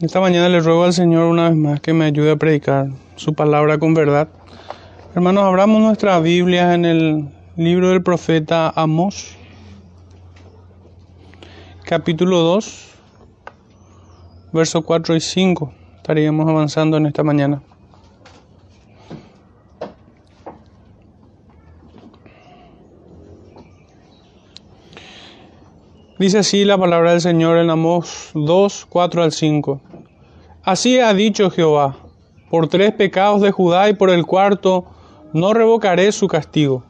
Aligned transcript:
Esta 0.00 0.20
mañana 0.20 0.48
le 0.48 0.60
ruego 0.60 0.84
al 0.84 0.92
Señor 0.92 1.24
una 1.24 1.48
vez 1.48 1.58
más 1.58 1.80
que 1.80 1.92
me 1.92 2.04
ayude 2.04 2.30
a 2.30 2.36
predicar 2.36 2.86
su 3.16 3.34
palabra 3.34 3.78
con 3.78 3.94
verdad. 3.94 4.28
Hermanos, 5.12 5.42
abramos 5.42 5.82
nuestra 5.82 6.20
Biblia 6.20 6.72
en 6.74 6.84
el 6.84 7.28
libro 7.56 7.88
del 7.88 8.00
profeta 8.00 8.72
Amós, 8.76 9.36
capítulo 11.82 12.38
2, 12.38 12.94
versos 14.52 14.84
4 14.84 15.16
y 15.16 15.20
5. 15.20 15.72
Estaríamos 15.96 16.48
avanzando 16.48 16.96
en 16.96 17.06
esta 17.06 17.24
mañana. 17.24 17.60
Dice 26.18 26.38
así 26.38 26.64
la 26.64 26.76
palabra 26.76 27.12
del 27.12 27.20
Señor 27.20 27.58
en 27.58 27.70
Amós 27.70 28.30
2, 28.34 28.86
4 28.88 29.22
al 29.22 29.30
5. 29.30 29.80
Así 30.64 30.98
ha 30.98 31.14
dicho 31.14 31.48
Jehová, 31.48 31.96
por 32.50 32.66
tres 32.66 32.92
pecados 32.92 33.40
de 33.40 33.52
Judá 33.52 33.88
y 33.88 33.94
por 33.94 34.10
el 34.10 34.26
cuarto 34.26 34.84
no 35.32 35.54
revocaré 35.54 36.10
su 36.10 36.26
castigo, 36.26 36.82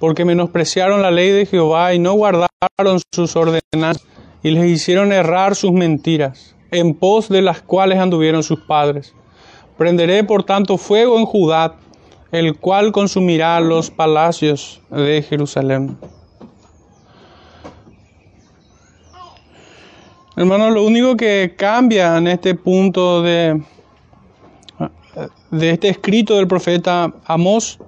porque 0.00 0.24
menospreciaron 0.24 1.00
la 1.00 1.12
ley 1.12 1.30
de 1.30 1.46
Jehová 1.46 1.94
y 1.94 2.00
no 2.00 2.14
guardaron 2.14 2.98
sus 3.14 3.36
ordenanzas 3.36 4.04
y 4.42 4.50
les 4.50 4.64
hicieron 4.64 5.12
errar 5.12 5.54
sus 5.54 5.70
mentiras, 5.70 6.56
en 6.72 6.94
pos 6.94 7.28
de 7.28 7.40
las 7.40 7.62
cuales 7.62 8.00
anduvieron 8.00 8.42
sus 8.42 8.58
padres. 8.58 9.14
Prenderé 9.78 10.24
por 10.24 10.42
tanto 10.42 10.76
fuego 10.76 11.20
en 11.20 11.24
Judá, 11.24 11.76
el 12.32 12.56
cual 12.56 12.90
consumirá 12.90 13.60
los 13.60 13.92
palacios 13.92 14.80
de 14.90 15.22
Jerusalén. 15.22 15.96
Hermano, 20.36 20.70
lo 20.70 20.84
único 20.84 21.16
que 21.16 21.54
cambia 21.56 22.16
en 22.16 22.26
este 22.26 22.56
punto 22.56 23.22
de, 23.22 23.62
de 25.52 25.70
este 25.70 25.90
escrito 25.90 26.34
del 26.34 26.48
profeta 26.48 27.14
Amós 27.24 27.78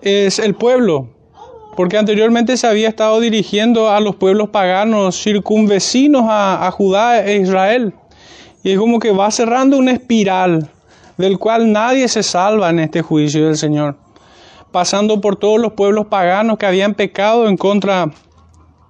es 0.00 0.38
el 0.38 0.54
pueblo, 0.54 1.10
porque 1.76 1.98
anteriormente 1.98 2.56
se 2.56 2.66
había 2.66 2.88
estado 2.88 3.20
dirigiendo 3.20 3.90
a 3.90 4.00
los 4.00 4.16
pueblos 4.16 4.48
paganos 4.48 5.22
circunvecinos 5.22 6.24
a, 6.26 6.66
a 6.66 6.70
Judá 6.70 7.26
e 7.26 7.36
Israel. 7.36 7.92
Y 8.62 8.70
es 8.70 8.78
como 8.78 9.00
que 9.00 9.12
va 9.12 9.30
cerrando 9.30 9.76
una 9.76 9.92
espiral 9.92 10.70
del 11.18 11.38
cual 11.38 11.72
nadie 11.72 12.08
se 12.08 12.22
salva 12.22 12.70
en 12.70 12.78
este 12.78 13.02
juicio 13.02 13.44
del 13.44 13.58
Señor, 13.58 13.98
pasando 14.72 15.20
por 15.20 15.36
todos 15.36 15.60
los 15.60 15.74
pueblos 15.74 16.06
paganos 16.06 16.56
que 16.56 16.64
habían 16.64 16.94
pecado 16.94 17.48
en 17.48 17.58
contra 17.58 18.10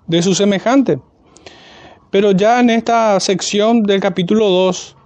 de 0.06 0.22
su 0.22 0.36
semejante. 0.36 1.00
Pero 2.10 2.32
ya 2.32 2.60
en 2.60 2.70
esta 2.70 3.20
sección 3.20 3.82
del 3.82 4.00
capítulo 4.00 4.48
2, 4.48 4.96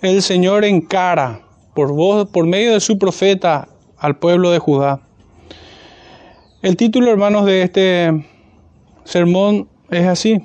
el 0.00 0.22
Señor 0.22 0.64
encara 0.64 1.42
por 1.74 1.92
voz, 1.92 2.26
por 2.30 2.46
medio 2.46 2.72
de 2.72 2.80
su 2.80 2.98
profeta 2.98 3.68
al 3.98 4.16
pueblo 4.16 4.50
de 4.50 4.58
Judá. 4.58 5.00
El 6.62 6.76
título, 6.76 7.10
hermanos, 7.10 7.44
de 7.44 7.62
este 7.62 8.26
sermón 9.04 9.68
es 9.90 10.06
así. 10.06 10.40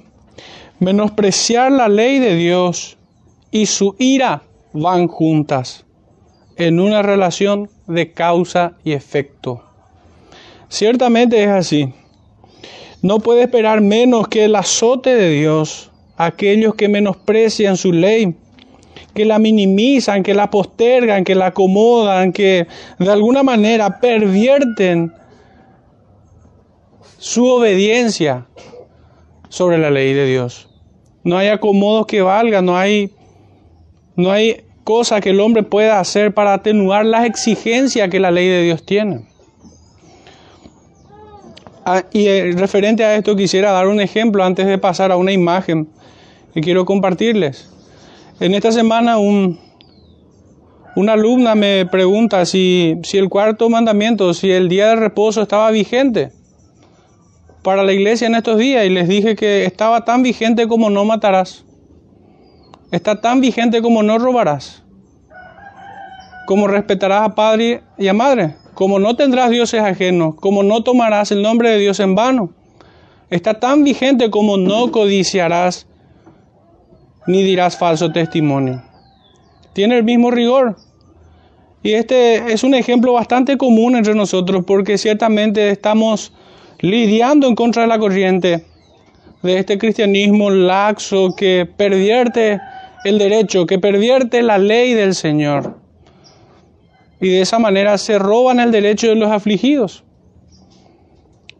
Menospreciar 0.79 1.71
la 1.71 1.87
ley 1.87 2.19
de 2.19 2.35
Dios 2.35 2.97
y 3.49 3.67
su 3.67 3.95
ira 3.97 4.43
van 4.73 5.07
juntas 5.07 5.85
en 6.57 6.81
una 6.81 7.01
relación 7.01 7.69
de 7.87 8.11
causa 8.11 8.73
y 8.83 8.91
efecto. 8.91 9.63
Ciertamente 10.67 11.41
es 11.43 11.49
así. 11.49 11.93
No 13.01 13.19
puede 13.19 13.43
esperar 13.43 13.79
menos 13.79 14.27
que 14.27 14.43
el 14.45 14.55
azote 14.57 15.15
de 15.15 15.29
Dios 15.29 15.91
aquellos 16.17 16.75
que 16.75 16.87
menosprecian 16.87 17.77
su 17.77 17.91
ley, 17.91 18.35
que 19.13 19.25
la 19.25 19.39
minimizan, 19.39 20.23
que 20.23 20.33
la 20.33 20.49
postergan, 20.49 21.23
que 21.23 21.35
la 21.35 21.47
acomodan, 21.47 22.33
que 22.33 22.67
de 22.99 23.11
alguna 23.11 23.43
manera 23.43 23.99
pervierten 23.99 25.13
su 27.17 27.45
obediencia 27.45 28.47
sobre 29.49 29.77
la 29.77 29.91
ley 29.91 30.13
de 30.13 30.25
Dios. 30.25 30.67
No 31.23 31.37
hay 31.37 31.47
acomodos 31.47 32.05
que 32.07 32.21
valgan, 32.21 32.65
no 32.65 32.77
hay, 32.77 33.11
no 34.15 34.31
hay 34.31 34.65
cosa 34.83 35.21
que 35.21 35.29
el 35.29 35.39
hombre 35.39 35.63
pueda 35.63 35.99
hacer 35.99 36.33
para 36.33 36.53
atenuar 36.53 37.05
las 37.05 37.25
exigencias 37.25 38.09
que 38.09 38.19
la 38.19 38.31
ley 38.31 38.47
de 38.47 38.63
Dios 38.63 38.85
tiene. 38.85 39.25
Ah, 41.85 42.03
y 42.11 42.27
eh, 42.27 42.53
referente 42.55 43.03
a 43.03 43.15
esto 43.15 43.35
quisiera 43.35 43.71
dar 43.71 43.87
un 43.87 43.99
ejemplo 43.99 44.43
antes 44.43 44.65
de 44.67 44.77
pasar 44.77 45.11
a 45.11 45.17
una 45.17 45.33
imagen 45.33 45.89
que 46.53 46.61
quiero 46.61 46.85
compartirles. 46.85 47.69
En 48.39 48.53
esta 48.53 48.71
semana 48.71 49.17
un, 49.17 49.59
una 50.95 51.13
alumna 51.13 51.55
me 51.55 51.85
pregunta 51.85 52.45
si, 52.45 52.95
si 53.03 53.17
el 53.17 53.29
cuarto 53.29 53.69
mandamiento, 53.69 54.33
si 54.33 54.51
el 54.51 54.69
día 54.69 54.89
de 54.89 54.95
reposo 54.95 55.41
estaba 55.41 55.71
vigente 55.71 56.31
para 57.63 57.83
la 57.83 57.93
iglesia 57.93 58.27
en 58.27 58.35
estos 58.35 58.57
días 58.57 58.85
y 58.85 58.89
les 58.89 59.07
dije 59.07 59.35
que 59.35 59.65
estaba 59.65 60.05
tan 60.05 60.21
vigente 60.21 60.67
como 60.67 60.89
no 60.89 61.05
matarás. 61.05 61.63
Está 62.91 63.21
tan 63.21 63.41
vigente 63.41 63.81
como 63.81 64.03
no 64.03 64.19
robarás. 64.19 64.83
Como 66.45 66.67
respetarás 66.67 67.23
a 67.23 67.33
padre 67.35 67.81
y 67.97 68.07
a 68.07 68.13
madre. 68.13 68.55
Como 68.75 68.99
no 68.99 69.15
tendrás 69.15 69.49
dioses 69.49 69.81
ajenos. 69.81 70.35
Como 70.35 70.61
no 70.61 70.83
tomarás 70.83 71.31
el 71.31 71.41
nombre 71.41 71.71
de 71.71 71.79
Dios 71.79 71.99
en 71.99 72.13
vano. 72.13 72.51
Está 73.29 73.59
tan 73.59 73.83
vigente 73.83 74.29
como 74.29 74.57
no 74.57 74.91
codiciarás 74.91 75.87
ni 77.27 77.43
dirás 77.43 77.77
falso 77.77 78.11
testimonio. 78.11 78.83
Tiene 79.73 79.97
el 79.97 80.03
mismo 80.03 80.31
rigor. 80.31 80.77
Y 81.81 81.93
este 81.93 82.53
es 82.53 82.63
un 82.63 82.73
ejemplo 82.75 83.13
bastante 83.13 83.57
común 83.57 83.95
entre 83.95 84.15
nosotros 84.15 84.63
porque 84.65 84.97
ciertamente 84.97 85.69
estamos 85.69 86.31
lidiando 86.79 87.47
en 87.47 87.55
contra 87.55 87.81
de 87.81 87.87
la 87.89 87.99
corriente 87.99 88.65
de 89.41 89.57
este 89.57 89.77
cristianismo 89.77 90.49
laxo 90.49 91.35
que 91.35 91.67
pervierte 91.77 92.61
el 93.03 93.17
derecho, 93.17 93.65
que 93.65 93.79
pervierte 93.79 94.41
la 94.41 94.57
ley 94.57 94.93
del 94.93 95.13
Señor. 95.13 95.77
Y 97.19 97.29
de 97.29 97.41
esa 97.41 97.59
manera 97.59 97.97
se 97.97 98.17
roban 98.17 98.59
el 98.59 98.71
derecho 98.71 99.07
de 99.07 99.15
los 99.15 99.31
afligidos. 99.31 100.03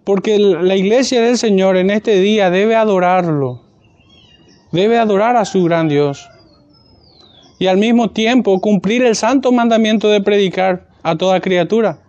Porque 0.06 0.38
la 0.40 0.76
iglesia 0.76 1.22
del 1.22 1.38
Señor 1.38 1.78
en 1.78 1.90
este 1.90 2.20
día 2.20 2.50
debe 2.50 2.76
adorarlo 2.76 3.63
debe 4.74 4.98
adorar 4.98 5.38
a 5.38 5.46
su 5.46 5.64
gran 5.64 5.88
Dios 5.88 6.30
y 7.60 7.68
al 7.68 7.78
mismo 7.78 8.10
tiempo 8.10 8.60
cumplir 8.60 9.04
el 9.04 9.16
santo 9.16 9.52
mandamiento 9.52 10.10
de 10.10 10.20
predicar 10.20 10.88
a 11.04 11.16
toda 11.16 11.40
criatura. 11.40 12.00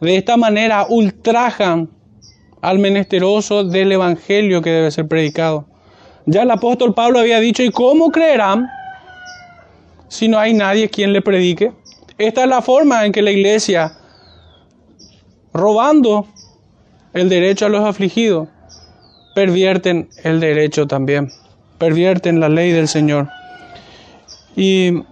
De 0.00 0.16
esta 0.16 0.36
manera 0.36 0.86
ultrajan 0.88 1.90
al 2.62 2.78
menesteroso 2.78 3.62
del 3.62 3.92
Evangelio 3.92 4.62
que 4.62 4.70
debe 4.70 4.90
ser 4.90 5.06
predicado. 5.06 5.66
Ya 6.24 6.42
el 6.42 6.50
apóstol 6.50 6.94
Pablo 6.94 7.20
había 7.20 7.40
dicho, 7.40 7.62
¿y 7.62 7.70
cómo 7.70 8.10
creerán 8.10 8.66
si 10.08 10.28
no 10.28 10.38
hay 10.38 10.54
nadie 10.54 10.88
quien 10.88 11.12
le 11.12 11.20
predique? 11.20 11.72
Esta 12.16 12.42
es 12.42 12.48
la 12.48 12.62
forma 12.62 13.04
en 13.04 13.12
que 13.12 13.22
la 13.22 13.30
iglesia, 13.30 13.92
robando 15.52 16.26
el 17.12 17.28
derecho 17.28 17.66
a 17.66 17.68
los 17.68 17.84
afligidos, 17.84 18.48
pervierten 19.34 20.08
el 20.24 20.40
derecho 20.40 20.86
también 20.86 21.32
pervierten 21.78 22.40
la 22.40 22.48
ley 22.48 22.72
del 22.72 22.88
Señor. 22.88 23.28
Y 24.56 25.02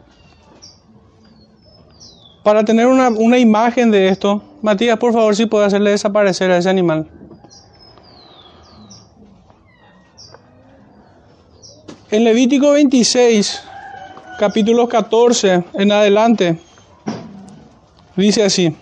para 2.43 2.65
tener 2.65 2.87
una, 2.87 3.09
una 3.09 3.39
imagen 3.39 3.91
de 3.91 4.09
esto, 4.09 4.43
Matías, 4.63 4.99
por 4.99 5.13
favor, 5.13 5.35
si 5.37 5.47
puede 5.47 5.67
hacerle 5.67 5.91
desaparecer 5.91 6.51
a 6.51 6.59
ese 6.59 6.69
animal. 6.69 7.09
En 12.11 12.25
Levítico 12.25 12.71
26, 12.71 13.63
capítulo 14.39 14.89
14 14.89 15.65
en 15.75 15.93
adelante, 15.93 16.59
dice 18.17 18.45
así. 18.45 18.77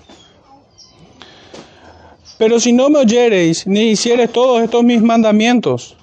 Pero 2.36 2.60
si 2.60 2.72
no 2.72 2.90
me 2.90 2.98
oyereis, 2.98 3.66
ni 3.66 3.90
hiciereis 3.90 4.30
todos 4.30 4.62
estos 4.62 4.84
mis 4.84 5.00
mandamientos, 5.00 5.96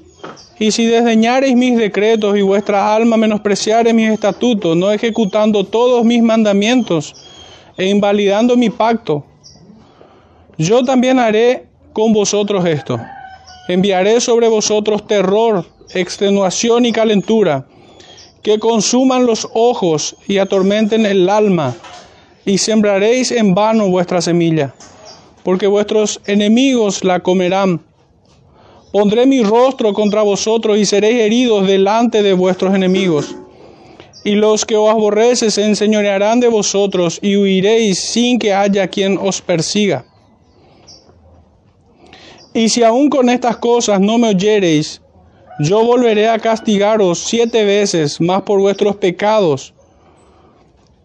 y 0.62 0.70
si 0.70 0.86
desdeñareis 0.86 1.56
mis 1.56 1.76
decretos 1.76 2.38
y 2.38 2.44
vuestra 2.44 2.94
alma 2.94 3.18
menospreciare 3.18 3.96
mis 3.96 4.12
estatutos, 4.12 4.78
no 4.78 4.92
ejecutando 4.92 5.64
todos 5.64 6.06
mis 6.06 6.22
mandamientos 6.22 7.16
e 7.76 7.88
invalidando 7.88 8.56
mi 8.56 8.70
pacto, 8.70 9.26
yo 10.60 10.84
también 10.84 11.18
haré 11.18 11.66
con 11.94 12.14
vosotros 12.14 12.64
esto. 12.68 13.02
Enviaré 13.68 14.22
sobre 14.22 14.48
vosotros 14.50 15.08
terror, 15.08 15.66
extenuación 15.96 16.86
y 16.86 16.92
calentura, 16.92 17.66
que 18.44 18.60
consuman 18.60 19.26
los 19.26 19.50
ojos 19.56 20.16
y 20.28 20.38
atormenten 20.38 21.08
el 21.08 21.28
alma, 21.28 21.74
y 22.46 22.60
sembraréis 22.60 23.32
en 23.32 23.56
vano 23.56 23.90
vuestra 23.90 24.22
semilla, 24.22 24.76
porque 25.42 25.66
vuestros 25.66 26.22
enemigos 26.28 27.04
la 27.04 27.22
comerán 27.22 27.82
Pondré 28.92 29.26
mi 29.26 29.42
rostro 29.42 29.94
contra 29.94 30.22
vosotros 30.22 30.78
y 30.78 30.86
seréis 30.86 31.22
heridos 31.22 31.66
delante 31.66 32.22
de 32.24 32.34
vuestros 32.34 32.76
enemigos. 32.76 33.36
Y 34.24 34.36
los 34.36 34.66
que 34.66 34.76
os 34.76 34.90
aborrecen 34.90 35.50
se 35.50 35.66
enseñorearán 35.66 36.42
de 36.42 36.50
vosotros 36.50 37.18
y 37.22 37.38
huiréis 37.38 38.00
sin 38.00 38.38
que 38.38 38.54
haya 38.54 38.88
quien 38.88 39.18
os 39.18 39.42
persiga. 39.42 40.06
Y 42.54 42.68
si 42.68 42.84
aún 42.84 43.10
con 43.10 43.30
estas 43.30 43.58
cosas 43.58 44.02
no 44.02 44.18
me 44.18 44.28
oyereis, 44.28 45.02
yo 45.60 45.86
volveré 45.86 46.28
a 46.28 46.40
castigaros 46.40 47.20
siete 47.20 47.64
veces 47.64 48.20
más 48.20 48.42
por 48.42 48.60
vuestros 48.60 48.98
pecados, 48.98 49.74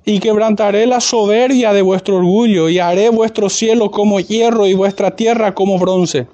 y 0.05 0.19
quebrantaré 0.19 0.87
la 0.87 1.01
soberbia 1.01 1.73
de 1.73 1.83
vuestro 1.83 2.17
orgullo, 2.17 2.69
y 2.69 2.79
haré 2.79 3.11
vuestro 3.11 3.49
cielo 3.49 3.91
como 3.91 4.19
hierro 4.19 4.67
y 4.67 4.75
vuestra 4.75 5.15
tierra 5.15 5.55
como 5.55 5.79
bronce. 5.79 6.27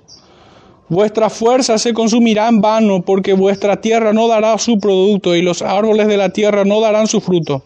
Vuestra 0.93 1.31
fuerza 1.31 1.79
se 1.79 1.95
consumirá 1.95 2.49
en 2.49 2.61
vano, 2.61 3.01
porque 3.01 3.33
vuestra 3.33 3.81
tierra 3.81 4.13
no 4.13 4.29
dará 4.29 4.59
su 4.59 4.79
producto, 4.79 5.35
y 5.35 5.41
los 5.41 5.63
árboles 5.63 6.07
de 6.07 6.19
la 6.19 6.29
tierra 6.29 6.67
no 6.67 6.83
darán 6.83 7.07
su 7.07 7.23
fruto. 7.23 7.63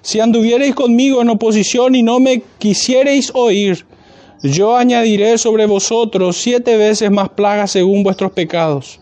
Si 0.00 0.20
anduviereis 0.20 0.74
conmigo 0.74 1.20
en 1.20 1.28
oposición 1.28 1.94
y 1.94 2.02
no 2.02 2.18
me 2.18 2.40
quisiereis 2.56 3.30
oír, 3.34 3.84
yo 4.42 4.74
añadiré 4.74 5.36
sobre 5.36 5.66
vosotros 5.66 6.38
siete 6.38 6.78
veces 6.78 7.10
más 7.10 7.28
plagas 7.28 7.72
según 7.72 8.02
vuestros 8.02 8.32
pecados. 8.32 9.00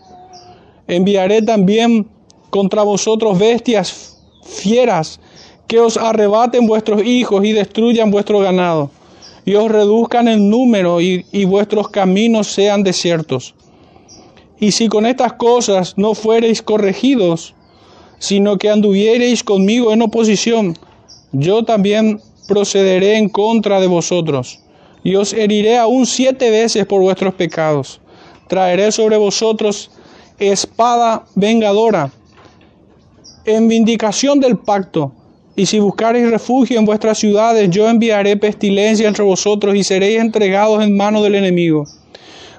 Enviaré 0.85 1.41
también 1.41 2.07
contra 2.49 2.83
vosotros 2.83 3.39
bestias 3.39 4.17
fieras 4.43 5.17
que 5.65 5.79
os 5.79 5.95
arrebaten 5.95 6.67
vuestros 6.67 7.05
hijos 7.05 7.45
y 7.45 7.53
destruyan 7.53 8.11
vuestro 8.11 8.39
ganado, 8.39 8.91
y 9.45 9.55
os 9.55 9.71
reduzcan 9.71 10.27
en 10.27 10.49
número 10.49 11.01
y, 11.01 11.25
y 11.31 11.45
vuestros 11.45 11.89
caminos 11.89 12.47
sean 12.47 12.83
desiertos. 12.83 13.55
Y 14.59 14.71
si 14.71 14.87
con 14.87 15.05
estas 15.05 15.33
cosas 15.33 15.93
no 15.97 16.15
fuereis 16.15 16.61
corregidos, 16.61 17.53
sino 18.19 18.57
que 18.57 18.69
anduviereis 18.69 19.43
conmigo 19.43 19.93
en 19.93 20.01
oposición, 20.01 20.75
yo 21.31 21.63
también 21.63 22.21
procederé 22.47 23.17
en 23.17 23.29
contra 23.29 23.79
de 23.79 23.87
vosotros, 23.87 24.59
y 25.03 25.15
os 25.15 25.33
heriré 25.33 25.77
aún 25.77 26.05
siete 26.05 26.49
veces 26.49 26.85
por 26.85 27.01
vuestros 27.01 27.33
pecados. 27.33 27.99
Traeré 28.47 28.91
sobre 28.91 29.17
vosotros 29.17 29.91
espada 30.39 31.25
vengadora, 31.35 32.11
en 33.45 33.67
vindicación 33.67 34.39
del 34.39 34.57
pacto. 34.57 35.11
Y 35.55 35.65
si 35.65 35.79
buscareis 35.79 36.29
refugio 36.29 36.77
en 36.77 36.85
vuestras 36.85 37.17
ciudades, 37.17 37.69
yo 37.69 37.89
enviaré 37.89 38.35
pestilencia 38.35 39.07
entre 39.07 39.23
vosotros 39.23 39.75
y 39.75 39.83
seréis 39.83 40.19
entregados 40.19 40.83
en 40.83 40.97
mano 40.97 41.21
del 41.21 41.35
enemigo. 41.35 41.85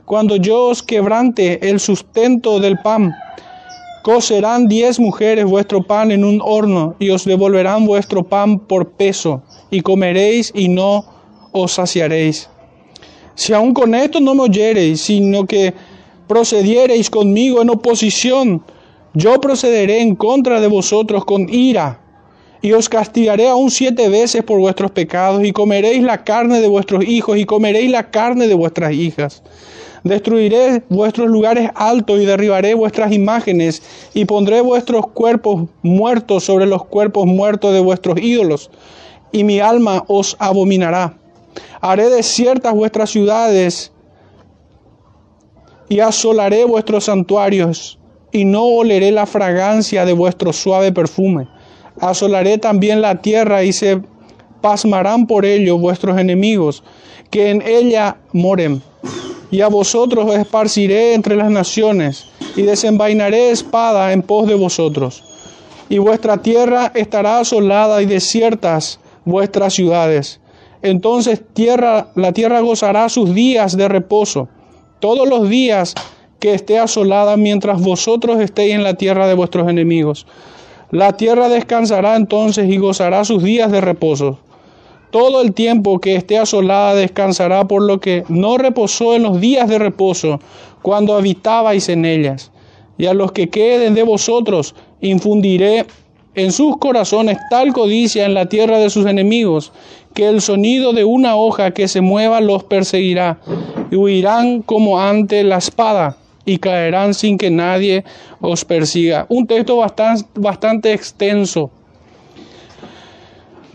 Cuando 0.06 0.37
yo 0.37 0.69
os 0.69 0.82
quebrante 0.82 1.69
el 1.69 1.78
sustento 1.78 2.58
del 2.58 2.78
pan, 2.78 3.12
cocerán 4.02 4.69
diez 4.69 4.98
mujeres 4.98 5.44
vuestro 5.44 5.82
pan 5.82 6.10
en 6.10 6.25
un 6.25 6.40
horno 6.43 6.94
y 6.98 7.10
os 7.10 7.25
devolverán 7.25 7.87
vuestro 7.87 8.22
pan 8.22 8.60
por 8.60 8.93
peso, 8.93 9.43
y 9.70 9.81
comeréis 9.81 10.52
y 10.54 10.69
no 10.69 11.04
os 11.52 11.72
saciaréis. 11.72 12.48
Si 13.34 13.52
aún 13.52 13.75
con 13.75 13.94
esto 13.94 14.20
no 14.20 14.34
me 14.34 14.43
oyereis, 14.44 15.02
sino 15.02 15.44
que 15.44 15.75
procediereis 16.28 17.10
conmigo 17.10 17.60
en 17.60 17.70
oposición, 17.70 18.62
yo 19.12 19.40
procederé 19.40 20.00
en 20.00 20.14
contra 20.14 20.60
de 20.60 20.69
vosotros 20.69 21.25
con 21.25 21.52
ira, 21.52 22.06
y 22.62 22.73
os 22.73 22.88
castigaré 22.88 23.49
aún 23.49 23.70
siete 23.70 24.08
veces 24.08 24.43
por 24.43 24.58
vuestros 24.58 24.91
pecados, 24.91 25.44
y 25.44 25.53
comeréis 25.53 26.03
la 26.03 26.25
carne 26.25 26.61
de 26.61 26.69
vuestros 26.69 27.05
hijos, 27.05 27.38
y 27.38 27.44
comeréis 27.44 27.91
la 27.91 28.11
carne 28.11 28.49
de 28.49 28.55
vuestras 28.55 28.93
hijas. 28.93 29.43
Destruiré 30.05 30.82
vuestros 30.88 31.29
lugares 31.29 31.70
altos 31.75 32.20
y 32.20 32.26
derribaré 32.26 32.75
vuestras 32.75 33.12
imágenes, 33.12 33.82
y 34.14 34.25
pondré 34.25 34.61
vuestros 34.61 35.08
cuerpos 35.08 35.69
muertos 35.82 36.44
sobre 36.44 36.67
los 36.67 36.85
cuerpos 36.85 37.26
muertos 37.26 37.73
de 37.73 37.81
vuestros 37.81 38.20
ídolos, 38.20 38.70
y 39.32 39.44
mi 39.44 39.61
alma 39.61 40.05
os 40.06 40.37
abominará. 40.38 41.19
Haré 41.81 42.08
desiertas 42.08 42.75
vuestras 42.75 43.11
ciudades, 43.11 43.93
y 45.88 46.00
asolaré 46.00 46.64
vuestros 46.64 47.05
santuarios, 47.05 47.99
y 48.32 48.44
no 48.44 48.64
oleré 48.64 49.12
la 49.12 49.26
fragancia 49.26 50.05
de 50.05 50.12
vuestro 50.12 50.53
suave 50.53 50.93
perfume. 50.93 51.49
Asolaré 52.00 52.58
también 52.58 53.00
la 53.00 53.22
tierra 53.22 53.64
y 53.64 53.72
se 53.72 54.00
pasmarán 54.60 55.26
por 55.26 55.44
ello 55.44 55.78
vuestros 55.78 56.19
enemigos, 56.19 56.82
que 57.31 57.50
en 57.50 57.62
ella 57.62 58.16
moren. 58.32 58.82
Y 59.50 59.60
a 59.60 59.69
vosotros 59.69 60.26
os 60.28 60.37
esparciré 60.37 61.14
entre 61.14 61.37
las 61.37 61.50
naciones, 61.50 62.26
y 62.56 62.62
desenvainaré 62.62 63.50
espada 63.50 64.12
en 64.12 64.22
pos 64.22 64.46
de 64.46 64.54
vosotros. 64.54 65.22
Y 65.88 65.98
vuestra 65.98 66.38
tierra 66.38 66.90
estará 66.94 67.38
asolada 67.40 68.02
y 68.02 68.06
desiertas 68.06 68.98
vuestras 69.25 69.75
ciudades. 69.75 70.40
Entonces 70.82 71.43
tierra, 71.54 72.08
la 72.14 72.32
tierra 72.32 72.60
gozará 72.60 73.08
sus 73.08 73.34
días 73.34 73.76
de 73.76 73.88
reposo 73.88 74.48
todos 75.00 75.28
los 75.28 75.48
días 75.48 75.94
que 76.38 76.54
esté 76.54 76.78
asolada 76.78 77.37
mientras 77.37 77.81
vosotros 77.81 78.40
estéis 78.40 78.75
en 78.75 78.82
la 78.82 78.94
tierra 78.94 79.26
de 79.26 79.34
vuestros 79.34 79.69
enemigos. 79.69 80.26
La 80.91 81.17
tierra 81.17 81.49
descansará 81.49 82.15
entonces 82.15 82.69
y 82.71 82.77
gozará 82.79 83.25
sus 83.25 83.43
días 83.43 83.73
de 83.73 83.81
reposo. 83.81 84.38
Todo 85.11 85.43
el 85.43 85.53
tiempo 85.53 85.99
que 85.99 86.15
esté 86.15 86.38
asolada 86.38 86.94
descansará 86.94 87.67
por 87.67 87.83
lo 87.83 88.00
que 88.00 88.25
no 88.29 88.56
reposó 88.59 89.15
en 89.15 89.25
los 89.25 89.41
días 89.41 89.69
de 89.69 89.79
reposo 89.79 90.41
cuando 90.83 91.17
habitabais 91.17 91.88
en 91.88 92.05
ellas. 92.05 92.53
Y 92.99 93.06
a 93.06 93.15
los 93.15 93.33
que 93.33 93.49
queden 93.49 93.94
de 93.94 94.05
vosotros 94.05 94.75
infundiré 95.00 95.87
en 96.37 96.53
sus 96.53 96.77
corazones 96.77 97.39
tal 97.50 97.73
codicia 97.73 98.25
en 98.25 98.35
la 98.35 98.47
tierra 98.47 98.79
de 98.79 98.91
sus 98.91 99.06
enemigos, 99.06 99.73
que 100.15 100.29
el 100.29 100.41
sonido 100.41 100.93
de 100.93 101.05
una 101.05 101.35
hoja 101.37 101.73
que 101.73 101.89
se 101.89 102.03
mueva 102.03 102.41
los 102.41 102.62
perseguirá, 102.62 103.39
y 103.91 103.97
huirán 103.97 104.62
como 104.62 105.00
ante 105.00 105.43
la 105.44 105.56
espada, 105.56 106.19
y 106.46 106.58
caerán 106.58 107.12
sin 107.12 107.37
que 107.37 107.50
nadie 107.50 108.04
os 108.40 108.64
persiga. 108.64 109.26
Un 109.28 109.46
texto 109.46 109.84
bastante, 110.34 110.93
extenso, 110.94 111.70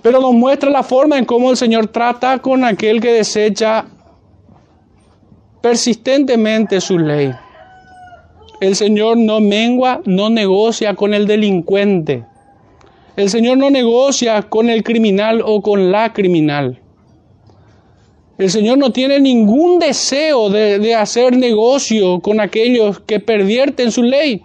pero 0.01 0.19
nos 0.19 0.33
muestra 0.33 0.71
la 0.71 0.81
forma 0.81 1.19
en 1.19 1.25
cómo 1.25 1.51
el 1.51 1.57
Señor 1.57 1.87
trata 1.87 2.39
con 2.39 2.63
aquel 2.63 2.99
que 2.99 3.13
desecha 3.13 3.85
persistentemente 5.61 6.81
su 6.81 6.97
ley. 6.97 7.31
El 8.61 8.75
Señor 8.75 9.17
no 9.17 9.39
mengua, 9.39 10.01
no 10.05 10.29
negocia 10.29 10.95
con 10.95 11.13
el 11.13 11.27
delincuente. 11.27 12.25
El 13.15 13.29
Señor 13.29 13.57
no 13.57 13.69
negocia 13.69 14.41
con 14.43 14.69
el 14.69 14.83
criminal 14.83 15.43
o 15.45 15.61
con 15.61 15.91
la 15.91 16.13
criminal. 16.13 16.80
El 18.37 18.49
Señor 18.49 18.77
no 18.77 18.91
tiene 18.91 19.19
ningún 19.19 19.79
deseo 19.79 20.49
de, 20.49 20.95
hacer 20.95 21.37
negocio 21.37 22.19
con 22.21 22.39
aquellos 22.39 22.99
que 23.01 23.19
pervierten 23.19 23.91
su 23.91 24.03
ley, 24.03 24.41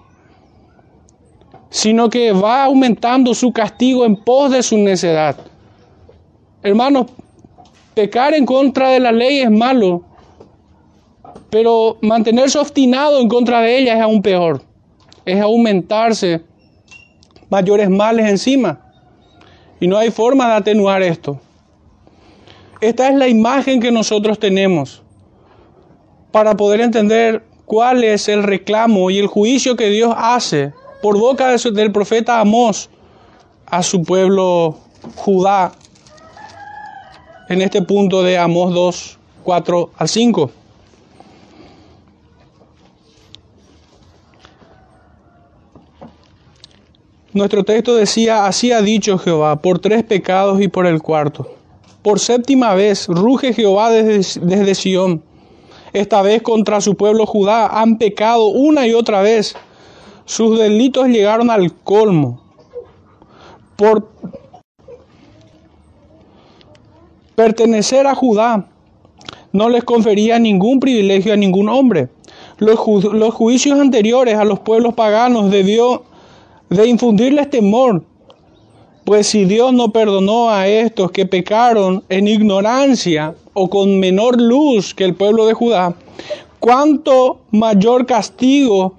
sino 1.71 2.11
que 2.11 2.33
va 2.33 2.65
aumentando 2.65 3.35
su 3.35 3.53
castigo 3.53 4.05
en 4.05 4.17
pos 4.17 4.51
de 4.51 4.63
su 4.63 4.77
necedad. 4.77 5.37
Hermanos, 6.63 7.07
pecar 7.95 8.35
en 8.35 8.45
contra 8.45 8.91
de 8.91 9.01
la 9.01 9.13
ley 9.13 9.39
es 9.39 9.51
malo, 9.51 10.03
pero 11.49 11.97
mantenerse 12.03 12.59
obstinado 12.59 13.21
en 13.21 13.29
contra 13.29 13.61
de 13.61 13.79
ella 13.79 13.95
es 13.95 14.01
aún 14.01 14.21
peor, 14.21 14.63
es 15.25 15.41
aumentarse 15.41 16.43
mayores 17.49 17.89
males 17.89 18.29
encima. 18.29 18.81
Y 19.79 19.87
no 19.87 19.97
hay 19.97 20.11
forma 20.11 20.49
de 20.49 20.55
atenuar 20.55 21.03
esto. 21.03 21.41
Esta 22.81 23.09
es 23.09 23.15
la 23.15 23.27
imagen 23.29 23.81
que 23.81 23.91
nosotros 23.91 24.39
tenemos 24.39 25.03
para 26.31 26.57
poder 26.57 26.81
entender 26.83 27.43
cuál 27.65 28.05
es 28.05 28.29
el 28.29 28.43
reclamo 28.43 29.11
y 29.11 29.19
el 29.19 29.27
juicio 29.27 29.77
que 29.77 29.89
Dios 29.89 30.15
hace 30.17 30.73
por 31.01 31.19
boca 31.19 31.57
del 31.57 31.93
profeta 31.93 32.41
Amós 32.41 32.91
a 33.65 33.83
su 33.83 34.03
pueblo 34.03 34.79
Judá 35.17 35.73
en 37.49 37.63
este 37.63 37.81
punto 37.81 38.23
de 38.23 38.37
Amós 38.37 38.75
2, 38.75 39.19
4 39.43 39.91
al 39.97 40.09
5. 40.09 40.51
Nuestro 47.33 47.65
texto 47.65 47.95
decía, 47.95 48.47
así 48.47 48.73
ha 48.73 48.81
dicho 48.81 49.19
Jehová, 49.19 49.57
por 49.57 49.79
tres 49.79 50.03
pecados 50.05 50.61
y 50.61 50.69
por 50.69 50.87
el 50.87 51.03
cuarto. 51.03 51.56
Por 52.07 52.21
séptima 52.21 52.73
vez 52.77 53.09
ruge 53.09 53.53
Jehová 53.53 53.91
desde, 53.91 54.75
Sión. 54.77 55.25
Esta 55.93 56.23
vez 56.23 56.41
contra 56.41 56.81
su 56.81 56.95
pueblo 56.95 57.27
Judá 57.27 57.81
han 57.81 57.99
pecado 57.99 58.47
una 58.47 58.87
y 58.87 58.95
otra 58.95 59.23
vez. 59.23 59.57
Sus 60.25 60.57
delitos 60.57 61.09
llegaron 61.09 61.51
al 61.51 61.73
colmo. 61.73 62.41
Por 63.75 64.09
pertenecer 67.35 68.07
a 68.07 68.15
Judá 68.15 68.69
no 69.51 69.69
les 69.69 69.83
confería 69.83 70.39
ningún 70.39 70.79
privilegio 70.79 71.33
a 71.33 71.37
ningún 71.37 71.69
hombre 71.69 72.09
los, 72.59 72.79
los 73.13 73.35
juicios 73.35 73.81
anteriores 73.81 74.37
a 74.37 74.45
los 74.45 74.61
pueblos 74.61 74.95
paganos 74.95 75.51
debió 75.51 76.05
de 76.71 76.87
infundirles 76.87 77.51
temor, 77.51 78.05
pues 79.07 79.29
si 79.29 79.45
Dios 79.45 79.73
no 79.73 79.93
perdonó 79.93 80.51
a 80.51 80.67
estos 80.67 81.13
que 81.13 81.27
pecaron 81.27 82.03
en 82.09 82.27
ignorancia 82.27 83.37
o 83.53 83.71
con 83.71 84.01
menor 84.01 84.41
luz 84.41 84.95
que 84.95 85.05
el 85.05 85.15
pueblo 85.15 85.47
de 85.47 85.55
Judá, 85.55 85.95
¿cuánto 86.59 87.39
mayor 87.53 88.05
castigo 88.05 88.95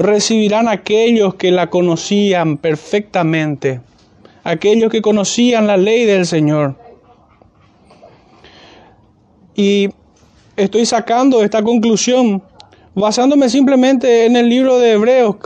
recibirán 0.00 0.66
aquellos 0.66 1.36
que 1.36 1.52
la 1.52 1.70
conocían 1.70 2.58
perfectamente? 2.58 3.80
Aquellos 4.42 4.90
que 4.90 5.00
conocían 5.00 5.68
la 5.68 5.76
ley 5.76 6.06
del 6.06 6.26
Señor. 6.26 6.74
Y 9.54 9.90
estoy 10.56 10.86
sacando 10.86 11.40
esta 11.40 11.62
conclusión 11.62 12.42
basándome 12.96 13.48
simplemente 13.48 14.26
en 14.26 14.34
el 14.34 14.48
libro 14.48 14.80
de 14.80 14.94
Hebreos, 14.94 15.36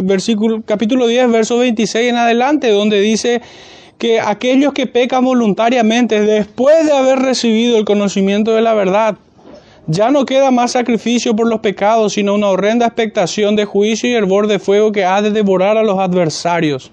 capítulo 0.65 1.07
10, 1.07 1.31
verso 1.31 1.59
26 1.59 2.09
en 2.09 2.17
adelante, 2.17 2.71
donde 2.71 2.99
dice 3.03 3.43
que 3.99 4.21
aquellos 4.21 4.73
que 4.73 4.87
pecan 4.87 5.25
voluntariamente 5.25 6.21
después 6.21 6.87
de 6.87 6.93
haber 6.93 7.19
recibido 7.21 7.79
el 7.79 7.85
conocimiento 7.85 8.53
de 8.53 8.63
la 8.63 8.75
verdad, 8.75 9.17
ya 9.87 10.11
no 10.11 10.27
queda 10.27 10.51
más 10.51 10.73
sacrificio 10.73 11.35
por 11.35 11.47
los 11.47 11.61
pecados, 11.61 12.15
sino 12.15 12.35
una 12.35 12.49
horrenda 12.49 12.87
expectación 12.87 13.57
de 13.57 13.65
juicio 13.65 14.11
y 14.11 14.15
hervor 14.15 14.49
de 14.49 14.59
fuego 14.59 14.93
que 14.93 15.05
ha 15.05 15.23
de 15.23 15.31
devorar 15.31 15.77
a 15.77 15.85
los 15.85 15.99
adversarios. 15.99 16.91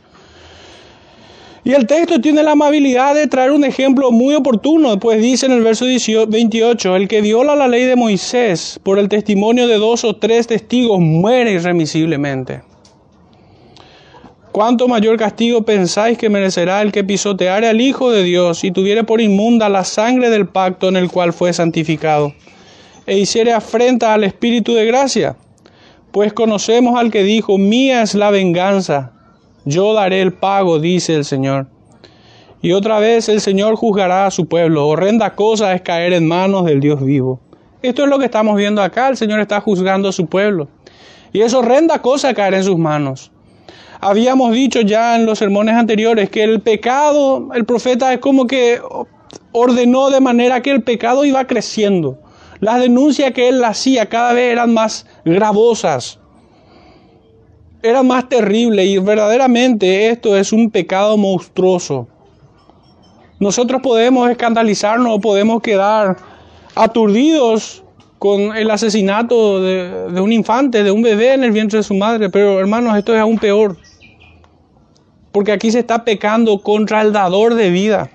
Y 1.66 1.72
el 1.72 1.88
texto 1.88 2.20
tiene 2.20 2.44
la 2.44 2.52
amabilidad 2.52 3.16
de 3.16 3.26
traer 3.28 3.52
un 3.52 3.64
ejemplo 3.64 4.12
muy 4.12 4.36
oportuno, 4.36 5.00
pues 5.00 5.22
dice 5.22 5.46
en 5.46 5.54
el 5.54 5.64
verso 5.64 5.86
28, 5.86 6.96
el 6.98 7.08
que 7.08 7.22
viola 7.22 7.56
la 7.56 7.70
ley 7.70 7.86
de 7.86 7.96
Moisés 7.96 8.80
por 8.84 9.00
el 9.00 9.08
testimonio 9.08 9.66
de 9.68 9.78
dos 9.78 10.04
o 10.04 10.18
tres 10.18 10.48
testigos 10.48 11.00
muere 11.00 11.54
irremisiblemente. 11.54 12.73
¿Cuánto 14.54 14.88
mayor 14.88 15.18
castigo 15.18 15.64
pensáis 15.64 16.18
que 16.18 16.30
merecerá 16.30 16.82
el 16.82 16.94
que 16.94 17.04
pisoteare 17.04 17.68
al 17.68 17.82
Hijo 17.82 18.10
de 18.10 18.24
Dios 18.24 18.64
y 18.64 18.72
tuviere 18.72 19.04
por 19.04 19.20
inmunda 19.20 19.68
la 19.68 19.84
sangre 19.84 20.30
del 20.30 20.48
pacto 20.48 20.88
en 20.88 20.96
el 20.96 21.12
cual 21.12 21.34
fue 21.34 21.52
santificado, 21.52 22.34
e 23.06 23.18
hiciere 23.18 23.52
afrenta 23.52 24.14
al 24.14 24.24
Espíritu 24.24 24.74
de 24.74 24.86
gracia? 24.86 25.36
Pues 26.14 26.32
conocemos 26.32 26.98
al 26.98 27.12
que 27.12 27.24
dijo, 27.24 27.58
mía 27.58 28.04
es 28.04 28.16
la 28.16 28.32
venganza 28.32 29.14
yo 29.66 29.94
daré 29.94 30.22
el 30.22 30.34
pago, 30.34 30.80
dice 30.80 31.16
el 31.16 31.24
Señor. 31.24 31.68
Y 32.62 32.74
otra 32.74 33.00
vez 33.00 33.30
el 33.30 33.40
Señor 33.40 33.76
juzgará 33.76 34.26
a 34.26 34.32
su 34.32 34.48
pueblo. 34.48 34.88
Horrenda 34.88 35.36
cosa 35.36 35.74
es 35.74 35.82
caer 35.82 36.14
en 36.14 36.28
manos 36.28 36.66
del 36.66 36.82
Dios 36.82 37.02
vivo. 37.02 37.40
Esto 37.82 38.04
es 38.04 38.10
lo 38.10 38.20
que 38.20 38.26
estamos 38.26 38.58
viendo 38.58 38.82
acá. 38.82 39.08
El 39.08 39.18
Señor 39.18 39.40
está 39.40 39.62
juzgando 39.62 40.10
a 40.10 40.12
su 40.12 40.28
pueblo. 40.28 40.68
Y 41.32 41.42
es 41.42 41.54
horrenda 41.54 42.02
cosa 42.02 42.34
caer 42.34 42.56
en 42.56 42.64
sus 42.64 42.78
manos. 42.78 43.32
Habíamos 44.06 44.52
dicho 44.52 44.82
ya 44.82 45.16
en 45.16 45.26
los 45.26 45.40
sermones 45.40 45.76
anteriores 45.76 46.30
que 46.30 46.44
el 46.44 46.60
pecado, 46.60 47.50
el 47.54 47.64
profeta 47.64 48.14
es 48.14 48.20
como 48.20 48.48
que 48.48 48.82
ordenó 49.54 50.10
de 50.10 50.20
manera 50.20 50.62
que 50.62 50.72
el 50.72 50.84
pecado 50.84 51.24
iba 51.24 51.48
creciendo. 51.48 52.20
Las 52.60 52.82
denuncias 52.82 53.32
que 53.32 53.48
él 53.48 53.64
hacía 53.64 54.08
cada 54.10 54.34
vez 54.34 54.52
eran 54.52 54.74
más 54.74 55.06
gravosas 55.24 56.20
era 57.82 58.02
más 58.02 58.28
terrible 58.30 58.86
y 58.86 58.98
verdaderamente 58.98 60.10
esto 60.10 60.38
es 60.38 60.54
un 60.54 60.72
pecado 60.72 61.18
monstruoso. 61.18 62.08
Nosotros 63.40 63.82
podemos 63.82 64.30
escandalizarnos, 64.30 65.20
podemos 65.20 65.62
quedar 65.62 66.16
aturdidos 66.76 67.84
con 68.20 68.56
el 68.56 68.72
asesinato 68.72 69.62
de, 69.62 70.12
de, 70.12 70.22
un 70.22 70.32
infante, 70.32 70.82
de 70.82 70.92
un 70.92 71.02
bebé 71.02 71.34
en 71.34 71.44
el 71.44 71.52
vientre 71.52 71.80
de 71.80 71.84
su 71.84 71.94
madre, 71.94 72.30
pero 72.30 72.58
hermanos, 72.58 72.98
esto 72.98 73.14
es 73.14 73.20
aún 73.20 73.38
peor. 73.38 73.78
Porque 75.34 75.52
aquí 75.52 75.70
se 75.72 75.80
está 75.80 76.06
pecando 76.06 76.60
contra 76.60 77.02
el 77.02 77.12
dador 77.12 77.56
de 77.56 77.70
vida. 77.70 78.10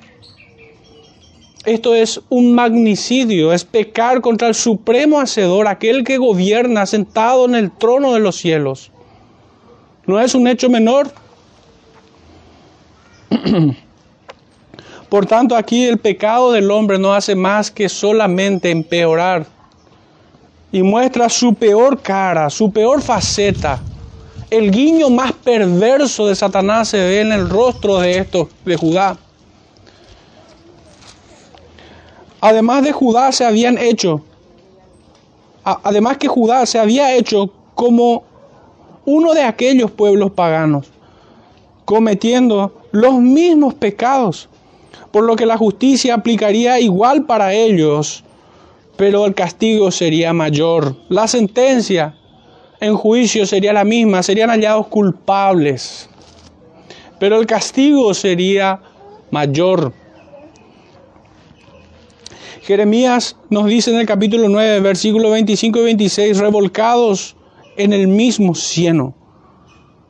Esto 1.67 1.95
es 1.95 2.23
un 2.31 2.55
magnicidio, 2.55 3.53
es 3.53 3.65
pecar 3.65 4.23
contra 4.23 4.49
el 4.49 4.55
supremo 4.55 5.21
hacedor, 5.21 5.69
aquel 5.69 6.03
que 6.05 6.17
gobierna 6.17 6.87
sentado 6.87 7.45
en 7.45 7.55
el 7.55 7.71
trono 7.71 8.15
de 8.15 8.21
los 8.21 8.37
cielos. 8.37 8.91
No 10.07 10.19
es 10.19 10.35
un 10.35 10.49
hecho 10.49 10.71
menor. 10.71 11.11
Por 15.11 15.27
tanto, 15.27 15.57
aquí 15.57 15.85
el 15.85 15.99
pecado 15.99 16.53
del 16.53 16.71
hombre 16.71 16.99
no 16.99 17.13
hace 17.13 17.35
más 17.35 17.71
que 17.71 17.91
solamente 17.91 18.71
empeorar 18.71 19.47
y 20.71 20.83
muestra 20.83 21.29
su 21.29 21.55
peor 21.55 22.01
cara, 22.01 22.49
su 22.51 22.71
peor 22.71 23.03
faceta. 23.03 23.81
El 24.51 24.71
guiño 24.71 25.11
más 25.11 25.33
perverso 25.33 26.27
de 26.27 26.35
Satanás 26.35 26.89
se 26.89 26.97
ve 26.97 27.21
en 27.21 27.33
el 27.33 27.51
rostro 27.51 27.99
de 27.99 28.17
estos 28.19 28.49
de 28.65 28.77
Judá. 28.77 29.19
Además 32.41 32.83
de 32.83 32.93
Judá 32.93 33.31
se 33.33 33.45
habían 33.45 33.77
hecho, 33.77 34.23
además 35.65 36.17
que 36.17 36.29
Judá 36.29 36.65
se 36.65 36.79
había 36.79 37.15
hecho 37.15 37.51
como 37.75 38.25
uno 39.05 39.35
de 39.35 39.43
aquellos 39.43 39.91
pueblos 39.91 40.31
paganos, 40.31 40.87
cometiendo 41.85 42.73
los 42.93 43.15
mismos 43.15 43.75
pecados, 43.75 44.49
por 45.11 45.25
lo 45.25 45.37
que 45.37 45.47
la 45.47 45.59
justicia 45.59 46.15
aplicaría 46.15 46.81
igual 46.81 47.25
para 47.27 47.53
ellos, 47.53 48.25
pero 48.97 49.27
el 49.27 49.35
castigo 49.35 49.91
sería 49.91 50.33
mayor. 50.33 50.97
La 51.09 51.27
sentencia 51.29 52.15
en 52.81 52.97
juicio 52.97 53.47
sería 53.47 53.73
la 53.73 53.85
misma, 53.85 54.23
serían 54.23 54.51
hallados 54.51 54.87
culpables, 54.87 56.09
pero 57.19 57.41
el 57.41 57.47
castigo 57.47 58.15
sería 58.15 58.81
mayor. 59.31 59.93
Jeremías 62.63 63.37
nos 63.49 63.67
dice 63.67 63.91
en 63.91 63.97
el 63.99 64.07
capítulo 64.07 64.49
9, 64.49 64.81
versículos 64.81 65.33
25 65.33 65.79
y 65.79 65.85
26, 65.85 66.39
revolcados 66.39 67.35
en 67.77 67.93
el 67.93 68.09
mismo 68.09 68.55
cieno. 68.55 69.15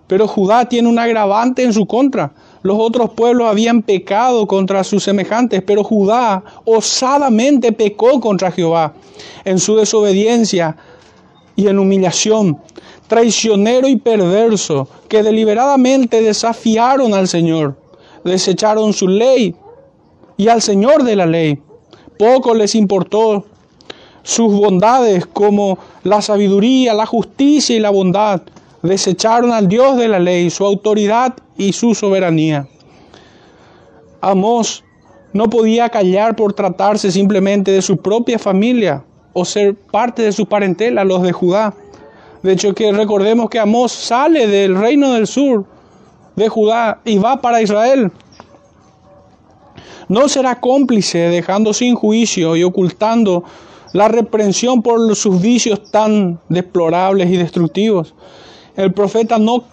Pero 0.09 0.27
Judá 0.27 0.69
tiene 0.69 0.89
un 0.89 0.99
agravante 0.99 1.63
en 1.63 1.73
su 1.73 1.87
contra. 1.87 2.33
Los 2.63 2.79
otros 2.81 3.11
pueblos 3.11 3.47
habían 3.47 3.83
pecado 3.83 4.47
contra 4.47 4.83
sus 4.83 5.05
semejantes, 5.05 5.63
pero 5.63 5.85
Judá 5.85 6.43
osadamente 6.65 7.73
pecó 7.73 8.19
contra 8.21 8.51
Jehová 8.51 8.95
en 9.45 9.59
su 9.59 9.77
desobediencia 9.77 10.77
y 11.59 11.67
en 11.67 11.81
humillación. 11.81 12.57
Traicionero 13.09 13.89
y 13.89 13.97
perverso, 13.97 14.89
que 15.09 15.25
deliberadamente 15.25 16.23
desafiaron 16.23 17.15
al 17.15 17.27
Señor, 17.27 17.77
desecharon 18.25 18.93
su 18.93 19.09
ley 19.09 19.57
y 20.37 20.49
al 20.49 20.63
Señor 20.63 21.03
de 21.03 21.17
la 21.17 21.27
ley. 21.27 21.61
Poco 22.17 22.55
les 22.55 22.77
importó 22.77 23.45
sus 24.23 24.53
bondades 24.53 25.27
como 25.27 25.79
la 26.05 26.23
sabiduría, 26.23 26.95
la 26.95 27.07
justicia 27.07 27.75
y 27.75 27.81
la 27.81 27.91
bondad. 27.91 28.43
Desecharon 28.83 29.53
al 29.53 29.67
Dios 29.67 29.97
de 29.97 30.07
la 30.07 30.21
ley, 30.21 30.51
su 30.51 30.65
autoridad 30.65 31.35
y 31.57 31.73
su 31.73 31.97
soberanía. 31.97 32.69
Amós 34.21 34.85
no 35.33 35.51
podía 35.51 35.89
callar 35.89 36.37
por 36.37 36.53
tratarse 36.53 37.11
simplemente 37.11 37.73
de 37.73 37.83
su 37.83 37.97
propia 37.97 38.39
familia 38.39 39.05
o 39.39 39.45
ser 39.45 39.77
parte 39.77 40.23
de 40.23 40.33
su 40.33 40.47
parentela, 40.47 41.05
los 41.05 41.23
de 41.23 41.33
Judá. 41.33 41.73
De 42.43 42.53
hecho, 42.53 42.75
que 42.75 42.91
recordemos 42.91 43.49
que 43.49 43.61
Amós 43.61 43.93
sale 43.93 44.49
del 44.49 44.77
reino 44.77 45.13
del 45.13 45.29
sur 45.29 45.65
de 46.35 46.49
Judá 46.49 47.01
y 47.05 47.19
va 47.19 47.41
para 47.41 47.63
Israel. 47.63 48.11
No 50.09 50.29
será 50.29 50.61
cómplice 50.61 51.19
dejando 51.29 51.73
sin 51.73 51.95
juicio 51.95 52.57
y 52.57 52.65
ocultando 52.65 53.45
la 53.93 54.09
reprensión 54.09 54.83
por 54.83 55.15
sus 55.15 55.41
vicios 55.41 55.91
tan 55.91 56.41
deplorables 56.49 57.31
y 57.31 57.37
destructivos. 57.37 58.15
El 58.77 58.93
profeta 58.93 59.39
no, 59.39 59.65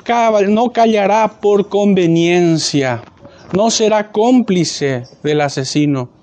no 0.47 0.71
callará 0.73 1.39
por 1.41 1.69
conveniencia, 1.69 3.01
no 3.53 3.71
será 3.71 4.11
cómplice 4.11 5.07
del 5.23 5.41
asesino. 5.41 6.14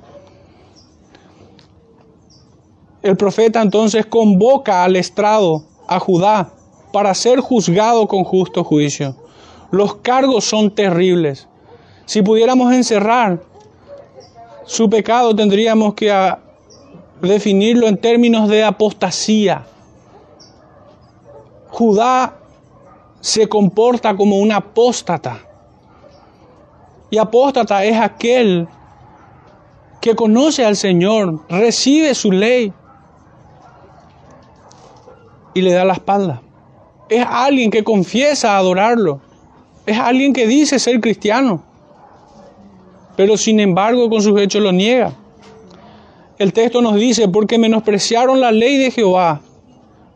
El 3.03 3.17
profeta 3.17 3.61
entonces 3.61 4.07
convoca 4.07 4.85
al 4.85 4.95
estrado, 4.95 5.65
a 5.89 5.99
Judá, 5.99 6.51
para 6.93 7.15
ser 7.15 7.41
juzgado 7.41 8.07
con 8.07 8.23
justo 8.23 8.63
juicio. 8.63 9.17
Los 9.73 9.97
cargos 9.97 10.45
son 10.45 10.71
terribles. 10.71 11.49
Si 12.05 12.23
pudiéramos 12.23 12.73
encerrar 12.73 13.41
su 14.65 14.89
pecado, 14.89 15.35
tendríamos 15.35 15.95
que 15.95 16.13
definirlo 17.21 17.89
en 17.89 17.97
términos 17.97 18.49
de 18.49 18.63
apostasía. 18.63 19.65
Judá 21.71 22.37
se 23.21 23.49
comporta 23.49 24.15
como 24.17 24.39
un 24.39 24.53
apóstata. 24.53 25.41
Y 27.11 27.19
apóstata 27.19 27.85
es 27.85 27.97
aquel 27.97 28.69
que 30.01 30.15
conoce 30.15 30.65
al 30.65 30.77
Señor, 30.77 31.41
recibe 31.49 32.15
su 32.15 32.33
ley, 32.33 32.73
y 35.55 35.63
le 35.63 35.73
da 35.73 35.85
la 35.85 35.95
espalda. 35.95 36.43
Es 37.09 37.25
alguien 37.29 37.71
que 37.71 37.85
confiesa 37.85 38.57
adorarlo. 38.57 39.21
Es 39.87 39.99
alguien 39.99 40.33
que 40.33 40.47
dice 40.47 40.79
ser 40.79 41.01
cristiano. 41.01 41.63
Pero 43.17 43.37
sin 43.37 43.61
embargo 43.61 44.09
con 44.09 44.23
sus 44.23 44.41
hechos 44.41 44.63
lo 44.63 44.73
niega. 44.73 45.13
El 46.39 46.53
texto 46.53 46.81
nos 46.81 46.97
dice, 46.97 47.29
porque 47.29 47.59
menospreciaron 47.59 48.41
la 48.41 48.51
ley 48.51 48.77
de 48.79 48.91
Jehová 48.91 49.41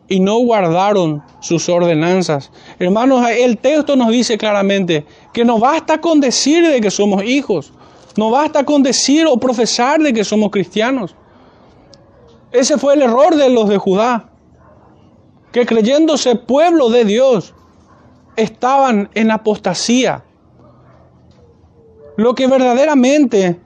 y 0.09 0.19
no 0.19 0.39
guardaron 0.39 1.21
sus 1.39 1.69
ordenanzas. 1.69 2.51
Hermanos, 2.79 3.25
el 3.29 3.57
texto 3.57 3.95
nos 3.95 4.09
dice 4.09 4.37
claramente 4.37 5.05
que 5.33 5.45
no 5.45 5.59
basta 5.59 5.99
con 5.99 6.19
decir 6.19 6.67
de 6.67 6.81
que 6.81 6.91
somos 6.91 7.23
hijos, 7.23 7.71
no 8.15 8.31
basta 8.31 8.63
con 8.65 8.83
decir 8.83 9.25
o 9.27 9.37
profesar 9.37 10.01
de 10.01 10.13
que 10.13 10.23
somos 10.23 10.49
cristianos. 10.49 11.15
Ese 12.51 12.77
fue 12.77 12.95
el 12.95 13.03
error 13.03 13.35
de 13.35 13.49
los 13.49 13.69
de 13.69 13.77
Judá, 13.77 14.29
que 15.57 15.65
creyéndose 15.65 16.35
pueblo 16.35 16.91
de 16.91 17.03
Dios, 17.03 17.55
estaban 18.35 19.09
en 19.15 19.31
apostasía. 19.31 20.23
Lo 22.15 22.35
que 22.35 22.45
verdaderamente 22.45 23.59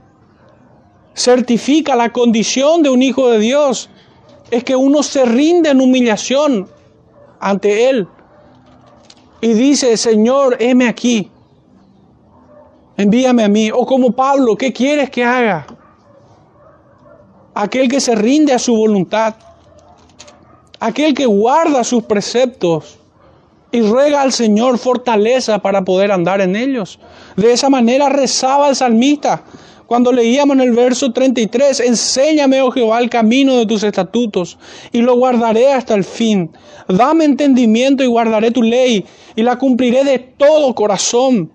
certifica 1.13 1.98
la 1.98 2.13
condición 2.13 2.81
de 2.81 2.89
un 2.89 3.03
hijo 3.03 3.29
de 3.29 3.39
Dios 3.39 3.89
es 4.51 4.63
que 4.63 4.74
uno 4.74 5.03
se 5.03 5.25
rinde 5.25 5.71
en 5.71 5.81
humillación 5.81 6.69
ante 7.41 7.89
Él 7.89 8.07
y 9.41 9.53
dice, 9.53 9.98
Señor, 9.98 10.55
heme 10.62 10.88
aquí, 10.88 11.29
envíame 12.95 13.43
a 13.43 13.50
mí. 13.50 13.69
O 13.69 13.86
como 13.86 14.13
Pablo, 14.13 14.55
¿qué 14.55 14.71
quieres 14.71 15.10
que 15.10 15.25
haga? 15.25 15.67
Aquel 17.53 17.89
que 17.89 18.00
se 18.00 18.15
rinde 18.15 18.53
a 18.53 18.60
su 18.60 18.77
voluntad, 18.77 19.36
aquel 20.81 21.13
que 21.13 21.27
guarda 21.27 21.85
sus 21.85 22.03
preceptos 22.03 22.97
y 23.71 23.81
ruega 23.81 24.21
al 24.21 24.33
Señor 24.33 24.77
fortaleza 24.77 25.59
para 25.59 25.83
poder 25.85 26.11
andar 26.11 26.41
en 26.41 26.57
ellos. 26.57 27.00
De 27.38 27.53
esa 27.53 27.69
manera 27.69 28.09
rezaba 28.09 28.67
el 28.67 28.75
salmista, 28.75 29.43
cuando 29.85 30.11
leíamos 30.11 30.55
en 30.55 30.61
el 30.61 30.71
verso 30.71 31.11
33, 31.11 31.81
enséñame, 31.81 32.61
oh 32.61 32.71
Jehová, 32.71 33.00
el 33.00 33.09
camino 33.09 33.57
de 33.57 33.65
tus 33.65 33.83
estatutos 33.83 34.57
y 34.91 35.01
lo 35.01 35.15
guardaré 35.15 35.71
hasta 35.71 35.93
el 35.93 36.03
fin. 36.03 36.50
Dame 36.88 37.25
entendimiento 37.25 38.03
y 38.03 38.07
guardaré 38.07 38.51
tu 38.51 38.63
ley 38.63 39.05
y 39.35 39.43
la 39.43 39.57
cumpliré 39.57 40.03
de 40.03 40.17
todo 40.17 40.73
corazón. 40.73 41.51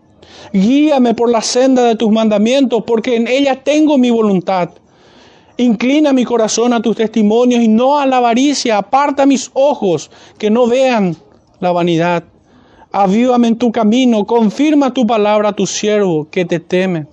Guíame 0.53 1.15
por 1.15 1.31
la 1.31 1.43
senda 1.43 1.83
de 1.83 1.97
tus 1.97 2.11
mandamientos, 2.11 2.85
porque 2.87 3.17
en 3.17 3.27
ella 3.27 3.63
tengo 3.65 3.99
mi 3.99 4.11
voluntad. 4.11 4.71
Inclina 5.59 6.13
mi 6.13 6.25
corazón 6.25 6.73
a 6.73 6.83
tus 6.83 6.97
testimonios 6.97 7.63
y 7.63 7.69
no 7.69 7.99
a 7.99 8.07
la 8.07 8.19
avaricia. 8.19 8.79
Aparta 8.79 9.25
mis 9.25 9.51
ojos 9.55 10.11
que 10.39 10.51
no 10.51 10.67
vean 10.67 11.17
la 11.61 11.73
vanidad. 11.73 12.25
Avívame 12.93 13.49
en 13.49 13.57
tu 13.57 13.73
camino, 13.73 14.27
confirma 14.27 14.93
tu 14.93 15.07
palabra 15.07 15.51
a 15.51 15.53
tu 15.53 15.67
siervo 15.67 16.29
que 16.31 16.45
te 16.45 16.61
teme. 16.61 17.07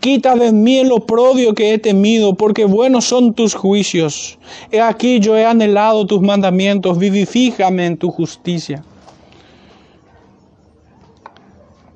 Quita 0.00 0.36
de 0.36 0.52
mí 0.52 0.78
el 0.78 0.92
oprobio 0.92 1.54
que 1.54 1.72
he 1.72 1.78
temido, 1.78 2.34
porque 2.34 2.66
buenos 2.66 3.06
son 3.06 3.32
tus 3.32 3.54
juicios. 3.54 4.38
He 4.70 4.80
aquí 4.80 5.18
yo 5.18 5.36
he 5.36 5.46
anhelado 5.46 6.06
tus 6.06 6.20
mandamientos, 6.20 6.98
vivifíjame 6.98 7.86
en 7.86 7.96
tu 7.96 8.10
justicia. 8.10 8.84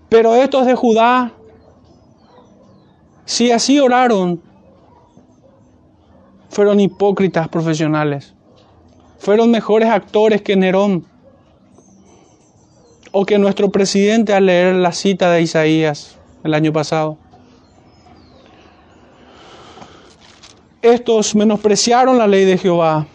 Pero 0.08 0.34
estos 0.34 0.64
de 0.64 0.74
Judá, 0.74 1.32
si 3.26 3.50
así 3.50 3.78
oraron, 3.78 4.40
fueron 6.48 6.80
hipócritas 6.80 7.48
profesionales. 7.48 8.34
Fueron 9.18 9.50
mejores 9.50 9.88
actores 9.88 10.42
que 10.42 10.56
Nerón 10.56 11.04
o 13.12 13.24
que 13.24 13.38
nuestro 13.38 13.70
presidente 13.70 14.32
al 14.32 14.46
leer 14.46 14.74
la 14.76 14.92
cita 14.92 15.30
de 15.30 15.42
Isaías 15.42 16.16
el 16.44 16.54
año 16.54 16.72
pasado. 16.72 17.18
estos 20.82 21.34
menospreciaron 21.34 22.18
la 22.18 22.26
ley 22.26 22.44
de 22.44 22.58
Jehová. 22.58 23.06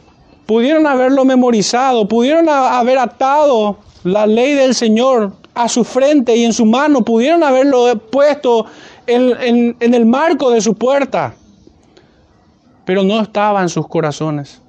Pudieron 0.46 0.86
haberlo 0.86 1.24
memorizado, 1.26 2.08
pudieron 2.08 2.50
haber 2.50 2.98
atado 2.98 3.78
la 4.04 4.28
ley 4.28 4.54
del 4.54 4.76
Señor 4.76 5.34
a 5.56 5.69
su 5.69 5.84
frente 5.84 6.36
y 6.36 6.43
en 6.43 6.54
su 6.54 6.65
mano, 6.65 7.06
pudieron 7.06 7.43
haberlo 7.43 7.98
puesto 8.12 8.65
en, 9.08 9.76
el 9.80 10.06
marco 10.06 10.52
de 10.52 10.62
su 10.62 10.74
puerta, 10.74 11.36
pero 12.86 13.04
no 13.04 13.22
estaba 13.22 13.62
en 13.62 13.69
sus 13.69 13.88
corazones. 13.88 14.62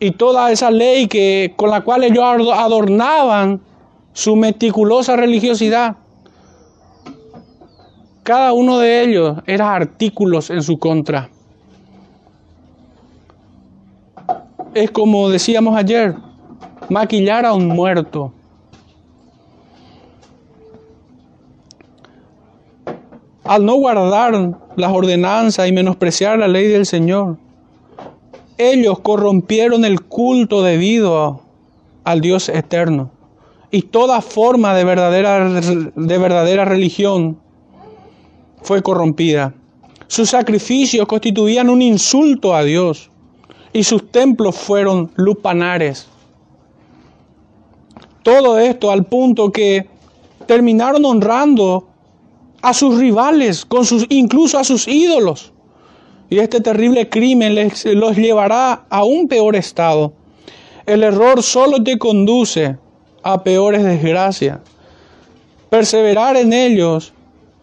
Y 0.00 0.10
toda 0.12 0.50
esa 0.50 0.70
ley 0.70 1.06
que, 1.06 1.54
con 1.56 1.70
la 1.70 1.82
cual 1.82 2.04
ellos 2.04 2.24
adornaban 2.24 3.60
su 4.12 4.36
meticulosa 4.36 5.16
religiosidad, 5.16 5.96
cada 8.22 8.52
uno 8.52 8.78
de 8.78 9.02
ellos 9.02 9.38
era 9.46 9.74
artículos 9.74 10.50
en 10.50 10.62
su 10.62 10.78
contra. 10.78 11.28
Es 14.72 14.90
como 14.90 15.28
decíamos 15.28 15.76
ayer, 15.76 16.16
maquillar 16.88 17.46
a 17.46 17.54
un 17.54 17.68
muerto. 17.68 18.32
Al 23.44 23.66
no 23.66 23.74
guardar 23.74 24.58
las 24.76 24.92
ordenanzas 24.92 25.68
y 25.68 25.72
menospreciar 25.72 26.38
la 26.38 26.48
ley 26.48 26.66
del 26.68 26.86
Señor, 26.86 27.36
ellos 28.56 29.00
corrompieron 29.00 29.84
el 29.84 30.00
culto 30.02 30.62
debido 30.62 31.42
al 32.04 32.20
Dios 32.20 32.48
eterno. 32.48 33.10
Y 33.70 33.82
toda 33.82 34.22
forma 34.22 34.74
de 34.74 34.84
verdadera, 34.84 35.48
de 35.50 36.18
verdadera 36.18 36.64
religión 36.64 37.38
fue 38.62 38.82
corrompida. 38.82 39.52
Sus 40.06 40.30
sacrificios 40.30 41.06
constituían 41.06 41.68
un 41.68 41.82
insulto 41.82 42.54
a 42.54 42.62
Dios 42.62 43.10
y 43.72 43.84
sus 43.84 44.10
templos 44.10 44.56
fueron 44.56 45.10
lupanares. 45.16 46.06
Todo 48.22 48.58
esto 48.58 48.90
al 48.90 49.04
punto 49.04 49.50
que 49.50 49.86
terminaron 50.46 51.04
honrando 51.04 51.88
a 52.64 52.72
sus 52.72 52.98
rivales, 52.98 53.66
con 53.66 53.84
sus, 53.84 54.06
incluso 54.08 54.58
a 54.58 54.64
sus 54.64 54.88
ídolos. 54.88 55.52
Y 56.30 56.38
este 56.38 56.62
terrible 56.62 57.10
crimen 57.10 57.54
les, 57.54 57.84
los 57.84 58.16
llevará 58.16 58.86
a 58.88 59.04
un 59.04 59.28
peor 59.28 59.54
estado. 59.54 60.14
El 60.86 61.02
error 61.02 61.42
solo 61.42 61.84
te 61.84 61.98
conduce 61.98 62.78
a 63.22 63.42
peores 63.42 63.84
desgracias. 63.84 64.60
Perseverar 65.68 66.38
en 66.38 66.54
ellos 66.54 67.12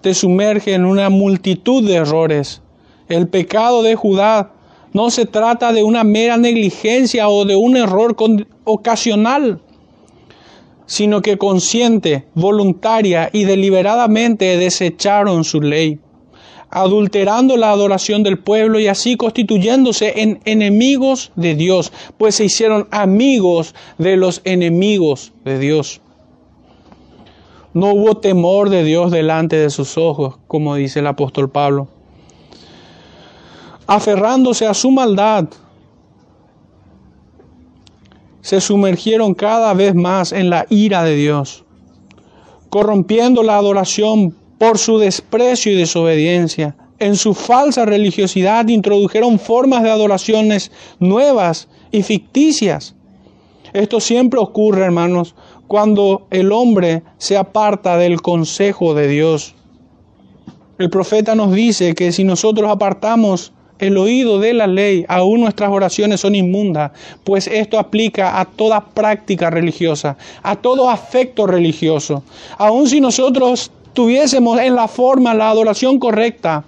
te 0.01 0.13
sumerge 0.13 0.75
en 0.75 0.85
una 0.85 1.09
multitud 1.09 1.83
de 1.83 1.95
errores. 1.95 2.61
El 3.09 3.27
pecado 3.27 3.81
de 3.81 3.95
Judá 3.95 4.51
no 4.93 5.09
se 5.09 5.25
trata 5.25 5.73
de 5.73 5.83
una 5.83 6.03
mera 6.03 6.37
negligencia 6.37 7.27
o 7.27 7.45
de 7.45 7.55
un 7.55 7.75
error 7.75 8.15
ocasional, 8.65 9.61
sino 10.91 11.21
que 11.21 11.37
consciente, 11.37 12.25
voluntaria 12.35 13.29
y 13.31 13.45
deliberadamente 13.45 14.57
desecharon 14.57 15.45
su 15.45 15.61
ley, 15.61 15.99
adulterando 16.69 17.55
la 17.55 17.71
adoración 17.71 18.23
del 18.23 18.39
pueblo 18.39 18.77
y 18.77 18.87
así 18.87 19.15
constituyéndose 19.15 20.21
en 20.21 20.41
enemigos 20.43 21.31
de 21.37 21.55
Dios, 21.55 21.93
pues 22.17 22.35
se 22.35 22.43
hicieron 22.43 22.89
amigos 22.91 23.73
de 23.99 24.17
los 24.17 24.41
enemigos 24.43 25.31
de 25.45 25.59
Dios. 25.59 26.01
No 27.73 27.93
hubo 27.93 28.17
temor 28.17 28.69
de 28.69 28.83
Dios 28.83 29.11
delante 29.11 29.55
de 29.55 29.69
sus 29.69 29.97
ojos, 29.97 30.39
como 30.45 30.75
dice 30.75 30.99
el 30.99 31.07
apóstol 31.07 31.49
Pablo. 31.49 31.87
Aferrándose 33.87 34.67
a 34.67 34.73
su 34.73 34.91
maldad, 34.91 35.45
se 38.51 38.59
sumergieron 38.59 39.33
cada 39.33 39.73
vez 39.73 39.95
más 39.95 40.33
en 40.33 40.49
la 40.49 40.65
ira 40.69 41.05
de 41.05 41.15
Dios, 41.15 41.63
corrompiendo 42.69 43.43
la 43.43 43.55
adoración 43.55 44.35
por 44.57 44.77
su 44.77 44.97
desprecio 44.97 45.71
y 45.71 45.77
desobediencia. 45.77 46.75
En 46.99 47.15
su 47.15 47.33
falsa 47.33 47.85
religiosidad 47.85 48.67
introdujeron 48.67 49.39
formas 49.39 49.83
de 49.83 49.91
adoraciones 49.91 50.69
nuevas 50.99 51.69
y 51.93 52.03
ficticias. 52.03 52.93
Esto 53.71 54.01
siempre 54.01 54.41
ocurre, 54.41 54.83
hermanos, 54.83 55.33
cuando 55.67 56.27
el 56.29 56.51
hombre 56.51 57.03
se 57.19 57.37
aparta 57.37 57.95
del 57.95 58.21
consejo 58.21 58.93
de 58.93 59.07
Dios. 59.07 59.55
El 60.77 60.89
profeta 60.89 61.35
nos 61.35 61.53
dice 61.53 61.95
que 61.95 62.11
si 62.11 62.25
nosotros 62.25 62.69
apartamos 62.69 63.53
el 63.81 63.97
oído 63.97 64.39
de 64.39 64.53
la 64.53 64.67
ley, 64.67 65.05
aún 65.09 65.41
nuestras 65.41 65.71
oraciones 65.71 66.21
son 66.21 66.35
inmundas, 66.35 66.91
pues 67.23 67.47
esto 67.47 67.79
aplica 67.79 68.39
a 68.39 68.45
toda 68.45 68.85
práctica 68.85 69.49
religiosa, 69.49 70.15
a 70.43 70.55
todo 70.55 70.89
afecto 70.89 71.47
religioso. 71.47 72.23
Aun 72.59 72.87
si 72.87 73.01
nosotros 73.01 73.71
tuviésemos 73.93 74.59
en 74.59 74.75
la 74.75 74.87
forma 74.87 75.33
la 75.33 75.49
adoración 75.49 75.97
correcta, 75.97 76.63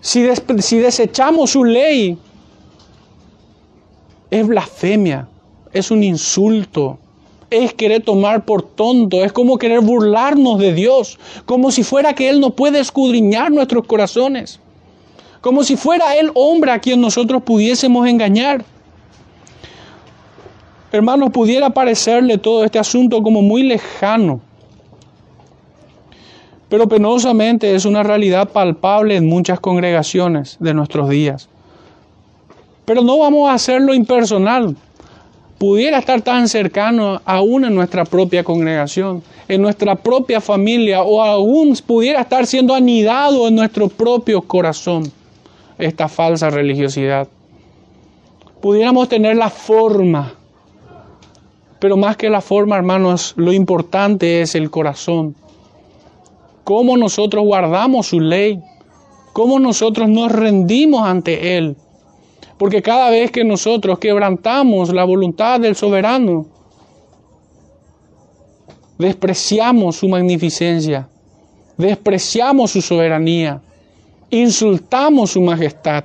si, 0.00 0.26
si 0.58 0.78
desechamos 0.78 1.50
su 1.50 1.64
ley, 1.64 2.18
es 4.28 4.46
blasfemia, 4.46 5.28
es 5.72 5.92
un 5.92 6.02
insulto, 6.02 6.98
es 7.48 7.72
querer 7.74 8.02
tomar 8.02 8.44
por 8.44 8.62
tonto, 8.62 9.24
es 9.24 9.32
como 9.32 9.56
querer 9.56 9.80
burlarnos 9.80 10.58
de 10.58 10.74
Dios, 10.74 11.16
como 11.46 11.70
si 11.70 11.84
fuera 11.84 12.12
que 12.12 12.28
Él 12.28 12.40
no 12.40 12.50
puede 12.50 12.80
escudriñar 12.80 13.52
nuestros 13.52 13.86
corazones, 13.86 14.58
como 15.44 15.62
si 15.62 15.76
fuera 15.76 16.16
Él 16.16 16.30
hombre 16.32 16.70
a 16.70 16.78
quien 16.78 17.02
nosotros 17.02 17.42
pudiésemos 17.42 18.08
engañar. 18.08 18.64
Hermanos, 20.90 21.28
pudiera 21.34 21.68
parecerle 21.68 22.38
todo 22.38 22.64
este 22.64 22.78
asunto 22.78 23.22
como 23.22 23.42
muy 23.42 23.62
lejano, 23.62 24.40
pero 26.70 26.88
penosamente 26.88 27.74
es 27.74 27.84
una 27.84 28.02
realidad 28.02 28.48
palpable 28.48 29.16
en 29.16 29.28
muchas 29.28 29.60
congregaciones 29.60 30.56
de 30.60 30.72
nuestros 30.72 31.10
días. 31.10 31.50
Pero 32.86 33.02
no 33.02 33.18
vamos 33.18 33.50
a 33.50 33.52
hacerlo 33.52 33.92
impersonal, 33.92 34.74
pudiera 35.58 35.98
estar 35.98 36.22
tan 36.22 36.48
cercano 36.48 37.20
aún 37.26 37.66
en 37.66 37.74
nuestra 37.74 38.06
propia 38.06 38.44
congregación, 38.44 39.22
en 39.46 39.60
nuestra 39.60 39.94
propia 39.94 40.40
familia 40.40 41.02
o 41.02 41.20
aún 41.20 41.76
pudiera 41.86 42.22
estar 42.22 42.46
siendo 42.46 42.74
anidado 42.74 43.46
en 43.46 43.56
nuestro 43.56 43.88
propio 43.88 44.40
corazón 44.40 45.12
esta 45.78 46.08
falsa 46.08 46.50
religiosidad. 46.50 47.28
Pudiéramos 48.60 49.08
tener 49.08 49.36
la 49.36 49.50
forma, 49.50 50.34
pero 51.78 51.96
más 51.96 52.16
que 52.16 52.30
la 52.30 52.40
forma, 52.40 52.76
hermanos, 52.76 53.34
lo 53.36 53.52
importante 53.52 54.40
es 54.40 54.54
el 54.54 54.70
corazón. 54.70 55.34
Cómo 56.64 56.96
nosotros 56.96 57.44
guardamos 57.44 58.06
su 58.06 58.20
ley, 58.20 58.60
cómo 59.32 59.58
nosotros 59.58 60.08
nos 60.08 60.32
rendimos 60.32 61.06
ante 61.06 61.56
Él 61.58 61.76
porque 62.58 62.82
cada 62.82 63.10
vez 63.10 63.30
que 63.30 63.44
nosotros 63.44 63.98
quebrantamos 63.98 64.92
la 64.92 65.04
voluntad 65.04 65.60
del 65.60 65.74
soberano, 65.74 66.46
despreciamos 68.98 69.96
su 69.96 70.08
magnificencia, 70.08 71.08
despreciamos 71.76 72.70
su 72.70 72.80
soberanía, 72.80 73.60
insultamos 74.34 75.30
su 75.30 75.40
majestad. 75.40 76.04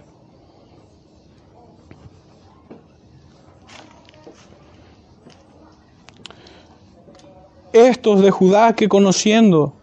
Estos 7.73 8.21
de 8.21 8.29
Judá 8.29 8.73
que 8.75 8.87
conociendo, 8.87 9.73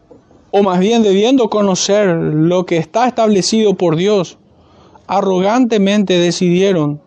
o 0.52 0.62
más 0.62 0.78
bien 0.78 1.02
debiendo 1.02 1.50
conocer 1.50 2.08
lo 2.08 2.66
que 2.66 2.76
está 2.76 3.08
establecido 3.08 3.74
por 3.74 3.96
Dios, 3.96 4.38
arrogantemente 5.08 6.18
decidieron 6.18 7.00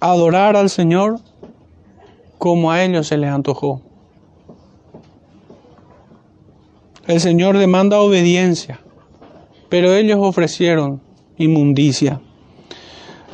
adorar 0.00 0.56
al 0.56 0.70
Señor 0.70 1.18
como 2.38 2.70
a 2.70 2.84
ellos 2.84 3.08
se 3.08 3.16
les 3.16 3.30
antojó. 3.30 3.80
El 7.08 7.20
Señor 7.20 7.58
demanda 7.58 8.00
obediencia, 8.00 8.80
pero 9.68 9.94
ellos 9.94 10.18
ofrecieron 10.20 11.00
inmundicia. 11.36 12.20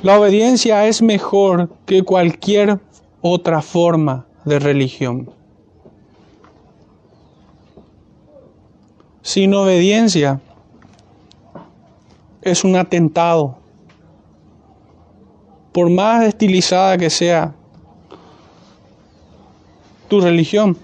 La 0.02 0.18
obediencia 0.18 0.86
es 0.86 1.00
mejor 1.00 1.70
que 1.86 2.02
cualquier 2.02 2.78
otra 3.20 3.62
forma 3.62 4.26
de 4.44 4.58
religión. 4.58 5.30
Sin 9.22 9.54
obediencia, 9.54 10.40
es 12.44 12.62
un 12.62 12.76
atentado. 12.76 13.56
Por 15.72 15.90
más 15.90 16.24
estilizada 16.24 16.98
que 16.98 17.10
sea 17.10 17.54
tu 20.08 20.20
religión. 20.20 20.76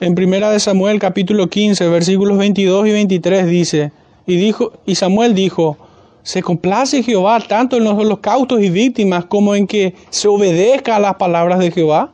En 0.00 0.14
primera 0.14 0.50
de 0.50 0.58
Samuel 0.58 0.98
capítulo 0.98 1.48
15, 1.48 1.88
versículos 1.88 2.38
22 2.38 2.88
y 2.88 2.92
23 2.92 3.46
dice, 3.46 3.92
y 4.28 4.36
dijo 4.36 4.72
y 4.86 4.94
Samuel 4.94 5.34
dijo, 5.34 5.78
se 6.22 6.42
complace 6.42 7.02
Jehová 7.02 7.40
tanto 7.40 7.78
en 7.78 7.84
los 7.84 7.94
holocaustos 7.94 8.60
y 8.60 8.68
víctimas 8.68 9.24
como 9.24 9.54
en 9.54 9.66
que 9.66 9.94
se 10.10 10.28
obedezca 10.28 10.96
a 10.96 11.00
las 11.00 11.14
palabras 11.14 11.58
de 11.58 11.70
Jehová. 11.72 12.12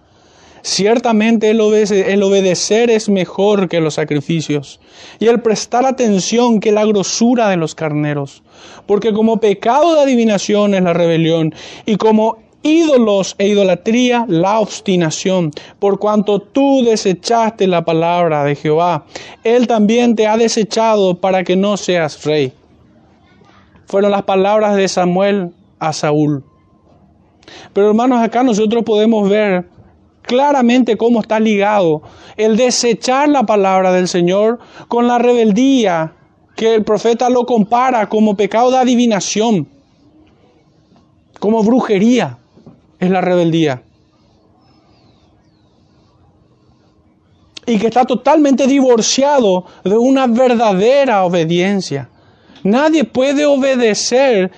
Ciertamente 0.62 1.50
el, 1.50 1.61
obedecer 1.61 2.88
es 2.88 3.09
mejor 3.09 3.68
que 3.68 3.81
los 3.81 3.94
sacrificios 3.94 4.81
y 5.18 5.27
el 5.27 5.42
prestar 5.42 5.85
atención 5.85 6.61
que 6.61 6.70
la 6.70 6.87
grosura 6.87 7.48
de 7.48 7.57
los 7.57 7.74
carneros, 7.74 8.44
porque 8.87 9.12
como 9.12 9.40
pecado 9.40 9.94
de 9.94 10.03
adivinación 10.03 10.74
es 10.74 10.83
la 10.83 10.94
rebelión 10.94 11.53
y 11.85 11.96
como 11.96 12.38
ídolos 12.64 13.37
e 13.38 13.48
idolatría 13.48 14.24
la 14.27 14.59
obstinación, 14.59 15.53
por 15.79 15.98
cuanto 15.98 16.40
tú 16.40 16.83
desechaste 16.83 17.66
la 17.66 17.85
palabra 17.85 18.42
de 18.42 18.57
Jehová, 18.57 19.05
Él 19.44 19.68
también 19.68 20.16
te 20.16 20.27
ha 20.27 20.37
desechado 20.37 21.14
para 21.14 21.44
que 21.44 21.55
no 21.55 21.77
seas 21.77 22.24
rey. 22.24 22.53
Fueron 23.87 24.11
las 24.11 24.22
palabras 24.22 24.77
de 24.77 24.88
Samuel 24.88 25.53
a 25.79 25.92
Saúl. 25.92 26.42
Pero 27.74 27.90
hermanos, 27.90 28.22
acá 28.22 28.42
nosotros 28.42 28.83
podemos 28.83 29.29
ver 29.29 29.68
claramente 30.22 30.96
cómo 30.96 31.20
está 31.20 31.38
ligado 31.38 32.03
el 32.38 32.57
desechar 32.57 33.29
la 33.29 33.44
palabra 33.44 33.92
del 33.92 34.09
Señor 34.09 34.59
con 34.88 35.07
la 35.07 35.18
rebeldía 35.18 36.14
que 36.57 36.74
el 36.74 36.83
profeta 36.83 37.29
lo 37.29 37.44
compara 37.44 38.09
como 38.09 38.37
pecado 38.37 38.70
de 38.70 38.79
adivinación, 38.79 39.68
como 41.38 41.62
brujería 41.62 42.38
es 43.04 43.10
la 43.10 43.20
rebeldía. 43.20 43.82
Y 47.66 47.78
que 47.78 47.86
está 47.86 48.04
totalmente 48.04 48.66
divorciado 48.66 49.64
de 49.84 49.96
una 49.96 50.26
verdadera 50.26 51.24
obediencia. 51.24 52.10
Nadie 52.62 53.04
puede 53.04 53.46
obedecer 53.46 54.50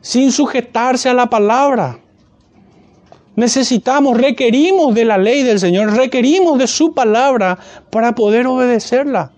sin 0.00 0.30
sujetarse 0.30 1.08
a 1.08 1.14
la 1.14 1.28
palabra. 1.28 1.98
Necesitamos, 3.36 4.16
requerimos 4.16 4.94
de 4.94 5.04
la 5.04 5.18
ley 5.18 5.42
del 5.42 5.60
Señor, 5.60 5.92
requerimos 5.92 6.58
de 6.58 6.66
su 6.66 6.92
palabra 6.92 7.58
para 7.90 8.14
poder 8.14 8.46
obedecerla. 8.46 9.32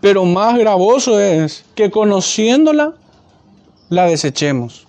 Pero 0.00 0.24
más 0.24 0.58
gravoso 0.58 1.20
es 1.20 1.64
que 1.74 1.90
conociéndola, 1.90 2.94
la 3.90 4.06
desechemos. 4.06 4.86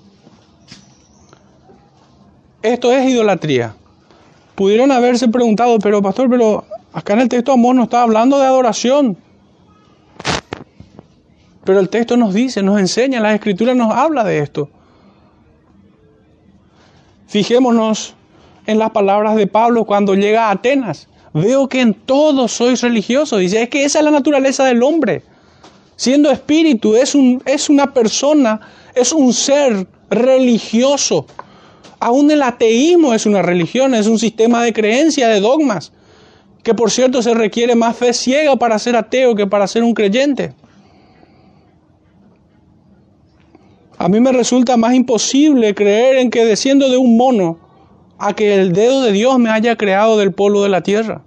Esto 2.62 2.94
es 2.94 3.10
idolatría. 3.10 3.76
Pudieron 4.56 4.92
haberse 4.92 5.28
preguntado, 5.28 5.80
pero 5.80 6.02
pastor, 6.02 6.30
pero 6.30 6.64
acá 6.94 7.14
en 7.14 7.22
el 7.22 7.30
texto 7.30 7.52
Amor 7.52 7.76
no 7.76 7.84
está 7.84 8.04
hablando 8.04 8.38
de 8.38 8.46
adoración. 8.46 9.18
Pero 11.66 11.80
el 11.80 11.90
texto 11.90 12.16
nos 12.16 12.34
dice, 12.34 12.62
nos 12.62 12.80
enseña, 12.80 13.20
la 13.20 13.34
escritura 13.34 13.74
nos 13.74 13.92
habla 13.94 14.24
de 14.24 14.40
esto. 14.40 14.70
Fijémonos 17.28 18.16
en 18.68 18.78
las 18.78 18.92
palabras 18.92 19.36
de 19.36 19.48
Pablo 19.48 19.86
cuando 19.86 20.14
llega 20.14 20.48
a 20.48 20.52
Atenas. 20.52 21.08
Veo 21.34 21.68
que 21.70 21.82
en 21.82 21.94
todo 21.94 22.48
sois 22.48 22.82
religiosos. 22.82 23.40
Dice, 23.40 23.64
es 23.64 23.70
que 23.70 23.86
esa 23.86 24.00
es 24.00 24.06
la 24.06 24.12
naturaleza 24.12 24.66
del 24.66 24.84
hombre. 24.84 25.24
Siendo 25.96 26.30
espíritu, 26.30 26.96
es, 26.96 27.16
un, 27.16 27.42
es 27.46 27.70
una 27.70 27.94
persona, 27.94 28.60
es 28.96 29.12
un 29.12 29.34
ser 29.34 29.88
religioso. 30.10 31.26
Aún 32.00 32.32
el 32.32 32.42
ateísmo 32.42 33.14
es 33.14 33.26
una 33.26 33.42
religión, 33.42 33.94
es 33.94 34.08
un 34.08 34.20
sistema 34.20 34.64
de 34.64 34.74
creencia, 34.74 35.28
de 35.28 35.40
dogmas. 35.40 35.92
Que 36.64 36.74
por 36.74 36.92
cierto 36.92 37.22
se 37.22 37.34
requiere 37.34 37.76
más 37.76 37.98
fe 37.98 38.14
ciega 38.14 38.56
para 38.56 38.78
ser 38.80 38.96
ateo 38.96 39.36
que 39.36 39.48
para 39.48 39.68
ser 39.68 39.84
un 39.84 39.94
creyente. 39.94 40.54
A 43.98 44.10
mí 44.10 44.20
me 44.20 44.32
resulta 44.32 44.78
más 44.78 44.96
imposible 44.96 45.76
creer 45.76 46.18
en 46.18 46.32
que 46.32 46.44
desciendo 46.44 46.90
de 46.90 46.98
un 46.98 47.18
mono 47.18 47.60
a 48.18 48.34
que 48.34 48.56
el 48.56 48.74
dedo 48.74 49.04
de 49.04 49.12
Dios 49.12 49.38
me 49.38 49.50
haya 49.50 49.76
creado 49.76 50.18
del 50.18 50.32
polvo 50.32 50.64
de 50.64 50.70
la 50.70 50.82
tierra. 50.82 51.24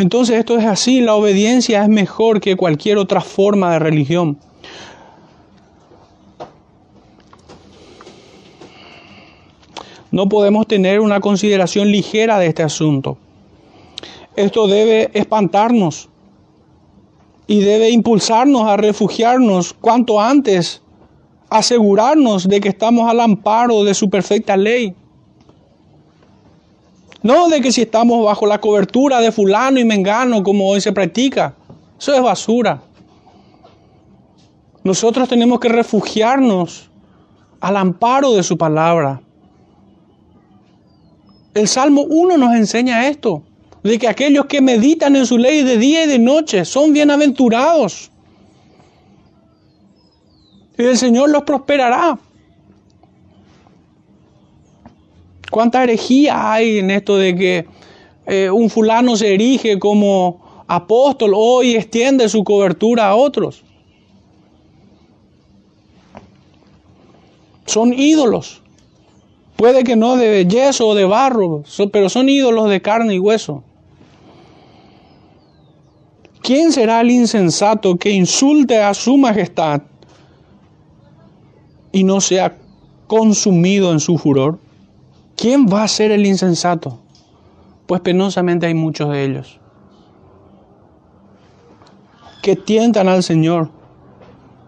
Entonces 0.00 0.38
esto 0.38 0.56
es 0.56 0.64
así, 0.64 1.02
la 1.02 1.14
obediencia 1.14 1.82
es 1.82 1.88
mejor 1.90 2.40
que 2.40 2.56
cualquier 2.56 2.96
otra 2.96 3.20
forma 3.20 3.70
de 3.74 3.80
religión. 3.80 4.38
No 10.10 10.26
podemos 10.26 10.66
tener 10.66 11.00
una 11.00 11.20
consideración 11.20 11.92
ligera 11.92 12.38
de 12.38 12.46
este 12.46 12.62
asunto. 12.62 13.18
Esto 14.36 14.68
debe 14.68 15.10
espantarnos 15.12 16.08
y 17.46 17.60
debe 17.60 17.90
impulsarnos 17.90 18.62
a 18.62 18.78
refugiarnos 18.78 19.74
cuanto 19.74 20.18
antes, 20.18 20.80
asegurarnos 21.50 22.48
de 22.48 22.62
que 22.62 22.70
estamos 22.70 23.06
al 23.06 23.20
amparo 23.20 23.84
de 23.84 23.92
su 23.92 24.08
perfecta 24.08 24.56
ley. 24.56 24.94
No 27.22 27.48
de 27.48 27.60
que 27.60 27.72
si 27.72 27.82
estamos 27.82 28.24
bajo 28.24 28.46
la 28.46 28.60
cobertura 28.60 29.20
de 29.20 29.32
fulano 29.32 29.78
y 29.78 29.84
mengano 29.84 30.42
como 30.42 30.68
hoy 30.68 30.80
se 30.80 30.92
practica. 30.92 31.54
Eso 31.98 32.14
es 32.14 32.22
basura. 32.22 32.82
Nosotros 34.82 35.28
tenemos 35.28 35.60
que 35.60 35.68
refugiarnos 35.68 36.90
al 37.60 37.76
amparo 37.76 38.32
de 38.32 38.42
su 38.42 38.56
palabra. 38.56 39.20
El 41.52 41.68
Salmo 41.68 42.02
1 42.02 42.38
nos 42.38 42.54
enseña 42.54 43.08
esto, 43.08 43.42
de 43.82 43.98
que 43.98 44.08
aquellos 44.08 44.46
que 44.46 44.62
meditan 44.62 45.16
en 45.16 45.26
su 45.26 45.36
ley 45.36 45.62
de 45.62 45.76
día 45.76 46.04
y 46.04 46.06
de 46.06 46.18
noche 46.18 46.64
son 46.64 46.92
bienaventurados. 46.92 48.10
Y 50.78 50.84
el 50.84 50.96
Señor 50.96 51.28
los 51.28 51.42
prosperará. 51.42 52.18
¿Cuánta 55.50 55.82
herejía 55.82 56.52
hay 56.52 56.78
en 56.78 56.90
esto 56.92 57.16
de 57.16 57.34
que 57.34 57.66
eh, 58.26 58.48
un 58.50 58.70
fulano 58.70 59.16
se 59.16 59.34
erige 59.34 59.80
como 59.80 60.64
apóstol 60.68 61.32
hoy 61.34 61.74
extiende 61.74 62.28
su 62.28 62.44
cobertura 62.44 63.08
a 63.08 63.16
otros? 63.16 63.64
Son 67.66 67.92
ídolos. 67.92 68.62
Puede 69.56 69.84
que 69.84 69.96
no 69.96 70.16
de 70.16 70.46
yeso 70.46 70.88
o 70.88 70.94
de 70.94 71.04
barro, 71.04 71.64
pero 71.92 72.08
son 72.08 72.28
ídolos 72.28 72.70
de 72.70 72.80
carne 72.80 73.14
y 73.14 73.18
hueso. 73.18 73.62
¿Quién 76.42 76.72
será 76.72 77.00
el 77.00 77.10
insensato 77.10 77.96
que 77.96 78.10
insulte 78.10 78.78
a 78.78 78.94
su 78.94 79.18
majestad 79.18 79.82
y 81.92 82.04
no 82.04 82.20
sea 82.20 82.56
consumido 83.06 83.92
en 83.92 84.00
su 84.00 84.16
furor? 84.16 84.58
¿Quién 85.40 85.64
va 85.64 85.84
a 85.84 85.88
ser 85.88 86.10
el 86.10 86.26
insensato? 86.26 86.98
Pues 87.86 88.02
penosamente 88.02 88.66
hay 88.66 88.74
muchos 88.74 89.08
de 89.08 89.24
ellos 89.24 89.58
que 92.42 92.56
tientan 92.56 93.08
al 93.08 93.22
Señor 93.22 93.70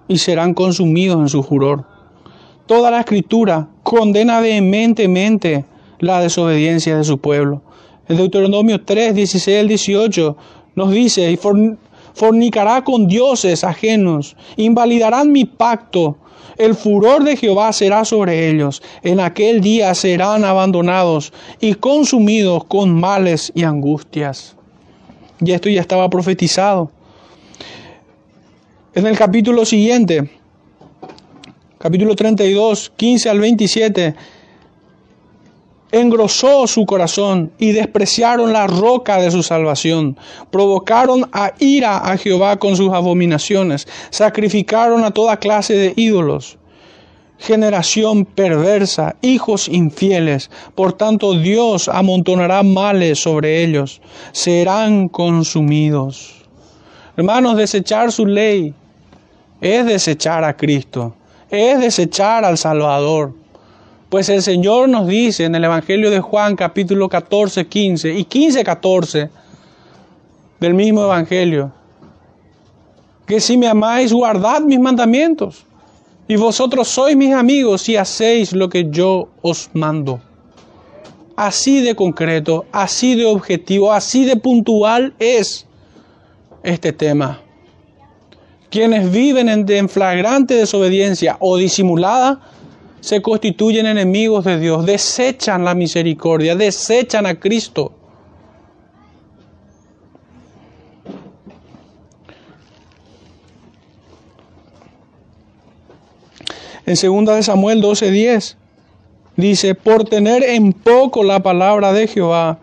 y 0.08 0.16
serán 0.16 0.54
consumidos 0.54 1.18
en 1.20 1.28
su 1.28 1.42
furor. 1.42 1.84
Toda 2.64 2.90
la 2.90 3.00
escritura 3.00 3.68
condena 3.82 4.40
vehementemente 4.40 5.66
la 5.98 6.20
desobediencia 6.20 6.96
de 6.96 7.04
su 7.04 7.18
pueblo. 7.18 7.60
El 8.08 8.16
Deuteronomio 8.16 8.82
3, 8.82 9.14
16 9.14 9.60
al 9.60 9.68
18 9.68 10.36
nos 10.74 10.90
dice, 10.90 11.30
y 11.30 11.38
fornicará 12.14 12.82
con 12.82 13.08
dioses 13.08 13.62
ajenos, 13.62 14.38
invalidarán 14.56 15.32
mi 15.32 15.44
pacto, 15.44 16.16
el 16.56 16.74
furor 16.74 17.24
de 17.24 17.36
Jehová 17.36 17.72
será 17.72 18.04
sobre 18.04 18.48
ellos, 18.50 18.82
en 19.02 19.20
aquel 19.20 19.60
día 19.60 19.94
serán 19.94 20.44
abandonados 20.44 21.32
y 21.60 21.74
consumidos 21.74 22.64
con 22.64 22.98
males 22.98 23.52
y 23.54 23.64
angustias. 23.64 24.56
Y 25.40 25.52
esto 25.52 25.68
ya 25.68 25.80
estaba 25.80 26.08
profetizado. 26.08 26.90
En 28.94 29.06
el 29.06 29.16
capítulo 29.16 29.64
siguiente, 29.64 30.30
capítulo 31.78 32.14
32, 32.14 32.92
15 32.96 33.30
al 33.30 33.40
27, 33.40 34.14
engrosó 35.92 36.66
su 36.66 36.84
corazón 36.84 37.52
y 37.58 37.72
despreciaron 37.72 38.52
la 38.52 38.66
roca 38.66 39.18
de 39.18 39.30
su 39.30 39.42
salvación. 39.42 40.18
Provocaron 40.50 41.28
a 41.32 41.52
ira 41.58 41.98
a 41.98 42.16
Jehová 42.16 42.56
con 42.58 42.76
sus 42.76 42.92
abominaciones. 42.92 43.86
Sacrificaron 44.10 45.04
a 45.04 45.12
toda 45.12 45.36
clase 45.36 45.74
de 45.74 45.92
ídolos. 45.94 46.58
Generación 47.38 48.24
perversa, 48.24 49.16
hijos 49.22 49.68
infieles. 49.68 50.50
Por 50.74 50.94
tanto 50.94 51.34
Dios 51.34 51.88
amontonará 51.88 52.62
males 52.62 53.20
sobre 53.20 53.62
ellos. 53.62 54.00
Serán 54.32 55.08
consumidos. 55.08 56.42
Hermanos, 57.16 57.56
desechar 57.56 58.10
su 58.10 58.26
ley 58.26 58.74
es 59.60 59.86
desechar 59.86 60.42
a 60.42 60.56
Cristo 60.56 61.14
es 61.52 61.80
desechar 61.80 62.44
al 62.46 62.56
Salvador. 62.56 63.34
Pues 64.12 64.28
el 64.28 64.42
Señor 64.42 64.90
nos 64.90 65.06
dice 65.06 65.46
en 65.46 65.54
el 65.54 65.64
Evangelio 65.64 66.10
de 66.10 66.20
Juan 66.20 66.54
capítulo 66.54 67.08
14, 67.08 67.66
15 67.66 68.12
y 68.12 68.24
15, 68.24 68.62
14 68.62 69.30
del 70.60 70.74
mismo 70.74 71.04
Evangelio, 71.04 71.72
que 73.24 73.40
si 73.40 73.56
me 73.56 73.68
amáis, 73.68 74.12
guardad 74.12 74.60
mis 74.60 74.78
mandamientos. 74.78 75.64
Y 76.28 76.36
vosotros 76.36 76.88
sois 76.88 77.16
mis 77.16 77.32
amigos 77.32 77.80
si 77.80 77.96
hacéis 77.96 78.52
lo 78.52 78.68
que 78.68 78.86
yo 78.90 79.30
os 79.40 79.70
mando. 79.72 80.20
Así 81.34 81.80
de 81.80 81.96
concreto, 81.96 82.66
así 82.70 83.14
de 83.14 83.24
objetivo, 83.24 83.94
así 83.94 84.26
de 84.26 84.36
puntual 84.36 85.14
es 85.18 85.66
este 86.62 86.92
tema. 86.92 87.40
Quienes 88.68 89.10
viven 89.10 89.48
en, 89.48 89.88
flagrante 89.88 90.52
desobediencia 90.52 91.38
o 91.40 91.56
disimulada 91.56 92.51
se 93.02 93.20
constituyen 93.20 93.86
enemigos 93.86 94.44
de 94.44 94.60
Dios, 94.60 94.86
desechan 94.86 95.64
la 95.64 95.74
misericordia, 95.74 96.54
desechan 96.54 97.26
a 97.26 97.34
Cristo. 97.34 97.92
En 106.86 106.94
2 106.94 107.36
de 107.36 107.42
Samuel 107.42 107.82
12:10 107.82 108.54
dice, 109.36 109.74
por 109.74 110.04
tener 110.04 110.44
en 110.44 110.72
poco 110.72 111.24
la 111.24 111.42
palabra 111.42 111.92
de 111.92 112.06
Jehová, 112.06 112.60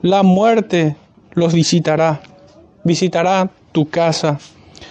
la 0.00 0.22
muerte 0.22 0.94
los 1.32 1.52
visitará, 1.52 2.22
visitará 2.84 3.50
tu 3.72 3.88
casa. 3.88 4.38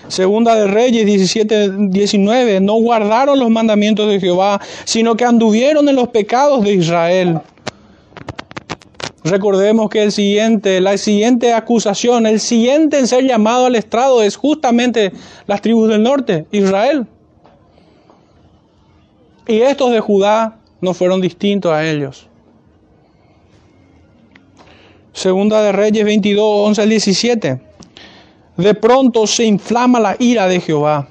Segunda 0.07 0.55
de 0.55 0.67
Reyes 0.67 1.05
17, 1.05 1.71
19, 1.89 2.59
no 2.59 2.73
guardaron 2.75 3.39
los 3.39 3.49
mandamientos 3.49 4.09
de 4.09 4.19
Jehová, 4.19 4.59
sino 4.83 5.15
que 5.15 5.25
anduvieron 5.25 5.87
en 5.87 5.95
los 5.95 6.09
pecados 6.09 6.63
de 6.63 6.73
Israel. 6.73 7.39
Recordemos 9.23 9.89
que 9.89 10.01
el 10.01 10.11
siguiente, 10.11 10.81
la 10.81 10.97
siguiente 10.97 11.53
acusación, 11.53 12.25
el 12.25 12.39
siguiente 12.39 12.97
en 12.97 13.07
ser 13.07 13.25
llamado 13.25 13.67
al 13.67 13.75
estrado 13.75 14.23
es 14.23 14.35
justamente 14.35 15.11
las 15.45 15.61
tribus 15.61 15.89
del 15.89 16.01
norte, 16.01 16.45
Israel. 16.51 17.05
Y 19.47 19.61
estos 19.61 19.91
de 19.91 19.99
Judá 19.99 20.57
no 20.81 20.93
fueron 20.93 21.21
distintos 21.21 21.71
a 21.71 21.87
ellos. 21.87 22.27
Segunda 25.13 25.61
de 25.61 25.71
Reyes 25.71 26.03
22, 26.03 26.67
11 26.69 26.81
al 26.81 26.89
17. 26.89 27.61
De 28.61 28.75
pronto 28.75 29.25
se 29.25 29.43
inflama 29.43 29.99
la 29.99 30.15
ira 30.19 30.47
de 30.47 30.61
Jehová 30.61 31.07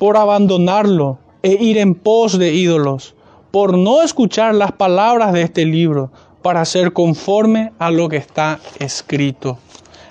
por 0.00 0.16
abandonarlo 0.16 1.18
e 1.44 1.52
ir 1.52 1.78
en 1.78 1.94
pos 1.94 2.36
de 2.40 2.52
ídolos, 2.52 3.14
por 3.52 3.78
no 3.78 4.02
escuchar 4.02 4.52
las 4.56 4.72
palabras 4.72 5.32
de 5.32 5.42
este 5.42 5.64
libro, 5.64 6.10
para 6.42 6.64
ser 6.64 6.92
conforme 6.92 7.72
a 7.78 7.92
lo 7.92 8.08
que 8.08 8.16
está 8.16 8.58
escrito. 8.80 9.58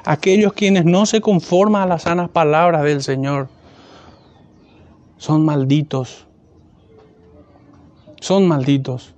Aquellos 0.06 0.54
quienes 0.54 0.86
no 0.86 1.06
se 1.06 1.20
conforman 1.20 1.82
a 1.82 1.88
las 1.88 2.04
sanas 2.04 2.30
palabras 2.30 2.84
del 2.84 3.04
Señor 3.04 3.50
son 5.18 5.44
malditos. 5.44 6.26
Son 8.22 8.48
malditos. 8.48 9.14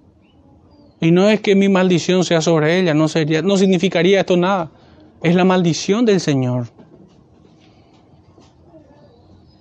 Y 1.00 1.12
no 1.12 1.30
es 1.30 1.40
que 1.40 1.54
mi 1.54 1.70
maldición 1.70 2.24
sea 2.24 2.42
sobre 2.42 2.80
ella, 2.80 2.96
no, 2.96 3.08
sería, 3.08 3.44
no 3.44 3.58
significaría 3.58 4.22
esto 4.22 4.38
nada. 4.38 4.72
Es 5.22 5.36
la 5.36 5.44
maldición 5.44 6.04
del 6.06 6.20
Señor. 6.20 6.75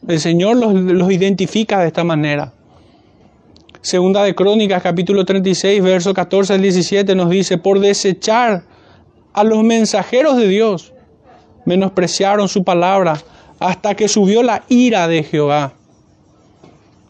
El 0.06 0.20
Señor 0.20 0.56
los, 0.56 1.10
identifica 1.10 1.80
de 1.80 1.86
esta 1.86 2.04
manera. 2.04 2.52
Segunda 3.80 4.22
de 4.22 4.34
Crónicas, 4.34 4.82
capítulo 4.82 5.24
36, 5.24 5.82
verso 5.82 6.12
14 6.12 6.54
al 6.54 6.62
17 6.62 7.14
nos 7.14 7.30
dice, 7.30 7.56
por 7.56 7.80
desechar 7.80 8.64
a 9.32 9.44
los 9.44 9.62
mensajeros 9.62 10.36
de 10.36 10.48
Dios, 10.48 10.92
menospreciaron 11.64 12.48
su 12.48 12.64
palabra 12.64 13.18
hasta 13.58 13.94
que 13.94 14.08
subió 14.08 14.42
la 14.42 14.64
ira 14.68 15.08
de 15.08 15.22
Jehová. 15.22 15.72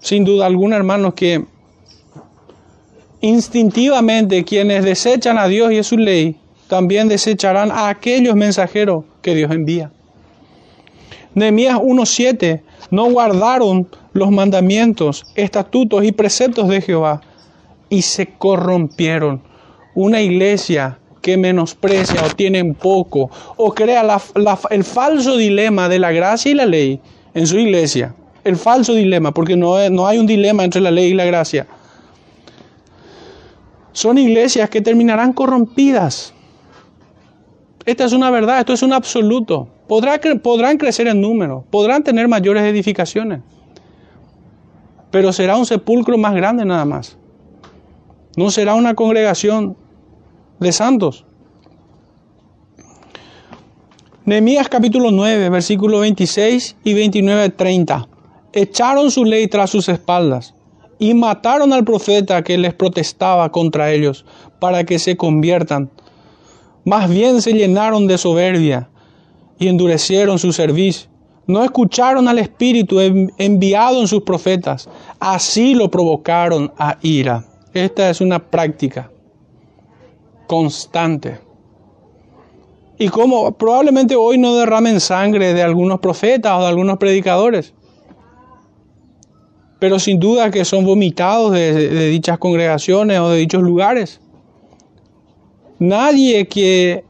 Sin 0.00 0.24
duda 0.24 0.46
alguna, 0.46 0.76
hermanos, 0.76 1.14
que 1.14 1.44
instintivamente 3.20 4.44
quienes 4.44 4.84
desechan 4.84 5.38
a 5.38 5.48
Dios 5.48 5.72
y 5.72 5.78
a 5.78 5.82
su 5.84 5.96
ley, 5.96 6.36
también 6.68 7.08
desecharán 7.08 7.72
a 7.72 7.88
aquellos 7.88 8.36
mensajeros 8.36 9.04
que 9.20 9.34
Dios 9.34 9.50
envía. 9.50 9.90
Nehemías 11.34 11.78
1.7 11.78 12.62
no 12.90 13.10
guardaron 13.10 13.88
los 14.12 14.30
mandamientos, 14.30 15.24
estatutos 15.34 16.04
y 16.04 16.12
preceptos 16.12 16.68
de 16.68 16.80
Jehová 16.80 17.20
y 17.88 18.02
se 18.02 18.26
corrompieron. 18.26 19.42
Una 19.94 20.20
iglesia 20.20 20.98
que 21.22 21.36
menosprecia 21.36 22.22
o 22.22 22.28
tiene 22.34 22.62
poco 22.74 23.30
o 23.56 23.72
crea 23.72 24.20
el 24.70 24.84
falso 24.84 25.36
dilema 25.36 25.88
de 25.88 25.98
la 25.98 26.12
gracia 26.12 26.52
y 26.52 26.54
la 26.54 26.66
ley 26.66 27.00
en 27.32 27.46
su 27.46 27.58
iglesia. 27.58 28.14
El 28.44 28.56
falso 28.56 28.92
dilema, 28.94 29.32
porque 29.32 29.56
no, 29.56 29.88
no 29.88 30.06
hay 30.06 30.18
un 30.18 30.26
dilema 30.26 30.64
entre 30.64 30.82
la 30.82 30.90
ley 30.90 31.12
y 31.12 31.14
la 31.14 31.24
gracia. 31.24 31.66
son 33.92 34.18
iglesias 34.18 34.68
que 34.68 34.82
terminarán 34.82 35.32
corrompidas. 35.32 36.33
Esta 37.86 38.04
es 38.04 38.12
una 38.12 38.30
verdad, 38.30 38.60
esto 38.60 38.72
es 38.72 38.82
un 38.82 38.92
absoluto. 38.92 39.68
podrán 39.86 40.78
crecer 40.78 41.06
en 41.06 41.20
número, 41.20 41.64
podrán 41.70 42.02
tener 42.02 42.28
mayores 42.28 42.64
edificaciones, 42.64 43.40
pero 45.10 45.32
será 45.32 45.56
un 45.56 45.66
sepulcro 45.66 46.16
más 46.16 46.34
grande 46.34 46.64
nada 46.64 46.84
más. 46.84 47.18
No 48.36 48.50
será 48.50 48.74
una 48.74 48.94
congregación 48.94 49.76
de 50.58 50.72
santos. 50.72 51.26
Nehemías 54.24 54.68
capítulo 54.70 55.10
9, 55.10 55.50
versículos 55.50 56.00
26 56.00 56.76
y 56.82 56.94
29 56.94 57.50
30. 57.50 58.08
Echaron 58.54 59.10
su 59.10 59.24
ley 59.24 59.46
tras 59.48 59.68
sus 59.68 59.90
espaldas 59.90 60.54
y 60.98 61.12
mataron 61.12 61.74
al 61.74 61.84
profeta 61.84 62.42
que 62.42 62.56
les 62.56 62.72
protestaba 62.72 63.52
contra 63.52 63.92
ellos 63.92 64.24
para 64.58 64.84
que 64.84 64.98
se 64.98 65.18
conviertan. 65.18 65.90
Más 66.84 67.08
bien 67.08 67.40
se 67.40 67.52
llenaron 67.52 68.06
de 68.06 68.18
soberbia 68.18 68.88
y 69.58 69.68
endurecieron 69.68 70.38
su 70.38 70.52
servicio. 70.52 71.08
No 71.46 71.62
escucharon 71.62 72.28
al 72.28 72.38
Espíritu 72.38 73.00
enviado 73.00 74.00
en 74.00 74.08
sus 74.08 74.22
profetas. 74.22 74.88
Así 75.18 75.74
lo 75.74 75.90
provocaron 75.90 76.72
a 76.78 76.98
ira. 77.02 77.44
Esta 77.72 78.08
es 78.08 78.20
una 78.20 78.38
práctica 78.38 79.10
constante. 80.46 81.40
Y 82.98 83.08
como 83.08 83.52
probablemente 83.52 84.14
hoy 84.14 84.38
no 84.38 84.54
derramen 84.54 85.00
sangre 85.00 85.52
de 85.52 85.62
algunos 85.62 86.00
profetas 86.00 86.52
o 86.58 86.62
de 86.62 86.68
algunos 86.68 86.98
predicadores, 86.98 87.74
pero 89.80 89.98
sin 89.98 90.20
duda 90.20 90.50
que 90.50 90.64
son 90.64 90.84
vomitados 90.84 91.52
de, 91.52 92.08
dichas 92.08 92.38
congregaciones 92.38 93.18
o 93.18 93.30
de 93.30 93.38
dichos 93.38 93.62
lugares. 93.62 94.20
Nadie 95.78 96.46
que, 96.46 97.04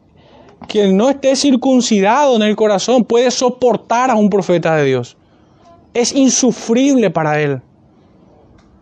que 0.68 0.88
no 0.88 1.10
esté 1.10 1.36
circuncidado 1.36 2.36
en 2.36 2.42
el 2.42 2.56
corazón 2.56 3.04
puede 3.04 3.30
soportar 3.30 4.10
a 4.10 4.14
un 4.14 4.30
profeta 4.30 4.76
de 4.76 4.84
Dios. 4.84 5.16
Es 5.92 6.12
insufrible 6.12 7.10
para 7.10 7.40
él. 7.40 7.60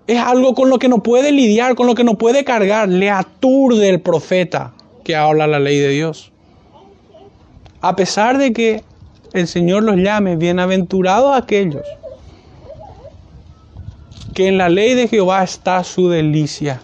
Es 0.07 0.19
algo 0.19 0.55
con 0.55 0.71
lo 0.71 0.79
que 0.79 0.89
no 0.89 1.03
puede 1.03 1.33
lidiar, 1.33 1.75
con 1.75 1.87
lo 1.87 1.95
que 1.95 2.05
no 2.05 2.19
puede 2.19 2.45
cargar. 2.45 2.89
Le 2.89 3.11
aturde 3.11 3.89
el 3.89 4.01
profeta 4.01 4.73
que 5.05 5.17
habla 5.17 5.47
la 5.47 5.59
ley 5.59 5.79
de 5.79 5.89
Dios. 5.89 6.33
A 7.81 7.97
pesar 7.97 8.39
de 8.39 8.53
que 8.53 8.85
el 9.33 9.49
Señor 9.49 9.83
los 9.83 9.97
llame 9.97 10.37
bienaventurados 10.37 11.37
aquellos 11.37 11.83
que 14.35 14.49
en 14.49 14.59
la 14.59 14.69
ley 14.69 14.95
de 14.95 15.09
Jehová 15.09 15.43
está 15.43 15.85
su 15.85 16.09
delicia. 16.09 16.81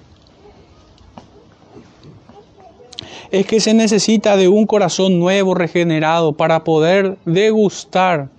Es 3.31 3.47
que 3.47 3.61
se 3.61 3.75
necesita 3.75 4.37
de 4.37 4.49
un 4.49 4.67
corazón 4.67 5.19
nuevo, 5.19 5.55
regenerado, 5.55 6.33
para 6.33 6.65
poder 6.65 7.19
degustar 7.25 8.31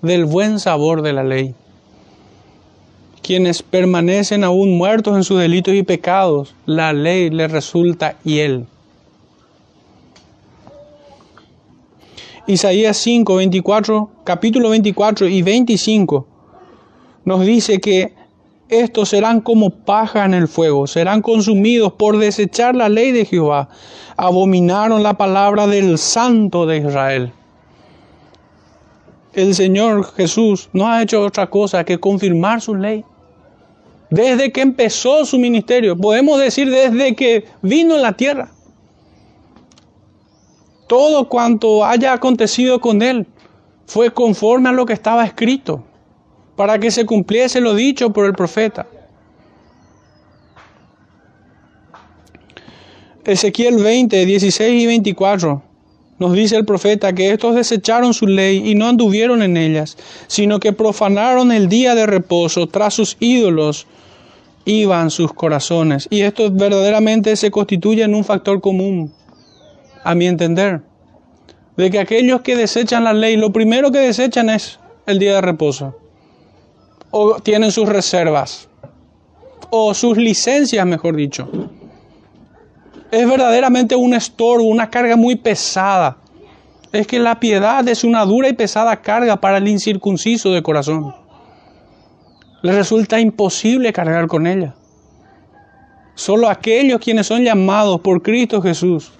del 0.00 0.24
buen 0.24 0.58
sabor 0.58 1.02
de 1.02 1.12
la 1.12 1.24
ley. 1.24 1.54
Quienes 3.22 3.62
permanecen 3.62 4.44
aún 4.44 4.78
muertos 4.78 5.16
en 5.16 5.24
sus 5.24 5.38
delitos 5.38 5.74
y 5.74 5.82
pecados, 5.82 6.54
la 6.64 6.92
ley 6.94 7.28
les 7.28 7.50
resulta 7.50 8.16
hiel. 8.24 8.64
Isaías 12.46 12.96
5, 12.96 13.36
24, 13.36 14.10
capítulo 14.24 14.70
24 14.70 15.28
y 15.28 15.42
25 15.42 16.26
nos 17.28 17.44
dice 17.44 17.78
que 17.78 18.14
estos 18.68 19.08
serán 19.08 19.40
como 19.40 19.70
paja 19.70 20.24
en 20.24 20.34
el 20.34 20.46
fuego, 20.46 20.86
serán 20.86 21.22
consumidos 21.22 21.92
por 21.94 22.18
desechar 22.18 22.74
la 22.74 22.88
ley 22.88 23.12
de 23.12 23.24
Jehová. 23.24 23.68
Abominaron 24.16 25.02
la 25.02 25.14
palabra 25.14 25.66
del 25.66 25.96
Santo 25.98 26.66
de 26.66 26.78
Israel. 26.78 27.32
El 29.32 29.54
Señor 29.54 30.12
Jesús 30.14 30.68
no 30.72 30.88
ha 30.88 31.02
hecho 31.02 31.22
otra 31.22 31.48
cosa 31.48 31.84
que 31.84 31.98
confirmar 31.98 32.60
su 32.60 32.74
ley. 32.74 33.04
Desde 34.10 34.52
que 34.52 34.62
empezó 34.62 35.24
su 35.24 35.38
ministerio, 35.38 35.96
podemos 35.96 36.38
decir 36.40 36.70
desde 36.70 37.14
que 37.14 37.44
vino 37.62 37.94
en 37.94 38.02
la 38.02 38.12
tierra. 38.12 38.50
Todo 40.86 41.28
cuanto 41.28 41.84
haya 41.84 42.14
acontecido 42.14 42.80
con 42.80 43.02
él 43.02 43.26
fue 43.86 44.10
conforme 44.10 44.70
a 44.70 44.72
lo 44.72 44.86
que 44.86 44.94
estaba 44.94 45.24
escrito 45.24 45.84
para 46.58 46.80
que 46.80 46.90
se 46.90 47.06
cumpliese 47.06 47.60
lo 47.60 47.72
dicho 47.76 48.12
por 48.12 48.26
el 48.26 48.32
profeta. 48.32 48.88
Ezequiel 53.24 53.76
20, 53.76 54.26
16 54.26 54.82
y 54.82 54.86
24 54.86 55.62
nos 56.18 56.32
dice 56.32 56.56
el 56.56 56.64
profeta 56.64 57.12
que 57.12 57.30
estos 57.30 57.54
desecharon 57.54 58.12
su 58.12 58.26
ley 58.26 58.68
y 58.68 58.74
no 58.74 58.88
anduvieron 58.88 59.42
en 59.42 59.56
ellas, 59.56 59.96
sino 60.26 60.58
que 60.58 60.72
profanaron 60.72 61.52
el 61.52 61.68
día 61.68 61.94
de 61.94 62.06
reposo, 62.06 62.66
tras 62.66 62.94
sus 62.94 63.16
ídolos 63.20 63.86
iban 64.64 65.12
sus 65.12 65.32
corazones. 65.32 66.08
Y 66.10 66.22
esto 66.22 66.50
verdaderamente 66.50 67.36
se 67.36 67.52
constituye 67.52 68.02
en 68.02 68.16
un 68.16 68.24
factor 68.24 68.60
común, 68.60 69.12
a 70.02 70.16
mi 70.16 70.26
entender, 70.26 70.80
de 71.76 71.88
que 71.88 72.00
aquellos 72.00 72.40
que 72.40 72.56
desechan 72.56 73.04
la 73.04 73.12
ley, 73.12 73.36
lo 73.36 73.52
primero 73.52 73.92
que 73.92 74.00
desechan 74.00 74.50
es 74.50 74.80
el 75.06 75.20
día 75.20 75.34
de 75.34 75.40
reposo 75.40 76.07
o 77.10 77.40
tienen 77.40 77.72
sus 77.72 77.88
reservas 77.88 78.68
o 79.70 79.94
sus 79.94 80.16
licencias, 80.16 80.86
mejor 80.86 81.16
dicho. 81.16 81.48
Es 83.10 83.28
verdaderamente 83.28 83.96
un 83.96 84.14
estorbo, 84.14 84.64
una 84.64 84.90
carga 84.90 85.16
muy 85.16 85.36
pesada. 85.36 86.18
Es 86.92 87.06
que 87.06 87.18
la 87.18 87.38
piedad 87.38 87.86
es 87.88 88.04
una 88.04 88.24
dura 88.24 88.48
y 88.48 88.54
pesada 88.54 89.00
carga 89.00 89.36
para 89.36 89.58
el 89.58 89.68
incircunciso 89.68 90.50
de 90.50 90.62
corazón. 90.62 91.14
Le 92.62 92.72
resulta 92.72 93.20
imposible 93.20 93.92
cargar 93.92 94.26
con 94.26 94.46
ella. 94.46 94.74
Solo 96.14 96.48
aquellos 96.48 97.00
quienes 97.00 97.26
son 97.26 97.44
llamados 97.44 98.00
por 98.00 98.22
Cristo 98.22 98.60
Jesús 98.60 99.12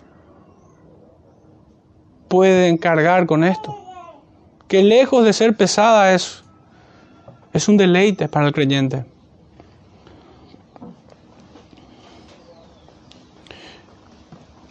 pueden 2.27 2.77
cargar 2.77 3.27
con 3.27 3.45
esto. 3.45 3.77
Que 4.67 4.83
lejos 4.83 5.25
de 5.25 5.33
ser 5.33 5.57
pesada 5.57 6.13
es 6.13 6.45
es 7.59 7.69
un 7.69 7.77
deleite 7.77 8.29
para 8.29 8.47
el 8.47 8.53
creyente. 8.53 9.05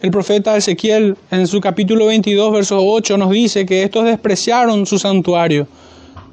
El 0.00 0.10
profeta 0.10 0.56
Ezequiel 0.56 1.16
en 1.30 1.46
su 1.46 1.60
capítulo 1.60 2.06
22, 2.06 2.52
verso 2.52 2.78
8 2.80 3.18
nos 3.18 3.30
dice 3.30 3.66
que 3.66 3.82
estos 3.82 4.04
despreciaron 4.04 4.86
su 4.86 4.98
santuario 4.98 5.66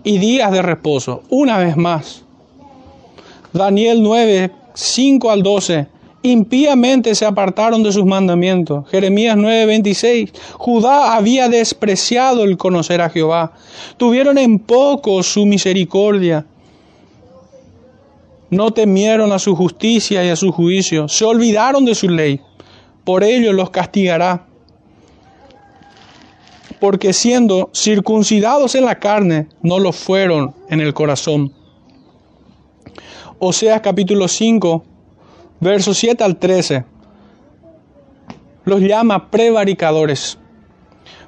y 0.03 0.17
días 0.17 0.51
de 0.51 0.61
reposo, 0.61 1.23
una 1.29 1.57
vez 1.57 1.75
más. 1.75 2.23
Daniel 3.51 4.01
9, 4.01 4.51
5 4.73 5.31
al 5.31 5.43
12. 5.43 5.87
Impíamente 6.25 7.13
se 7.13 7.23
apartaron 7.23 7.83
de 7.83 7.91
sus 7.91 8.03
mandamientos. 8.03 8.89
Jeremías 8.89 9.37
9, 9.37 9.67
26. 9.67 10.31
Judá 10.53 11.15
había 11.15 11.49
despreciado 11.49 12.43
el 12.45 12.57
conocer 12.57 12.99
a 12.99 13.11
Jehová. 13.11 13.53
Tuvieron 13.97 14.39
en 14.39 14.57
poco 14.57 15.21
su 15.21 15.45
misericordia. 15.45 16.47
No 18.49 18.71
temieron 18.71 19.31
a 19.33 19.37
su 19.37 19.55
justicia 19.55 20.25
y 20.25 20.29
a 20.29 20.35
su 20.35 20.51
juicio. 20.51 21.07
Se 21.07 21.25
olvidaron 21.25 21.85
de 21.85 21.93
su 21.93 22.09
ley. 22.09 22.41
Por 23.03 23.23
ello 23.23 23.53
los 23.53 23.69
castigará. 23.69 24.47
Porque 26.79 27.13
siendo 27.13 27.69
circuncidados 27.71 28.73
en 28.73 28.85
la 28.85 28.95
carne, 28.95 29.47
no 29.61 29.77
lo 29.77 29.91
fueron 29.91 30.55
en 30.71 30.81
el 30.81 30.95
corazón. 30.95 31.53
Oseas 33.37 33.81
capítulo 33.81 34.27
5, 34.27 34.94
versos 35.65 35.97
7 35.97 36.23
al 36.23 36.37
13. 36.37 36.85
Los 38.63 38.81
llama 38.81 39.29
prevaricadores 39.29 40.37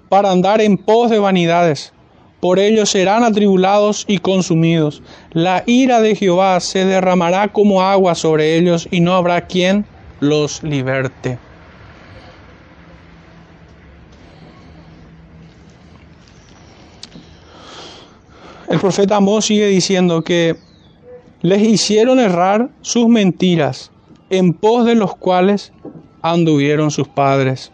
para 0.07 0.32
andar 0.32 0.61
en 0.61 0.78
pos 0.78 1.09
de 1.09 1.20
vanidades 1.20 1.91
por 2.39 2.59
ellos 2.59 2.91
serán 2.91 3.24
atribulados 3.24 4.05
y 4.07 4.20
consumidos. 4.20 5.01
La 5.32 5.64
ira 5.66 6.01
de 6.01 6.16
Jehová 6.16 6.59
se 6.59 6.86
derramará 6.86 7.47
como 7.47 7.82
agua 7.82 8.14
sobre 8.14 8.57
ellos 8.57 8.88
y 8.91 8.99
no 8.99 9.16
habrá 9.16 9.47
quien 9.47 9.86
los 10.20 10.61
liberte. 10.61 11.39
El 18.70 18.80
profeta 18.80 19.16
Amós 19.16 19.45
sigue 19.45 19.68
diciendo 19.68 20.22
que 20.22 20.57
les 21.41 21.61
hicieron 21.64 22.20
errar 22.20 22.70
sus 22.82 23.07
mentiras, 23.07 23.91
en 24.30 24.53
pos 24.53 24.86
de 24.86 24.95
los 24.95 25.15
cuales 25.15 25.71
anduvieron 26.21 26.91
sus 26.91 27.07
padres. 27.07 27.71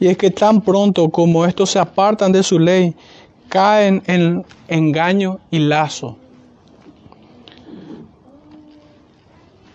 Y 0.00 0.08
es 0.08 0.16
que 0.16 0.30
tan 0.30 0.62
pronto 0.62 1.10
como 1.10 1.44
estos 1.46 1.70
se 1.70 1.78
apartan 1.78 2.32
de 2.32 2.42
su 2.42 2.58
ley, 2.58 2.94
caen 3.48 4.02
en 4.06 4.44
engaño 4.68 5.38
y 5.50 5.60
lazo. 5.60 6.16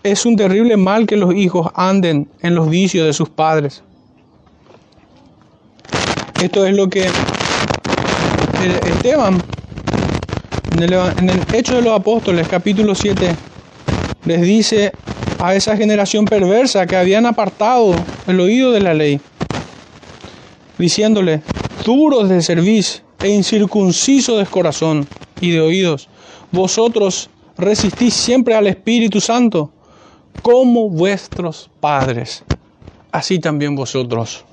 es 0.02 0.24
un 0.24 0.36
terrible 0.36 0.76
mal 0.76 1.06
que 1.06 1.16
los 1.16 1.34
hijos 1.34 1.68
anden 1.74 2.28
en 2.40 2.54
los 2.54 2.68
vicios 2.70 3.06
de 3.06 3.12
sus 3.12 3.28
padres. 3.28 3.82
Esto 6.42 6.64
es 6.64 6.76
lo 6.76 6.88
que 6.88 7.08
Esteban, 8.86 9.42
en 10.72 10.82
el, 10.82 10.92
en 10.92 11.30
el 11.30 11.40
Hecho 11.52 11.76
de 11.76 11.82
los 11.82 11.98
Apóstoles, 11.98 12.46
capítulo 12.48 12.94
7, 12.94 13.34
les 14.28 14.42
dice 14.42 14.92
a 15.38 15.54
esa 15.54 15.74
generación 15.74 16.26
perversa 16.26 16.86
que 16.86 16.96
habían 16.96 17.24
apartado 17.24 17.94
el 18.26 18.38
oído 18.40 18.72
de 18.72 18.80
la 18.80 18.92
ley, 18.92 19.22
diciéndole, 20.76 21.40
duros 21.82 22.28
de 22.28 22.42
servicio 22.42 23.00
e 23.22 23.30
incircuncisos 23.30 24.38
de 24.38 24.44
corazón 24.44 25.08
y 25.40 25.52
de 25.52 25.62
oídos, 25.62 26.10
vosotros 26.52 27.30
resistís 27.56 28.12
siempre 28.12 28.54
al 28.54 28.66
Espíritu 28.66 29.18
Santo, 29.18 29.72
como 30.42 30.90
vuestros 30.90 31.70
padres, 31.80 32.44
así 33.10 33.38
también 33.38 33.74
vosotros. 33.74 34.44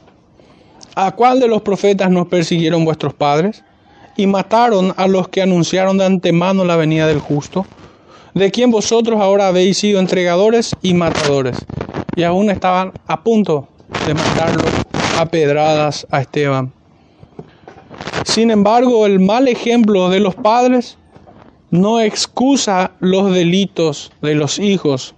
¿A 0.95 1.11
cuál 1.11 1.41
de 1.41 1.49
los 1.49 1.63
profetas 1.63 2.09
nos 2.09 2.30
persiguieron 2.30 2.86
vuestros 2.86 3.13
padres? 3.13 3.61
Y 4.15 4.26
mataron 4.26 4.93
a 4.95 5.07
los 5.07 5.28
que 5.28 5.41
anunciaron 5.41 5.97
de 5.97 6.05
antemano 6.05 6.63
la 6.63 6.78
venida 6.78 7.07
del 7.07 7.19
justo, 7.19 7.65
de 8.36 8.51
quien 8.51 8.69
vosotros 8.69 9.19
ahora 9.19 9.47
habéis 9.47 9.79
sido 9.79 9.99
entregadores 9.99 10.75
y 10.81 10.93
matadores. 10.93 11.57
Y 12.15 12.23
aún 12.23 12.51
estaban 12.51 12.91
a 13.07 13.23
punto 13.23 13.67
de 14.05 14.13
matarlo 14.13 14.63
a 15.17 15.25
pedradas 15.25 16.05
a 16.11 16.21
Esteban. 16.21 16.71
Sin 18.25 18.51
embargo, 18.51 19.05
el 19.05 19.19
mal 19.19 19.47
ejemplo 19.47 20.09
de 20.09 20.19
los 20.19 20.36
padres 20.36 20.97
no 21.71 22.01
excusa 22.01 22.91
los 22.99 23.33
delitos 23.33 24.11
de 24.21 24.36
los 24.36 24.59
hijos, 24.59 25.15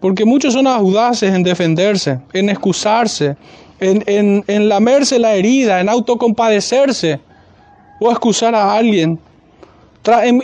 porque 0.00 0.24
muchos 0.24 0.54
son 0.54 0.66
audaces 0.66 1.32
en 1.32 1.44
defenderse, 1.44 2.18
en 2.32 2.48
excusarse, 2.50 3.36
en, 3.80 4.44
en, 4.46 4.68
lamerse 4.68 5.18
la 5.18 5.34
herida, 5.34 5.80
en 5.80 5.88
autocompadecerse 5.88 7.20
o 8.00 8.10
excusar 8.10 8.54
a 8.54 8.74
alguien, 8.74 9.18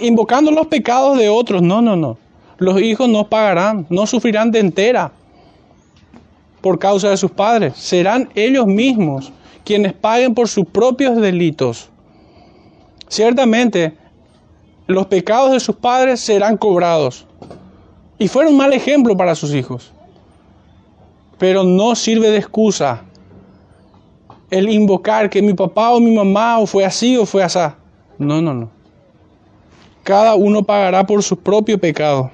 invocando 0.01 0.51
los 0.51 0.67
pecados 0.67 1.19
de 1.19 1.29
otros. 1.29 1.63
No, 1.63 1.81
no, 1.81 1.97
no. 1.97 2.19
Los 2.59 2.81
hijos 2.81 3.09
no 3.09 3.29
pagarán, 3.29 3.87
no 3.91 4.07
sufrirán 4.07 4.51
de 4.51 4.61
entera 4.61 5.13
por 6.61 6.79
causa 6.79 7.11
de 7.11 7.17
sus 7.17 7.31
padres. 7.31 7.75
Serán 7.77 8.29
ellos 8.35 8.67
mismos 8.67 9.33
quienes 9.65 9.93
paguen 9.93 10.35
por 10.35 10.49
sus 10.49 10.67
propios 10.67 11.17
delitos. 11.17 11.89
Ciertamente, 13.09 13.97
los 14.87 15.07
pecados 15.07 15.53
de 15.53 15.61
sus 15.61 15.77
padres 15.77 16.21
serán 16.21 16.57
cobrados. 16.57 17.27
Y 18.19 18.29
fueron 18.29 18.53
un 18.53 18.59
mal 18.59 18.73
ejemplo 18.73 19.17
para 19.17 19.35
sus 19.35 19.55
hijos. 19.55 19.93
Pero 21.39 21.65
no 21.65 21.95
sirve 21.95 22.31
de 22.31 22.39
excusa 22.39 23.03
el 24.51 24.69
invocar 24.69 25.29
que 25.29 25.43
mi 25.43 25.53
papá 25.53 25.91
o 25.91 26.01
mi 26.01 26.15
mamá 26.15 26.59
o 26.59 26.67
fue 26.67 26.85
así 26.85 27.17
o 27.17 27.27
fue 27.27 27.43
así. 27.43 27.59
No, 28.19 28.41
no, 28.41 28.55
no. 28.55 28.71
Cada 30.05 30.35
uno 30.35 30.63
pagará 30.63 31.07
por 31.07 31.23
su 31.23 31.37
propio 31.39 31.79
pecado. 31.79 32.31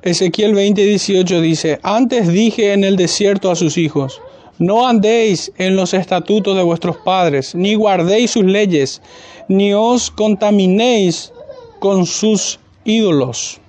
Ezequiel 0.00 0.54
20:18 0.54 1.40
dice, 1.40 1.80
antes 1.82 2.28
dije 2.28 2.72
en 2.72 2.84
el 2.84 2.96
desierto 2.96 3.50
a 3.50 3.56
sus 3.56 3.78
hijos, 3.78 4.20
no 4.58 4.86
andéis 4.86 5.52
en 5.56 5.76
los 5.76 5.94
estatutos 5.94 6.56
de 6.56 6.62
vuestros 6.62 6.96
padres, 6.98 7.54
ni 7.54 7.74
guardéis 7.74 8.30
sus 8.32 8.44
leyes, 8.44 9.02
ni 9.48 9.74
os 9.74 10.10
contaminéis 10.10 11.32
con 11.78 12.06
sus 12.06 12.58
ídolos. 12.84 13.60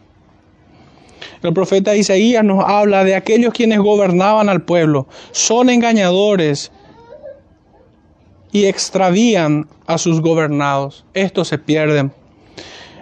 El 1.45 1.53
profeta 1.53 1.95
Isaías 1.95 2.43
nos 2.43 2.63
habla 2.65 3.03
de 3.03 3.15
aquellos 3.15 3.53
quienes 3.53 3.79
gobernaban 3.79 4.49
al 4.49 4.63
pueblo. 4.63 5.07
Son 5.31 5.69
engañadores 5.69 6.71
y 8.51 8.65
extravían 8.65 9.67
a 9.85 9.99
sus 9.99 10.21
gobernados. 10.21 11.05
Estos 11.13 11.49
se 11.49 11.59
pierden. 11.59 12.11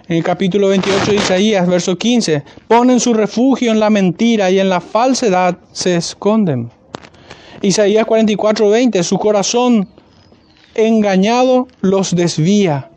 En 0.08 0.18
el 0.18 0.22
capítulo 0.22 0.68
28 0.68 1.12
de 1.12 1.16
Isaías, 1.16 1.66
verso 1.66 1.96
15, 1.96 2.42
ponen 2.68 3.00
su 3.00 3.14
refugio 3.14 3.72
en 3.72 3.80
la 3.80 3.88
mentira 3.88 4.50
y 4.50 4.60
en 4.60 4.68
la 4.68 4.82
falsedad 4.82 5.56
se 5.72 5.96
esconden. 5.96 6.70
Isaías 7.62 8.04
44, 8.04 8.68
20, 8.68 9.02
su 9.02 9.16
corazón 9.16 9.88
engañado 10.74 11.66
los 11.80 12.14
desvía. 12.14 12.90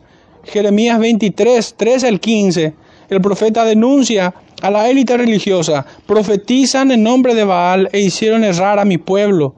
Jeremías 0.44 0.98
23, 0.98 1.74
13 1.74 2.08
al 2.08 2.20
15, 2.20 2.74
el 3.08 3.20
profeta 3.20 3.64
denuncia 3.64 4.34
a 4.60 4.70
la 4.70 4.88
élite 4.88 5.16
religiosa, 5.16 5.86
profetizan 6.06 6.90
en 6.90 7.02
nombre 7.02 7.34
de 7.34 7.44
Baal 7.44 7.88
e 7.92 8.00
hicieron 8.00 8.44
errar 8.44 8.78
a 8.78 8.84
mi 8.84 8.98
pueblo 8.98 9.54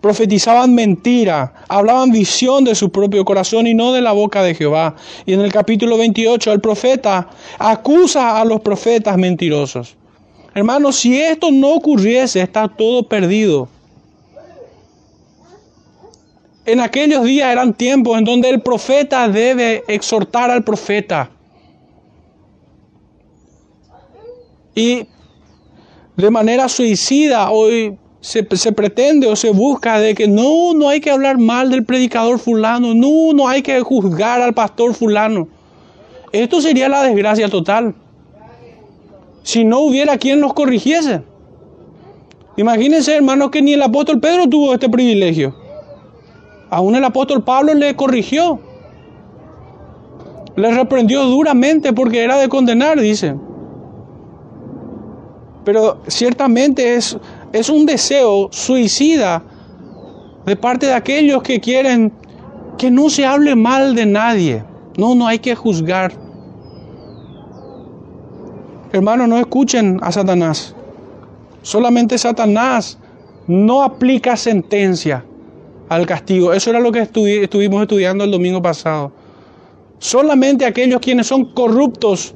profetizaban 0.00 0.74
mentira, 0.74 1.52
hablaban 1.68 2.10
visión 2.10 2.64
de 2.64 2.74
su 2.74 2.90
propio 2.90 3.24
corazón 3.24 3.66
y 3.66 3.74
no 3.74 3.92
de 3.92 4.00
la 4.00 4.12
boca 4.12 4.42
de 4.42 4.54
Jehová. 4.54 4.94
Y 5.26 5.32
en 5.32 5.40
el 5.40 5.52
capítulo 5.52 5.98
28 5.98 6.52
el 6.52 6.60
profeta 6.60 7.28
acusa 7.58 8.40
a 8.40 8.44
los 8.44 8.60
profetas 8.60 9.16
mentirosos. 9.16 9.96
Hermanos, 10.54 10.96
si 10.96 11.20
esto 11.20 11.50
no 11.50 11.74
ocurriese, 11.74 12.40
está 12.40 12.68
todo 12.68 13.02
perdido. 13.04 13.68
En 16.64 16.80
aquellos 16.80 17.24
días 17.24 17.50
eran 17.50 17.72
tiempos 17.72 18.18
en 18.18 18.24
donde 18.24 18.50
el 18.50 18.60
profeta 18.60 19.28
debe 19.28 19.84
exhortar 19.88 20.50
al 20.50 20.64
profeta. 20.64 21.30
Y 24.78 25.08
de 26.16 26.30
manera 26.30 26.68
suicida 26.68 27.50
hoy 27.50 27.98
se, 28.20 28.44
pretende 28.44 29.26
o 29.26 29.34
se 29.34 29.50
busca 29.50 29.98
de 29.98 30.14
que 30.14 30.28
no, 30.28 30.72
no 30.72 30.88
hay 30.88 31.00
que 31.00 31.10
hablar 31.10 31.36
mal 31.36 31.68
del 31.68 31.84
predicador 31.84 32.38
fulano, 32.38 32.94
no, 32.94 33.32
no 33.34 33.48
hay 33.48 33.60
que 33.60 33.80
juzgar 33.80 34.40
al 34.40 34.54
pastor 34.54 34.94
fulano. 34.94 35.48
Esto 36.30 36.60
sería 36.60 36.88
la 36.88 37.02
desgracia 37.02 37.48
total. 37.48 37.92
Si 39.42 39.64
no 39.64 39.80
hubiera 39.80 40.16
quien 40.16 40.38
nos 40.38 40.54
corrigiese. 40.54 41.22
Imagínense, 42.56 43.16
hermanos, 43.16 43.50
que 43.50 43.62
ni 43.62 43.72
el 43.72 43.82
apóstol 43.82 44.20
Pedro 44.20 44.48
tuvo 44.48 44.74
este 44.74 44.88
privilegio. 44.88 45.56
Aún 46.70 46.94
el 46.94 47.02
apóstol 47.02 47.42
Pablo 47.42 47.74
le 47.74 47.96
corrigió. 47.96 48.60
Le 50.54 50.70
reprendió 50.70 51.24
duramente 51.24 51.92
porque 51.92 52.22
era 52.22 52.36
de 52.36 52.48
condenar, 52.48 53.00
dice. 53.00 53.34
Pero 55.68 55.98
ciertamente 56.06 56.94
es 56.94 57.18
es 57.52 57.68
un 57.68 57.84
deseo 57.84 58.48
suicida 58.50 59.42
de 60.46 60.56
parte 60.56 60.86
de 60.86 60.94
aquellos 60.94 61.42
que 61.42 61.60
quieren 61.60 62.10
que 62.78 62.90
no 62.90 63.10
se 63.10 63.26
hable 63.26 63.54
mal 63.54 63.94
de 63.94 64.06
nadie. 64.06 64.64
No, 64.96 65.14
no 65.14 65.26
hay 65.26 65.38
que 65.38 65.54
juzgar. 65.54 66.12
Hermanos, 68.92 69.28
no 69.28 69.36
escuchen 69.36 69.98
a 70.00 70.10
Satanás. 70.10 70.74
Solamente 71.60 72.16
Satanás 72.16 72.98
no 73.46 73.82
aplica 73.82 74.36
sentencia 74.36 75.22
al 75.90 76.06
castigo. 76.06 76.54
Eso 76.54 76.70
era 76.70 76.80
lo 76.80 76.92
que 76.92 77.00
estuvimos 77.00 77.82
estudiando 77.82 78.24
el 78.24 78.30
domingo 78.30 78.62
pasado. 78.62 79.12
Solamente 79.98 80.64
aquellos 80.64 81.00
quienes 81.00 81.26
son 81.26 81.52
corruptos 81.52 82.34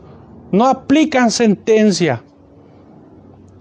no 0.51 0.67
aplican 0.67 1.31
sentencia. 1.31 2.23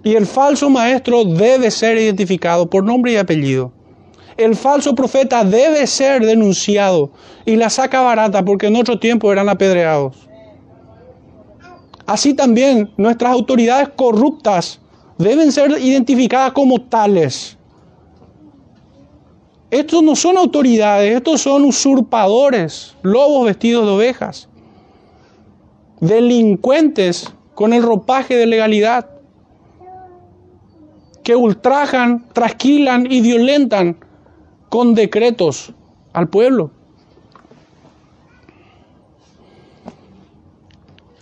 Y 0.04 0.16
el 0.16 0.26
falso 0.26 0.70
maestro 0.70 1.24
debe 1.26 1.70
ser 1.70 1.98
identificado 1.98 2.70
por 2.70 2.84
nombre 2.84 3.14
y 3.14 3.18
apellido. 3.18 3.72
El 4.38 4.56
falso 4.56 4.96
profeta 4.96 5.44
debe 5.44 5.86
ser 5.86 6.26
denunciado 6.26 7.12
y 7.46 7.56
la 7.56 7.70
saca 7.70 8.02
barata 8.02 8.44
porque 8.44 8.68
en 8.68 8.76
otro 8.76 8.98
tiempo 8.98 9.32
eran 9.32 9.50
apedreados. 9.50 10.28
Así 12.08 12.34
también 12.34 12.92
nuestras 12.98 13.32
autoridades 13.32 13.90
corruptas 13.96 14.80
deben 15.18 15.52
ser 15.52 15.72
identificadas 15.80 16.52
como 16.54 16.82
tales. 16.82 17.58
Estos 19.70 20.02
no 20.04 20.16
son 20.16 20.38
autoridades, 20.38 21.16
estos 21.16 21.42
son 21.42 21.64
usurpadores, 21.64 22.96
lobos 23.04 23.46
vestidos 23.46 23.86
de 23.86 23.92
ovejas, 23.92 24.50
delincuentes 26.02 27.32
con 27.54 27.72
el 27.72 27.84
ropaje 27.84 28.36
de 28.36 28.48
legalidad 28.48 29.08
que 31.24 31.36
ultrajan, 31.36 32.26
trasquilan 32.34 33.12
y 33.12 33.22
violentan 33.22 33.98
con 34.70 34.96
decretos 34.96 35.74
al 36.14 36.30
pueblo. 36.30 36.72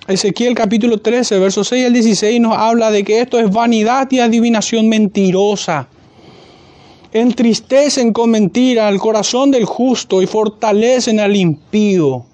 Ezequiel 0.08 0.56
capítulo 0.56 0.98
13, 0.98 1.38
versos 1.38 1.68
6 1.68 1.86
al 1.86 1.94
16 1.94 2.42
nos 2.42 2.58
habla 2.58 2.90
de 2.90 3.04
que 3.04 3.22
esto 3.22 3.40
es 3.40 3.52
vanidad 3.52 4.08
y 4.12 4.20
adivinación 4.20 4.90
mentirosa. 4.90 5.88
entristecen 7.12 8.14
con 8.14 8.32
mentira 8.32 8.88
al 8.88 9.00
corazón 9.00 9.52
del 9.52 9.66
justo 9.66 10.22
y 10.22 10.28
fortalecen 10.28 11.20
al 11.20 11.36
impío. 11.36 12.26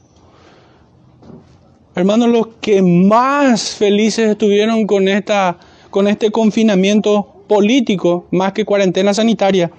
Hermanos, 1.95 2.29
los 2.29 2.47
que 2.59 2.81
más 2.81 3.75
felices 3.75 4.31
estuvieron 4.31 4.85
con, 4.85 5.07
esta, 5.07 5.57
con 5.89 6.09
este 6.09 6.29
confinamiento 6.29 7.34
político, 7.47 8.27
más 8.31 8.53
que 8.53 8.65
cuarentena 8.65 9.13
sanitaria, 9.13 9.71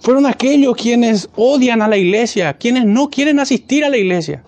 fueron 0.00 0.26
aquellos 0.26 0.76
quienes 0.76 1.28
odian 1.36 1.82
a 1.82 1.88
la 1.88 1.96
iglesia, 1.96 2.54
quienes 2.54 2.84
no 2.84 3.10
quieren 3.10 3.40
asistir 3.40 3.84
a 3.84 3.88
la 3.88 3.96
iglesia. 3.96 4.44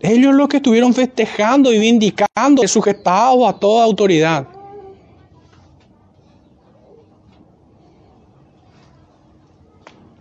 Ellos 0.00 0.34
los 0.34 0.48
que 0.48 0.58
estuvieron 0.58 0.94
festejando 0.94 1.72
y 1.72 1.78
vindicando, 1.78 2.66
sujetados 2.68 3.48
a 3.48 3.58
toda 3.58 3.84
autoridad. 3.84 4.46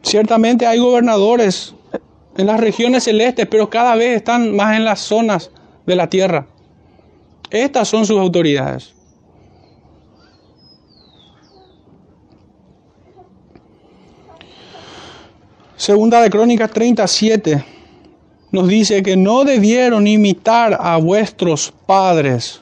Ciertamente 0.01 0.65
hay 0.65 0.79
gobernadores 0.79 1.75
en 2.37 2.47
las 2.47 2.59
regiones 2.59 3.03
celestes, 3.03 3.47
pero 3.47 3.69
cada 3.69 3.95
vez 3.95 4.17
están 4.17 4.55
más 4.55 4.75
en 4.75 4.85
las 4.85 5.01
zonas 5.01 5.51
de 5.85 5.95
la 5.95 6.09
tierra. 6.09 6.47
Estas 7.51 7.87
son 7.87 8.05
sus 8.05 8.19
autoridades. 8.19 8.94
Segunda 15.77 16.21
de 16.21 16.29
Crónicas 16.29 16.71
37 16.71 17.65
nos 18.51 18.67
dice 18.69 19.03
que 19.03 19.17
no 19.17 19.43
debieron 19.43 20.07
imitar 20.07 20.77
a 20.79 20.95
vuestros 20.95 21.73
padres. 21.85 22.61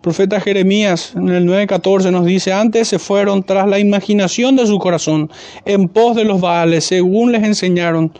Profeta 0.00 0.40
Jeremías 0.40 1.12
en 1.14 1.28
el 1.28 1.46
9:14 1.46 2.10
nos 2.10 2.24
dice, 2.24 2.54
antes 2.54 2.88
se 2.88 2.98
fueron 2.98 3.42
tras 3.42 3.68
la 3.68 3.78
imaginación 3.78 4.56
de 4.56 4.66
su 4.66 4.78
corazón, 4.78 5.30
en 5.66 5.88
pos 5.88 6.16
de 6.16 6.24
los 6.24 6.40
Baales, 6.40 6.86
según 6.86 7.32
les 7.32 7.44
enseñaron 7.44 8.10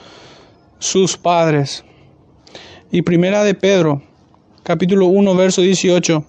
sus 0.81 1.17
padres. 1.17 1.85
Y 2.91 3.03
primera 3.03 3.45
de 3.45 3.55
Pedro, 3.55 4.03
capítulo 4.65 5.07
1, 5.07 5.37
verso 5.37 5.61
18. 5.61 6.25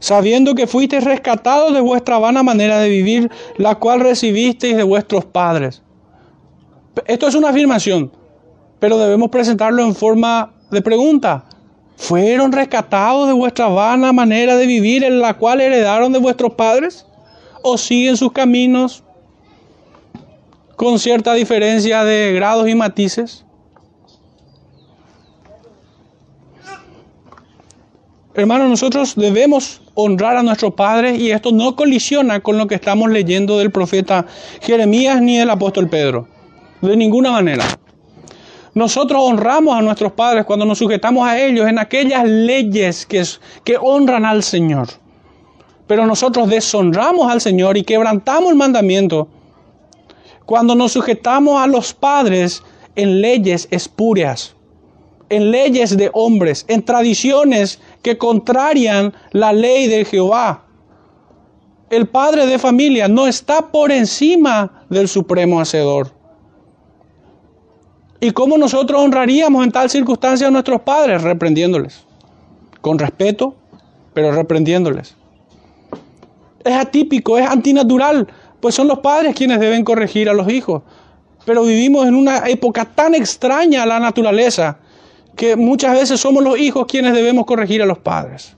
Sabiendo 0.00 0.56
que 0.56 0.66
fuisteis 0.66 1.04
rescatados 1.04 1.72
de 1.72 1.80
vuestra 1.80 2.18
vana 2.18 2.42
manera 2.42 2.80
de 2.80 2.88
vivir, 2.88 3.30
la 3.58 3.76
cual 3.76 4.00
recibisteis 4.00 4.76
de 4.76 4.82
vuestros 4.82 5.24
padres. 5.26 5.82
Esto 7.06 7.28
es 7.28 7.36
una 7.36 7.50
afirmación, 7.50 8.10
pero 8.80 8.98
debemos 8.98 9.30
presentarlo 9.30 9.84
en 9.84 9.94
forma 9.94 10.54
de 10.72 10.82
pregunta. 10.82 11.44
¿Fueron 11.96 12.50
rescatados 12.50 13.28
de 13.28 13.34
vuestra 13.34 13.68
vana 13.68 14.12
manera 14.12 14.56
de 14.56 14.66
vivir 14.66 15.04
en 15.04 15.20
la 15.20 15.34
cual 15.34 15.60
heredaron 15.60 16.12
de 16.12 16.18
vuestros 16.18 16.54
padres? 16.54 17.06
¿O 17.62 17.78
siguen 17.78 18.16
sus 18.16 18.32
caminos 18.32 19.04
con 20.82 20.98
cierta 20.98 21.34
diferencia 21.34 22.02
de 22.02 22.32
grados 22.32 22.68
y 22.68 22.74
matices? 22.74 23.44
Hermanos, 28.34 28.68
nosotros 28.68 29.14
debemos 29.14 29.80
honrar 29.94 30.36
a 30.36 30.42
nuestros 30.42 30.74
padres 30.74 31.20
y 31.20 31.30
esto 31.30 31.52
no 31.52 31.76
colisiona 31.76 32.40
con 32.40 32.58
lo 32.58 32.66
que 32.66 32.74
estamos 32.74 33.08
leyendo 33.10 33.58
del 33.58 33.70
profeta 33.70 34.26
Jeremías 34.60 35.20
ni 35.20 35.36
del 35.36 35.50
apóstol 35.50 35.88
Pedro. 35.88 36.26
De 36.80 36.96
ninguna 36.96 37.30
manera. 37.30 37.64
Nosotros 38.74 39.22
honramos 39.22 39.76
a 39.76 39.82
nuestros 39.82 40.10
padres 40.10 40.44
cuando 40.44 40.64
nos 40.64 40.78
sujetamos 40.78 41.28
a 41.28 41.38
ellos 41.40 41.68
en 41.68 41.78
aquellas 41.78 42.24
leyes 42.24 43.06
que, 43.06 43.22
que 43.62 43.76
honran 43.80 44.24
al 44.24 44.42
Señor. 44.42 44.88
Pero 45.86 46.06
nosotros 46.06 46.48
deshonramos 46.48 47.30
al 47.30 47.40
Señor 47.40 47.76
y 47.76 47.84
quebrantamos 47.84 48.50
el 48.50 48.56
mandamiento 48.56 49.28
cuando 50.52 50.74
nos 50.74 50.92
sujetamos 50.92 51.58
a 51.58 51.66
los 51.66 51.94
padres 51.94 52.62
en 52.94 53.22
leyes 53.22 53.66
espurias, 53.70 54.54
en 55.30 55.50
leyes 55.50 55.96
de 55.96 56.10
hombres, 56.12 56.66
en 56.68 56.84
tradiciones 56.84 57.80
que 58.02 58.18
contrarian 58.18 59.14
la 59.30 59.54
ley 59.54 59.86
de 59.86 60.04
Jehová. 60.04 60.66
El 61.88 62.06
padre 62.06 62.44
de 62.44 62.58
familia 62.58 63.08
no 63.08 63.26
está 63.26 63.72
por 63.72 63.90
encima 63.90 64.84
del 64.90 65.08
supremo 65.08 65.58
hacedor. 65.58 66.12
¿Y 68.20 68.32
cómo 68.32 68.58
nosotros 68.58 69.00
honraríamos 69.00 69.64
en 69.64 69.72
tal 69.72 69.88
circunstancia 69.88 70.48
a 70.48 70.50
nuestros 70.50 70.82
padres? 70.82 71.22
Reprendiéndoles. 71.22 72.04
Con 72.82 72.98
respeto, 72.98 73.54
pero 74.12 74.32
reprendiéndoles. 74.32 75.16
Es 76.62 76.74
atípico, 76.74 77.38
es 77.38 77.48
antinatural, 77.48 78.28
pues 78.62 78.76
son 78.76 78.86
los 78.86 79.00
padres 79.00 79.34
quienes 79.34 79.58
deben 79.58 79.82
corregir 79.82 80.30
a 80.30 80.32
los 80.32 80.48
hijos. 80.48 80.82
Pero 81.44 81.64
vivimos 81.64 82.06
en 82.06 82.14
una 82.14 82.48
época 82.48 82.84
tan 82.84 83.12
extraña 83.12 83.82
a 83.82 83.86
la 83.86 83.98
naturaleza 83.98 84.78
que 85.34 85.56
muchas 85.56 85.94
veces 85.94 86.20
somos 86.20 86.44
los 86.44 86.56
hijos 86.56 86.86
quienes 86.86 87.12
debemos 87.12 87.44
corregir 87.44 87.82
a 87.82 87.86
los 87.86 87.98
padres. 87.98 88.54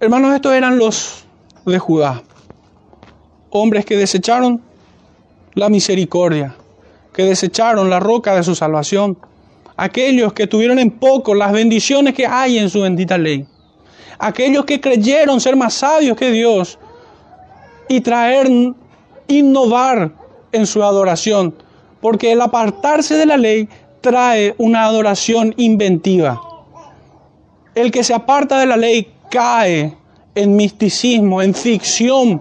Hermanos, 0.00 0.34
estos 0.34 0.52
eran 0.54 0.76
los 0.76 1.24
de 1.66 1.78
Judá, 1.78 2.20
hombres 3.50 3.84
que 3.84 3.96
desecharon 3.96 4.60
la 5.54 5.68
misericordia, 5.68 6.56
que 7.20 7.26
desecharon 7.26 7.90
la 7.90 8.00
roca 8.00 8.34
de 8.34 8.42
su 8.42 8.54
salvación, 8.54 9.18
aquellos 9.76 10.32
que 10.32 10.46
tuvieron 10.46 10.78
en 10.78 10.90
poco 10.90 11.34
las 11.34 11.52
bendiciones 11.52 12.14
que 12.14 12.26
hay 12.26 12.56
en 12.56 12.70
su 12.70 12.80
bendita 12.80 13.18
ley, 13.18 13.44
aquellos 14.18 14.64
que 14.64 14.80
creyeron 14.80 15.38
ser 15.38 15.54
más 15.54 15.74
sabios 15.74 16.16
que 16.16 16.30
Dios 16.30 16.78
y 17.90 18.00
traer, 18.00 18.48
innovar 19.28 20.12
en 20.50 20.66
su 20.66 20.82
adoración, 20.82 21.54
porque 22.00 22.32
el 22.32 22.40
apartarse 22.40 23.16
de 23.16 23.26
la 23.26 23.36
ley 23.36 23.68
trae 24.00 24.54
una 24.56 24.86
adoración 24.86 25.52
inventiva. 25.58 26.40
El 27.74 27.90
que 27.90 28.02
se 28.02 28.14
aparta 28.14 28.58
de 28.58 28.64
la 28.64 28.78
ley 28.78 29.12
cae 29.30 29.94
en 30.34 30.56
misticismo, 30.56 31.42
en 31.42 31.52
ficción. 31.52 32.40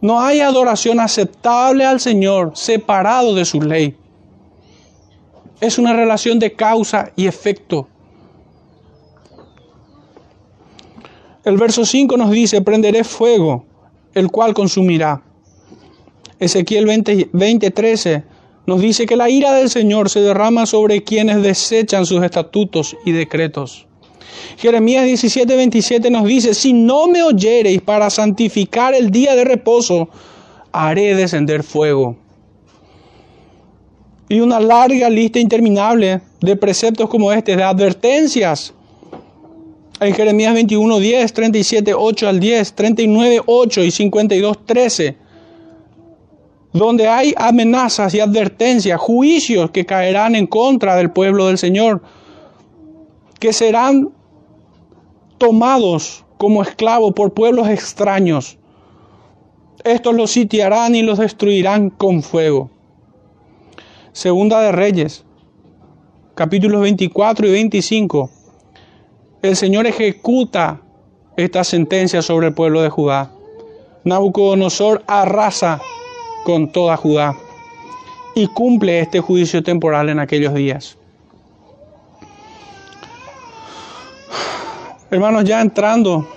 No 0.00 0.20
hay 0.20 0.40
adoración 0.40 1.00
aceptable 1.00 1.84
al 1.84 1.98
Señor 1.98 2.52
separado 2.54 3.34
de 3.34 3.44
su 3.44 3.60
ley. 3.60 3.96
Es 5.60 5.78
una 5.78 5.92
relación 5.92 6.38
de 6.38 6.52
causa 6.52 7.10
y 7.16 7.26
efecto. 7.26 7.88
El 11.44 11.56
verso 11.56 11.84
5 11.84 12.16
nos 12.16 12.30
dice, 12.30 12.62
prenderé 12.62 13.02
fuego, 13.02 13.64
el 14.14 14.30
cual 14.30 14.54
consumirá. 14.54 15.22
Ezequiel 16.38 16.86
20, 17.32 17.70
13 17.70 18.24
nos 18.66 18.80
dice 18.80 19.06
que 19.06 19.16
la 19.16 19.30
ira 19.30 19.54
del 19.54 19.68
Señor 19.68 20.10
se 20.10 20.20
derrama 20.20 20.66
sobre 20.66 21.02
quienes 21.02 21.42
desechan 21.42 22.06
sus 22.06 22.22
estatutos 22.22 22.96
y 23.04 23.12
decretos. 23.12 23.87
Jeremías 24.56 25.04
17, 25.04 25.56
27 25.56 26.10
nos 26.10 26.24
dice, 26.24 26.54
si 26.54 26.72
no 26.72 27.06
me 27.06 27.22
oyereis 27.22 27.80
para 27.80 28.10
santificar 28.10 28.94
el 28.94 29.10
día 29.10 29.34
de 29.34 29.44
reposo, 29.44 30.08
haré 30.72 31.14
descender 31.14 31.62
fuego. 31.62 32.16
Y 34.28 34.40
una 34.40 34.60
larga 34.60 35.08
lista 35.08 35.38
interminable 35.38 36.20
de 36.40 36.56
preceptos 36.56 37.08
como 37.08 37.32
este, 37.32 37.56
de 37.56 37.62
advertencias. 37.62 38.74
En 40.00 40.14
Jeremías 40.14 40.54
21, 40.54 40.98
10, 40.98 41.32
37, 41.32 41.94
8 41.94 42.28
al 42.28 42.38
10, 42.38 42.72
39, 42.74 43.42
8 43.46 43.82
y 43.82 43.90
52, 43.90 44.66
13 44.66 45.28
donde 46.72 47.08
hay 47.08 47.34
amenazas 47.36 48.14
y 48.14 48.20
advertencias, 48.20 49.00
juicios 49.00 49.70
que 49.70 49.86
caerán 49.86 50.34
en 50.34 50.46
contra 50.46 50.96
del 50.96 51.10
pueblo 51.10 51.46
del 51.46 51.58
Señor, 51.58 52.02
que 53.40 53.52
serán 53.52 54.10
tomados 55.38 56.24
como 56.36 56.62
esclavos 56.62 57.12
por 57.14 57.32
pueblos 57.32 57.68
extraños. 57.68 58.58
Estos 59.84 60.14
los 60.14 60.30
sitiarán 60.30 60.94
y 60.94 61.02
los 61.02 61.18
destruirán 61.18 61.90
con 61.90 62.22
fuego. 62.22 62.70
Segunda 64.12 64.60
de 64.60 64.72
Reyes, 64.72 65.24
capítulos 66.34 66.80
24 66.82 67.46
y 67.46 67.52
25. 67.52 68.30
El 69.42 69.56
Señor 69.56 69.86
ejecuta 69.86 70.82
esta 71.36 71.62
sentencia 71.62 72.20
sobre 72.22 72.48
el 72.48 72.54
pueblo 72.54 72.82
de 72.82 72.90
Judá. 72.90 73.30
Nabucodonosor 74.04 75.04
arrasa 75.06 75.80
con 76.44 76.72
toda 76.72 76.96
Judá. 76.96 77.36
y 78.34 78.46
cumple 78.46 79.00
este 79.00 79.18
juicio 79.20 79.64
temporal 79.64 80.08
en 80.10 80.20
aquellos 80.20 80.54
días. 80.54 80.96
Hermanos, 85.10 85.44
ya 85.44 85.62
entrando 85.62 86.28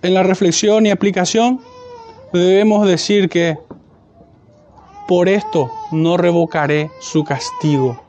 en 0.00 0.14
la 0.14 0.22
reflexión 0.22 0.86
y 0.86 0.90
aplicación, 0.90 1.60
debemos 2.32 2.86
decir 2.86 3.28
que 3.28 3.58
por 5.08 5.28
esto 5.28 5.72
no 5.90 6.16
revocaré 6.16 6.92
su 7.00 7.24
castigo. 7.24 8.00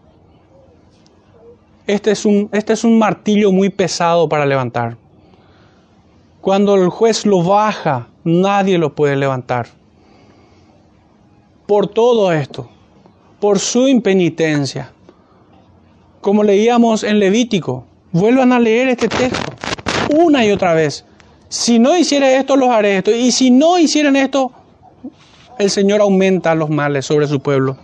Este 1.87 2.11
es 2.11 2.25
un, 2.25 2.47
este 2.51 2.73
es 2.73 2.83
un 2.83 2.99
martillo 2.99 3.51
muy 3.51 3.69
pesado 3.69 4.29
para 4.29 4.45
levantar. 4.45 4.95
Cuando 6.41 6.75
el 6.75 6.89
juez 6.89 7.25
lo 7.25 7.41
baja, 7.41 8.07
nadie 8.23 8.77
lo 8.77 8.93
puede 8.93 9.15
levantar. 9.15 9.65
Por 11.65 11.87
todo 11.87 12.31
esto, 12.31 12.69
por 13.39 13.57
su 13.57 13.87
impenitencia. 13.87 14.92
Como 16.23 16.45
leíamos 16.45 17.03
en 17.03 17.19
Levítico, 17.19 17.83
vuelvan 18.13 18.53
a 18.53 18.59
leer 18.59 18.87
este 18.87 19.09
texto 19.09 19.43
una 20.15 20.45
y 20.45 20.51
otra 20.51 20.73
vez. 20.73 21.03
Si 21.49 21.79
no 21.79 21.97
hiciera 21.97 22.31
esto, 22.39 22.55
los 22.55 22.69
haré 22.69 22.99
esto. 22.99 23.11
Y 23.11 23.29
si 23.33 23.51
no 23.51 23.77
hicieran 23.77 24.15
esto, 24.15 24.53
el 25.59 25.69
Señor 25.69 25.99
aumenta 25.99 26.55
los 26.55 26.69
males 26.69 27.05
sobre 27.05 27.27
su 27.27 27.41
pueblo, 27.41 27.77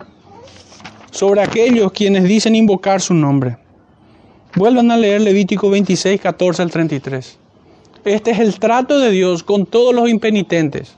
sobre 1.12 1.42
aquellos 1.42 1.92
quienes 1.92 2.24
dicen 2.24 2.56
invocar 2.56 3.02
su 3.02 3.14
nombre. 3.14 3.58
Vuelvan 4.56 4.90
a 4.92 4.96
leer 4.96 5.20
Levítico 5.20 5.70
26, 5.70 6.22
14 6.22 6.62
al 6.62 6.72
33. 6.72 7.38
Este 8.06 8.32
es 8.32 8.40
el 8.40 8.58
trato 8.58 9.00
de 9.00 9.12
Dios 9.12 9.44
con 9.44 9.66
todos 9.66 9.94
los 9.94 10.08
impenitentes. 10.08 10.96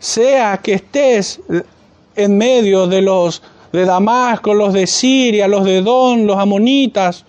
Sea 0.00 0.58
que 0.58 0.74
estés 0.74 1.40
en 2.16 2.36
medio 2.36 2.88
de 2.88 3.02
los 3.02 3.40
de 3.72 3.84
Damasco, 3.84 4.54
los 4.54 4.72
de 4.72 4.86
Siria, 4.86 5.48
los 5.48 5.64
de 5.64 5.82
Don, 5.82 6.26
los 6.26 6.38
amonitas, 6.38 7.24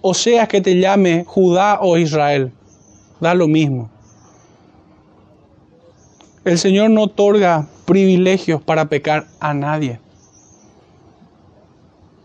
o 0.00 0.12
sea 0.12 0.46
que 0.46 0.60
te 0.60 0.78
llame 0.78 1.24
Judá 1.26 1.78
o 1.80 1.96
Israel, 1.96 2.52
da 3.20 3.34
lo 3.34 3.48
mismo. 3.48 3.88
El 6.44 6.58
Señor 6.58 6.90
no 6.90 7.04
otorga 7.04 7.66
privilegios 7.86 8.60
para 8.60 8.84
pecar 8.84 9.28
a 9.40 9.54
nadie, 9.54 9.98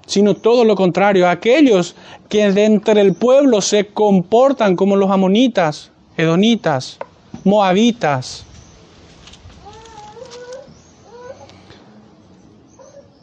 sino 0.06 0.34
todo 0.36 0.66
lo 0.66 0.76
contrario, 0.76 1.30
aquellos 1.30 1.96
que 2.28 2.52
de 2.52 2.66
entre 2.66 3.00
el 3.00 3.14
pueblo 3.14 3.62
se 3.62 3.88
comportan 3.88 4.76
como 4.76 4.98
los 4.98 5.10
amonitas, 5.10 5.92
edonitas, 6.18 7.00
moabitas. 7.46 8.46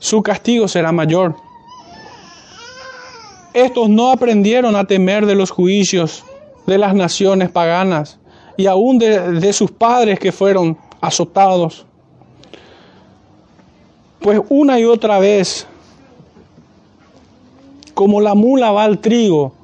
Su 0.07 0.23
castigo 0.23 0.69
será 0.69 0.93
mayor. 0.93 1.35
Estos 3.53 3.89
no 3.89 4.13
aprendieron 4.13 4.77
a 4.77 4.85
temer 4.85 5.27
de 5.27 5.35
los 5.35 5.51
juicios 5.51 6.23
de 6.65 6.79
las 6.79 6.95
naciones 6.95 7.51
paganas 7.51 8.21
y 8.57 8.67
aún 8.67 8.99
de, 8.99 9.53
sus 9.53 9.73
padres 9.73 10.21
que 10.21 10.31
fueron 10.31 10.79
azotados. 11.01 11.87
Pues 14.21 14.41
una 14.49 14.79
y 14.79 14.85
otra 14.85 15.19
vez, 15.19 15.67
como 17.93 18.21
la 18.21 18.37
mula 18.37 18.71
va 18.71 18.85
al 18.85 19.01
trigo, 19.01 19.55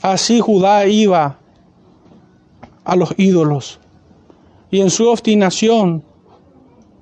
así 0.00 0.40
Judá 0.40 0.86
iba 0.86 1.36
a 2.86 2.96
los 2.96 3.12
ídolos. 3.18 3.80
Y 4.70 4.80
en 4.80 4.88
su 4.88 5.10
obstinación 5.10 6.02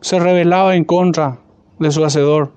se 0.01 0.19
rebelaba 0.19 0.75
en 0.75 0.83
contra 0.83 1.39
de 1.79 1.93
su 1.93 2.05
hacedor. 2.05 2.56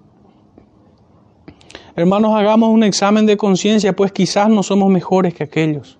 Hermanos, 2.00 2.34
hagamos 2.34 2.70
un 2.70 2.84
examen 2.84 3.26
de 3.26 3.36
conciencia, 3.36 3.94
pues 3.94 4.14
quizás 4.14 4.48
no 4.48 4.64
somos 4.64 4.90
mejores 4.90 5.34
que 5.34 5.44
aquellos. 5.44 6.00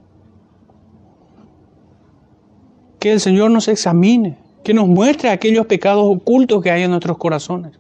Que 3.02 3.12
el 3.12 3.20
Señor 3.20 3.52
nos 3.52 3.68
examine 3.68 4.38
que 4.64 4.74
nos 4.74 4.88
muestre 4.88 5.30
aquellos 5.30 5.66
pecados 5.66 6.06
ocultos 6.06 6.64
que 6.64 6.72
hay 6.72 6.84
en 6.84 6.92
nuestros 6.92 7.18
corazones. 7.18 7.74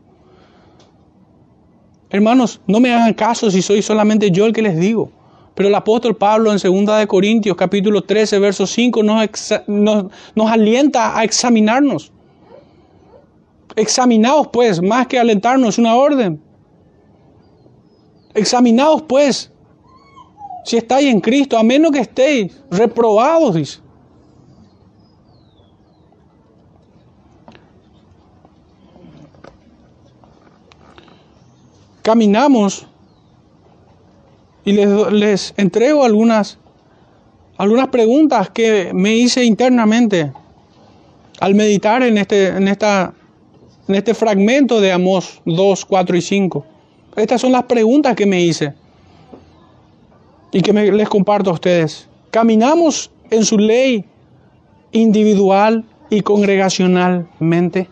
Hermanos, 2.10 2.60
no 2.68 2.82
me 2.82 2.94
hagan 2.94 3.14
caso 3.14 3.50
si 3.50 3.62
soy 3.62 3.82
solamente 3.82 4.32
yo 4.32 4.46
el 4.46 4.52
que 4.52 4.64
les 4.64 4.78
digo. 4.78 5.10
Pero 5.56 5.70
el 5.70 5.76
apóstol 5.76 6.18
Pablo 6.18 6.52
en 6.52 6.58
2 6.58 7.00
de 7.00 7.08
Corintios 7.08 7.56
capítulo 7.56 8.02
13 8.02 8.38
verso 8.40 8.68
5 8.68 9.02
nos, 9.02 9.30
nos, 9.66 10.06
nos 10.36 10.52
alienta 10.52 11.18
a 11.18 11.24
examinarnos. 11.24 12.12
Examinaos 13.78 14.50
pues, 14.52 14.82
más 14.82 15.08
que 15.08 15.18
alentarnos, 15.18 15.78
una 15.78 15.96
orden. 15.96 16.49
Examinaos 18.34 19.02
pues, 19.04 19.52
si 20.66 20.78
estáis 20.78 21.08
en 21.08 21.20
Cristo, 21.20 21.58
a 21.58 21.64
menos 21.64 21.92
que 21.92 22.00
estéis 22.00 22.62
reprobados, 22.70 23.56
dice. 23.56 23.80
caminamos 32.10 32.88
y 34.66 34.72
les, 34.72 35.54
entrego 35.58 36.04
algunas, 36.04 36.58
algunas 37.56 37.90
preguntas 37.90 38.50
que 38.50 38.92
me 38.96 39.16
hice 39.16 39.44
internamente 39.44 40.32
al 41.40 41.54
meditar 41.54 42.02
en 42.02 42.18
este, 42.18 42.48
en 42.48 42.68
esta, 42.68 43.14
en 43.88 43.94
este 43.94 44.16
fragmento 44.16 44.82
de 44.82 44.92
Amós 44.92 45.40
2, 45.46 45.86
4 45.86 46.18
y 46.18 46.22
5. 46.24 46.66
Estas 47.16 47.42
son 47.42 47.52
las 47.52 47.64
preguntas 47.64 48.16
que 48.16 48.26
me 48.26 48.42
hice 48.42 48.74
y 50.52 50.62
que 50.62 50.74
les 50.74 51.10
comparto 51.10 51.50
a 51.50 51.54
ustedes. 51.54 52.08
¿Caminamos 52.32 53.12
en 53.30 53.46
su 53.46 53.58
ley 53.58 54.06
individual 54.92 55.86
y 56.10 56.22
congregacionalmente? 56.22 57.90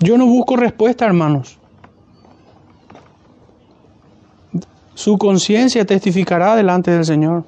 Yo 0.00 0.18
no 0.18 0.26
busco 0.26 0.56
respuesta, 0.56 1.06
hermanos. 1.06 1.58
Su 4.94 5.18
conciencia 5.18 5.84
testificará 5.84 6.54
delante 6.56 6.90
del 6.90 7.04
Señor. 7.04 7.44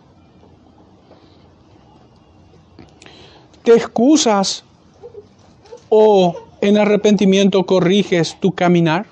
¿Te 3.63 3.75
excusas 3.75 4.65
o 5.89 6.35
en 6.61 6.79
arrepentimiento 6.79 7.65
corriges 7.67 8.37
tu 8.41 8.53
caminar? 8.53 9.07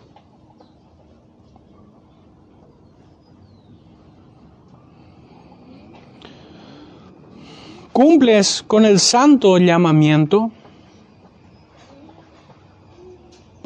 ¿Cumples 7.93 8.63
con 8.67 8.85
el 8.85 9.01
santo 9.01 9.59
llamamiento? 9.59 10.51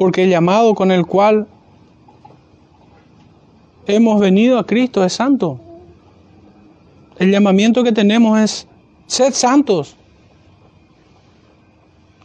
porque 0.01 0.23
el 0.23 0.31
llamado 0.31 0.73
con 0.73 0.89
el 0.89 1.05
cual 1.05 1.45
hemos 3.85 4.19
venido 4.19 4.57
a 4.57 4.65
Cristo 4.65 5.03
es 5.03 5.13
santo. 5.13 5.59
El 7.19 7.29
llamamiento 7.29 7.83
que 7.83 7.91
tenemos 7.91 8.39
es, 8.39 8.67
sed 9.05 9.31
santos, 9.31 9.95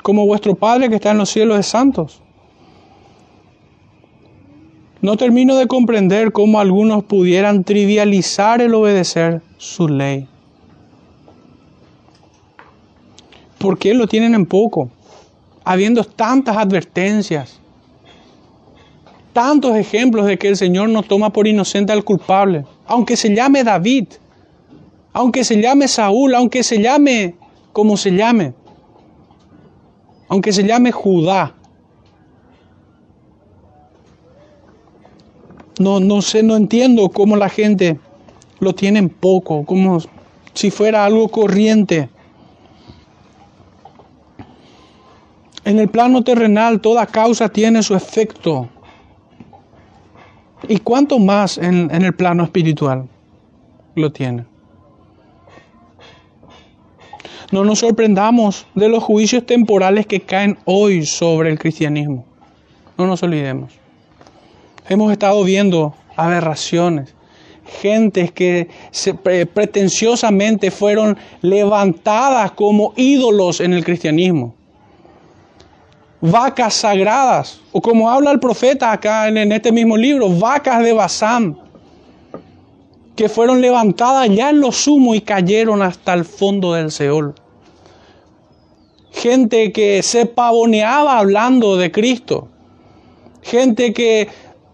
como 0.06 0.24
vuestro 0.24 0.54
Padre 0.54 0.88
que 0.88 0.94
está 0.94 1.10
en 1.10 1.18
los 1.18 1.30
cielos 1.30 1.58
es 1.58 1.66
santos. 1.66 2.22
No 5.00 5.16
termino 5.16 5.56
de 5.56 5.66
comprender 5.66 6.30
cómo 6.30 6.60
algunos 6.60 7.02
pudieran 7.02 7.64
trivializar 7.64 8.62
el 8.62 8.72
obedecer 8.74 9.42
su 9.56 9.88
ley. 9.88 10.28
¿Por 13.58 13.80
qué 13.80 13.94
lo 13.94 14.06
tienen 14.06 14.36
en 14.36 14.46
poco? 14.46 14.90
Habiendo 15.64 16.04
tantas 16.04 16.56
advertencias 16.56 17.60
tantos 19.32 19.74
ejemplos 19.74 20.26
de 20.26 20.38
que 20.38 20.46
el 20.46 20.56
Señor 20.56 20.88
no 20.88 21.02
toma 21.02 21.30
por 21.30 21.48
inocente 21.48 21.92
al 21.92 22.04
culpable, 22.04 22.64
aunque 22.86 23.16
se 23.16 23.34
llame 23.34 23.64
David, 23.64 24.06
aunque 25.12 25.42
se 25.42 25.60
llame 25.60 25.88
Saúl, 25.88 26.36
aunque 26.36 26.62
se 26.62 26.80
llame 26.80 27.34
como 27.72 27.96
se 27.96 28.12
llame, 28.12 28.54
aunque 30.28 30.52
se 30.52 30.64
llame 30.64 30.92
Judá. 30.92 31.54
No, 35.78 36.00
no 36.00 36.22
sé, 36.22 36.42
no 36.42 36.56
entiendo 36.56 37.08
cómo 37.10 37.36
la 37.36 37.48
gente 37.48 37.98
lo 38.60 38.74
tiene 38.74 38.98
en 38.98 39.08
poco, 39.10 39.64
como 39.64 39.98
si 40.54 40.70
fuera 40.70 41.04
algo 41.04 41.28
corriente. 41.28 42.08
En 45.64 45.78
el 45.78 45.88
plano 45.88 46.22
terrenal 46.22 46.80
toda 46.80 47.06
causa 47.06 47.48
tiene 47.48 47.82
su 47.82 47.94
efecto. 47.94 48.68
¿Y 50.68 50.78
cuánto 50.78 51.18
más 51.18 51.58
en, 51.58 51.90
el 51.90 52.14
plano 52.14 52.44
espiritual 52.44 53.06
lo 53.94 54.12
tiene? 54.12 54.44
No 57.52 57.64
nos 57.64 57.78
sorprendamos 57.78 58.66
de 58.74 58.88
los 58.88 59.04
juicios 59.04 59.46
temporales 59.46 60.06
que 60.06 60.20
caen 60.20 60.58
hoy 60.64 61.06
sobre 61.06 61.50
el 61.50 61.58
cristianismo. 61.58 62.24
No 62.98 63.06
nos 63.06 63.22
olvidemos. 63.22 63.72
Hemos 64.88 65.12
estado 65.12 65.44
viendo 65.44 65.94
aberraciones, 66.16 67.14
gentes 67.80 68.32
que 68.32 68.68
pretenciosamente 69.52 70.70
fueron 70.70 71.16
levantadas 71.40 72.52
como 72.52 72.92
ídolos 72.96 73.60
en 73.60 73.74
el 73.74 73.84
cristianismo. 73.84 74.54
Vacas 76.20 76.74
sagradas, 76.74 77.60
o 77.72 77.80
como 77.80 78.10
habla 78.10 78.32
el 78.32 78.40
profeta 78.40 78.90
acá 78.90 79.28
en, 79.28 79.52
este 79.52 79.70
mismo 79.70 79.96
libro, 79.96 80.28
vacas 80.30 80.82
de 80.82 80.92
Basán, 80.92 81.58
que 83.16 83.30
fueron 83.30 83.62
levantadas 83.62 84.28
ya 84.28 84.50
en 84.50 84.60
lo 84.60 84.70
sumo 84.70 85.14
y 85.14 85.22
cayeron 85.22 85.80
hasta 85.80 86.12
el 86.12 86.26
fondo 86.26 86.74
del 86.74 86.90
Seol. 86.90 87.34
Gente 89.10 89.72
que 89.72 90.02
se 90.02 90.26
pavoneaba 90.26 91.18
hablando 91.18 91.78
de 91.78 91.90
Cristo. 91.90 92.48
Gente 93.40 93.94
que 93.94 94.28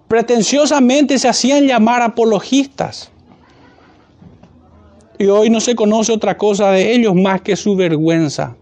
pretenciosamente 0.09 1.19
se 1.21 1.29
hacían 1.29 1.69
llamar 1.69 2.03
apologistas. 2.03 3.13
Y 5.19 5.27
hoy 5.27 5.49
no 5.49 5.61
se 5.61 5.77
conoce 5.77 6.13
otra 6.13 6.37
cosa 6.37 6.73
de 6.73 6.93
ellos 6.93 7.15
más 7.15 7.43
que 7.43 7.55
su 7.55 7.77
vergüenza. 7.77 8.57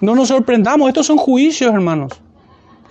No 0.00 0.14
nos 0.14 0.28
sorprendamos, 0.28 0.88
estos 0.88 1.06
son 1.06 1.16
juicios, 1.16 1.72
hermanos. 1.72 2.21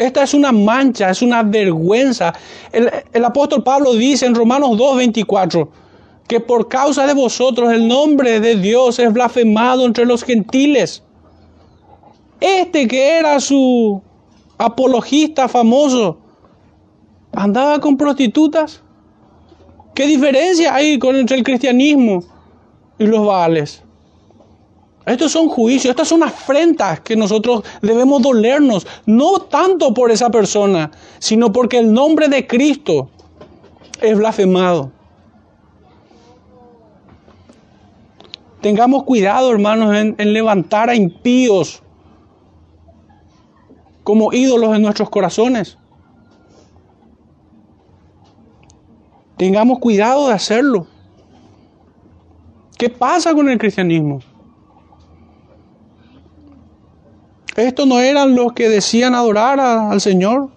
Esta 0.01 0.23
es 0.23 0.33
una 0.33 0.51
mancha, 0.51 1.11
es 1.11 1.21
una 1.21 1.43
vergüenza. 1.43 2.33
El, 2.71 3.23
apóstol 3.23 3.63
Pablo 3.63 3.93
dice 3.93 4.25
en 4.25 4.33
Romanos 4.33 4.71
2.24 4.71 5.69
que 6.27 6.39
por 6.39 6.67
causa 6.67 7.05
de 7.05 7.13
vosotros 7.13 7.71
el 7.71 7.87
nombre 7.87 8.39
de 8.39 8.55
Dios 8.55 8.97
es 8.97 9.13
blasfemado 9.13 9.85
entre 9.85 10.05
los 10.05 10.23
gentiles. 10.23 11.03
Este 12.39 12.87
que 12.87 13.19
era 13.19 13.39
su 13.39 14.01
apologista 14.57 15.47
famoso, 15.47 16.17
andaba 17.31 17.79
con 17.79 17.95
prostitutas. 17.95 18.81
¿Qué 19.93 20.07
diferencia 20.07 20.73
hay 20.73 20.97
con 20.97 21.15
entre 21.15 21.37
el 21.37 21.43
cristianismo 21.43 22.23
y 22.97 23.05
los 23.05 23.23
baales? 23.23 23.83
Estos 25.11 25.33
son 25.33 25.49
juicios, 25.49 25.91
estas 25.91 26.07
son 26.07 26.23
afrentas 26.23 27.01
que 27.01 27.17
nosotros 27.17 27.65
debemos 27.81 28.21
dolernos, 28.21 28.87
no 29.05 29.39
tanto 29.39 29.93
por 29.93 30.09
esa 30.09 30.29
persona, 30.29 30.89
sino 31.19 31.51
porque 31.51 31.79
el 31.79 31.91
nombre 31.91 32.29
de 32.29 32.47
Cristo 32.47 33.09
es 33.99 34.17
blasfemado. 34.17 34.93
Tengamos 38.61 39.03
cuidado, 39.03 39.51
hermanos, 39.51 39.93
en, 39.97 40.15
en 40.17 40.31
levantar 40.31 40.89
a 40.89 40.95
impíos 40.95 41.83
como 44.03 44.31
ídolos 44.31 44.73
en 44.73 44.81
nuestros 44.81 45.09
corazones. 45.09 45.77
Tengamos 49.35 49.79
cuidado 49.79 50.29
de 50.29 50.33
hacerlo. 50.35 50.87
¿Qué 52.77 52.89
pasa 52.89 53.33
con 53.33 53.49
el 53.49 53.57
cristianismo? 53.57 54.21
Estos 57.61 57.85
no 57.85 57.99
eran 57.99 58.35
los 58.35 58.53
que 58.53 58.69
decían 58.69 59.13
adorar 59.13 59.59
al 59.59 60.01
Señor. 60.01 60.49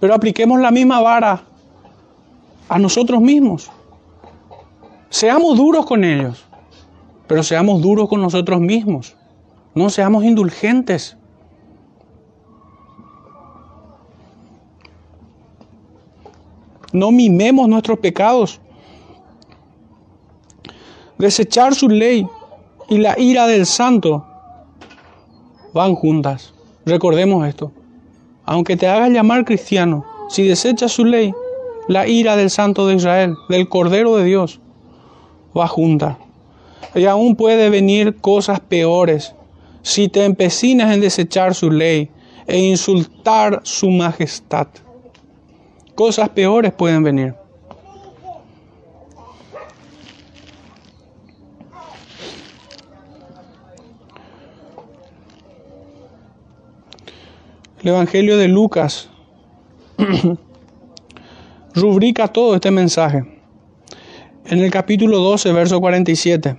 Pero 0.00 0.14
apliquemos 0.14 0.60
la 0.60 0.70
misma 0.70 1.00
vara 1.00 1.44
a 2.68 2.78
nosotros 2.78 3.22
mismos. 3.22 3.70
Seamos 5.08 5.56
duros 5.56 5.86
con 5.86 6.04
ellos, 6.04 6.44
pero 7.26 7.42
seamos 7.42 7.80
duros 7.80 8.06
con 8.06 8.20
nosotros 8.20 8.60
mismos. 8.60 9.16
No 9.74 9.88
seamos 9.88 10.24
indulgentes. 10.24 11.16
No 16.92 17.10
mimemos 17.10 17.66
nuestros 17.66 17.98
pecados. 17.98 18.60
Desechar 21.16 21.74
su 21.74 21.88
ley 21.88 22.26
y 22.90 22.98
la 22.98 23.18
ira 23.18 23.46
del 23.46 23.64
santo 23.64 24.26
van 25.74 25.94
juntas. 25.96 26.54
Recordemos 26.86 27.46
esto. 27.46 27.72
Aunque 28.46 28.76
te 28.76 28.86
hagas 28.86 29.10
llamar 29.10 29.44
cristiano, 29.44 30.04
si 30.30 30.46
desechas 30.46 30.92
su 30.92 31.04
ley, 31.04 31.34
la 31.88 32.06
ira 32.06 32.36
del 32.36 32.48
santo 32.48 32.86
de 32.86 32.94
Israel, 32.94 33.34
del 33.48 33.68
Cordero 33.68 34.16
de 34.16 34.24
Dios, 34.24 34.60
va 35.56 35.66
junta. 35.66 36.18
Y 36.94 37.04
aún 37.06 37.36
puede 37.36 37.68
venir 37.70 38.16
cosas 38.16 38.60
peores 38.60 39.34
si 39.82 40.08
te 40.08 40.24
empecinas 40.24 40.94
en 40.94 41.00
desechar 41.00 41.54
su 41.54 41.70
ley 41.70 42.10
e 42.46 42.58
insultar 42.58 43.60
su 43.64 43.90
majestad. 43.90 44.68
Cosas 45.94 46.28
peores 46.30 46.72
pueden 46.72 47.02
venir. 47.02 47.34
El 57.84 57.90
Evangelio 57.90 58.36
de 58.38 58.48
Lucas 58.48 59.08
rubrica 61.74 62.28
todo 62.28 62.54
este 62.54 62.70
mensaje. 62.70 63.24
En 64.46 64.58
el 64.60 64.70
capítulo 64.70 65.18
12, 65.18 65.52
verso 65.52 65.80
47 65.80 66.56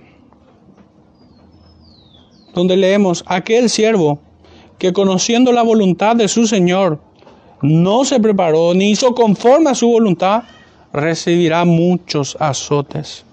donde 2.54 2.76
leemos, 2.76 3.22
aquel 3.26 3.68
siervo 3.68 4.18
que 4.78 4.94
conociendo 4.94 5.52
la 5.52 5.62
voluntad 5.62 6.16
de 6.16 6.28
su 6.28 6.46
Señor, 6.46 7.00
no 7.60 8.04
se 8.04 8.18
preparó 8.18 8.72
ni 8.72 8.92
hizo 8.92 9.14
conforme 9.14 9.70
a 9.70 9.74
su 9.74 9.88
voluntad, 9.88 10.44
recibirá 10.92 11.66
muchos 11.66 12.36
azotes. 12.40 13.24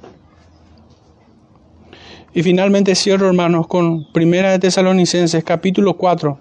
Y 2.34 2.41
finalmente 2.44 2.96
cierro, 2.96 3.28
hermanos, 3.28 3.68
con 3.68 4.12
Primera 4.12 4.52
de 4.52 4.60
Tesalonicenses, 4.60 5.44
capítulo 5.44 5.94
4, 5.96 6.39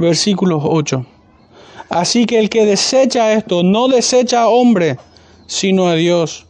versículos 0.00 0.62
8. 0.64 1.06
Así 1.90 2.26
que 2.26 2.38
el 2.38 2.48
que 2.48 2.64
desecha 2.64 3.32
esto, 3.32 3.62
no 3.62 3.88
desecha 3.88 4.42
a 4.42 4.48
hombre, 4.48 4.98
sino 5.46 5.86
a 5.86 5.94
Dios, 5.94 6.46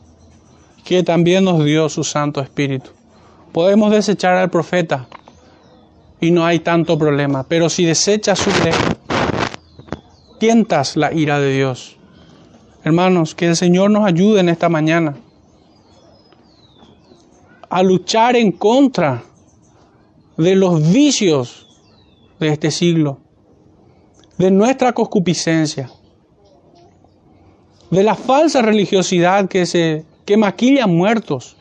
que 0.84 1.02
también 1.02 1.44
nos 1.44 1.64
dio 1.64 1.88
su 1.88 2.04
Santo 2.04 2.40
Espíritu. 2.40 2.90
Podemos 3.52 3.90
desechar 3.90 4.36
al 4.36 4.50
profeta 4.50 5.08
y 6.20 6.30
no 6.30 6.44
hay 6.44 6.60
tanto 6.60 6.98
problema, 6.98 7.44
pero 7.48 7.68
si 7.68 7.84
desechas 7.84 8.38
su 8.38 8.50
ley, 8.62 8.74
tientas 10.38 10.96
la 10.96 11.12
ira 11.12 11.40
de 11.40 11.54
Dios. 11.54 11.96
Hermanos, 12.84 13.34
que 13.34 13.46
el 13.46 13.56
Señor 13.56 13.90
nos 13.90 14.06
ayude 14.06 14.40
en 14.40 14.48
esta 14.48 14.68
mañana 14.68 15.16
a 17.68 17.82
luchar 17.82 18.36
en 18.36 18.52
contra 18.52 19.22
de 20.36 20.56
los 20.56 20.92
vicios 20.92 21.66
de 22.40 22.48
este 22.48 22.70
siglo, 22.70 23.18
de 24.40 24.50
nuestra 24.50 24.94
concupiscencia, 24.94 25.90
de 27.90 28.02
la 28.02 28.14
falsa 28.14 28.62
religiosidad 28.62 29.50
que 29.50 29.66
se 29.66 30.06
que 30.24 30.38
maquilla 30.38 30.86
muertos, 30.86 31.58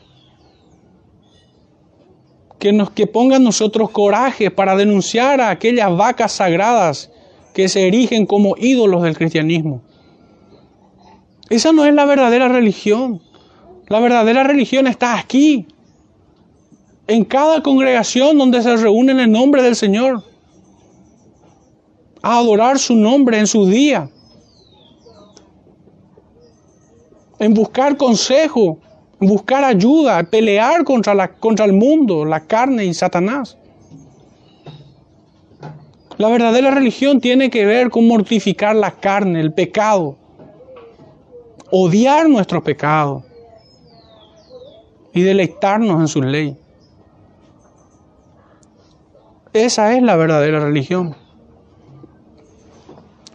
que, 2.58 2.72
nos, 2.72 2.90
que 2.90 3.06
pongan 3.06 3.44
nosotros 3.44 3.90
coraje 3.90 4.50
para 4.50 4.76
denunciar 4.76 5.42
a 5.42 5.50
aquellas 5.50 5.94
vacas 5.94 6.32
sagradas 6.32 7.10
que 7.52 7.68
se 7.68 7.86
erigen 7.86 8.24
como 8.24 8.54
ídolos 8.56 9.02
del 9.02 9.14
cristianismo. 9.14 9.82
Esa 11.50 11.72
no 11.72 11.84
es 11.84 11.92
la 11.92 12.06
verdadera 12.06 12.48
religión. 12.48 13.20
La 13.88 14.00
verdadera 14.00 14.42
religión 14.42 14.86
está 14.86 15.18
aquí, 15.18 15.66
en 17.08 17.26
cada 17.26 17.62
congregación 17.62 18.38
donde 18.38 18.62
se 18.62 18.74
reúne 18.76 19.22
en 19.22 19.32
nombre 19.32 19.62
del 19.62 19.76
Señor, 19.76 20.29
a 22.22 22.38
adorar 22.38 22.78
su 22.78 22.94
nombre 22.94 23.38
en 23.38 23.46
su 23.46 23.66
día, 23.66 24.08
en 27.38 27.54
buscar 27.54 27.96
consejo, 27.96 28.78
buscar 29.18 29.64
ayuda, 29.64 30.22
pelear 30.24 30.84
contra, 30.84 31.14
la, 31.14 31.28
contra 31.28 31.64
el 31.64 31.72
mundo, 31.72 32.24
la 32.24 32.40
carne 32.40 32.84
y 32.84 32.94
Satanás. 32.94 33.56
La 36.18 36.28
verdadera 36.28 36.70
religión 36.70 37.20
tiene 37.20 37.48
que 37.48 37.64
ver 37.64 37.88
con 37.88 38.06
mortificar 38.06 38.76
la 38.76 38.90
carne, 38.90 39.40
el 39.40 39.54
pecado, 39.54 40.16
odiar 41.70 42.28
nuestro 42.28 42.62
pecado 42.62 43.24
y 45.14 45.22
deleitarnos 45.22 46.00
en 46.00 46.08
su 46.08 46.20
ley. 46.20 46.56
Esa 49.52 49.96
es 49.96 50.02
la 50.02 50.14
verdadera 50.16 50.60
religión. 50.60 51.16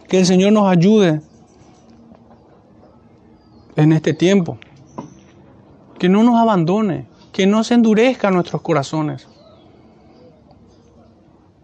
Que 0.08 0.18
el 0.18 0.26
Señor 0.26 0.52
nos 0.52 0.68
ayude 0.68 1.20
en 3.76 3.92
este 3.92 4.14
tiempo. 4.14 4.58
Que 5.98 6.08
no 6.08 6.22
nos 6.22 6.36
abandone, 6.36 7.06
que 7.32 7.46
no 7.46 7.64
se 7.64 7.74
endurezca 7.74 8.30
nuestros 8.30 8.62
corazones, 8.62 9.28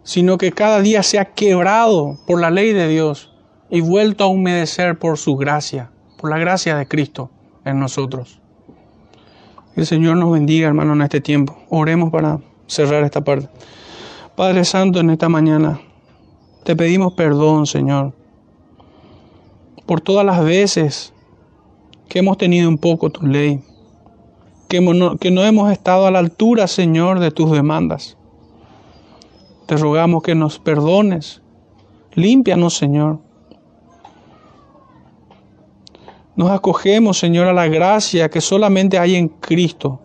sino 0.03 0.37
que 0.37 0.51
cada 0.51 0.81
día 0.81 1.03
sea 1.03 1.25
quebrado 1.25 2.17
por 2.27 2.39
la 2.39 2.49
ley 2.49 2.73
de 2.73 2.87
Dios 2.87 3.31
y 3.69 3.81
vuelto 3.81 4.23
a 4.23 4.27
humedecer 4.27 4.99
por 4.99 5.17
su 5.17 5.35
gracia, 5.35 5.91
por 6.17 6.29
la 6.29 6.37
gracia 6.37 6.75
de 6.77 6.87
Cristo 6.87 7.31
en 7.65 7.79
nosotros. 7.79 8.39
Que 9.73 9.81
el 9.81 9.87
Señor 9.87 10.17
nos 10.17 10.31
bendiga, 10.31 10.67
hermano, 10.67 10.93
en 10.93 11.01
este 11.01 11.21
tiempo. 11.21 11.57
Oremos 11.69 12.11
para 12.11 12.39
cerrar 12.67 13.03
esta 13.03 13.23
parte. 13.23 13.49
Padre 14.35 14.65
Santo, 14.65 14.99
en 14.99 15.09
esta 15.09 15.29
mañana 15.29 15.79
te 16.63 16.75
pedimos 16.75 17.13
perdón, 17.13 17.65
Señor, 17.65 18.13
por 19.85 20.01
todas 20.01 20.25
las 20.25 20.43
veces 20.43 21.13
que 22.07 22.19
hemos 22.19 22.37
tenido 22.37 22.69
un 22.69 22.77
poco 22.77 23.09
tu 23.09 23.25
ley, 23.25 23.61
que 24.67 24.81
no, 24.81 25.17
que 25.17 25.31
no 25.31 25.43
hemos 25.43 25.71
estado 25.71 26.05
a 26.05 26.11
la 26.11 26.19
altura, 26.19 26.67
Señor, 26.67 27.19
de 27.19 27.31
tus 27.31 27.51
demandas. 27.51 28.17
Te 29.65 29.77
rogamos 29.77 30.23
que 30.23 30.35
nos 30.35 30.59
perdones. 30.59 31.41
Límpianos, 32.13 32.77
Señor. 32.77 33.19
Nos 36.35 36.51
acogemos, 36.51 37.17
Señor, 37.17 37.47
a 37.47 37.53
la 37.53 37.67
gracia 37.67 38.29
que 38.29 38.41
solamente 38.41 38.99
hay 38.99 39.15
en 39.15 39.29
Cristo 39.29 40.02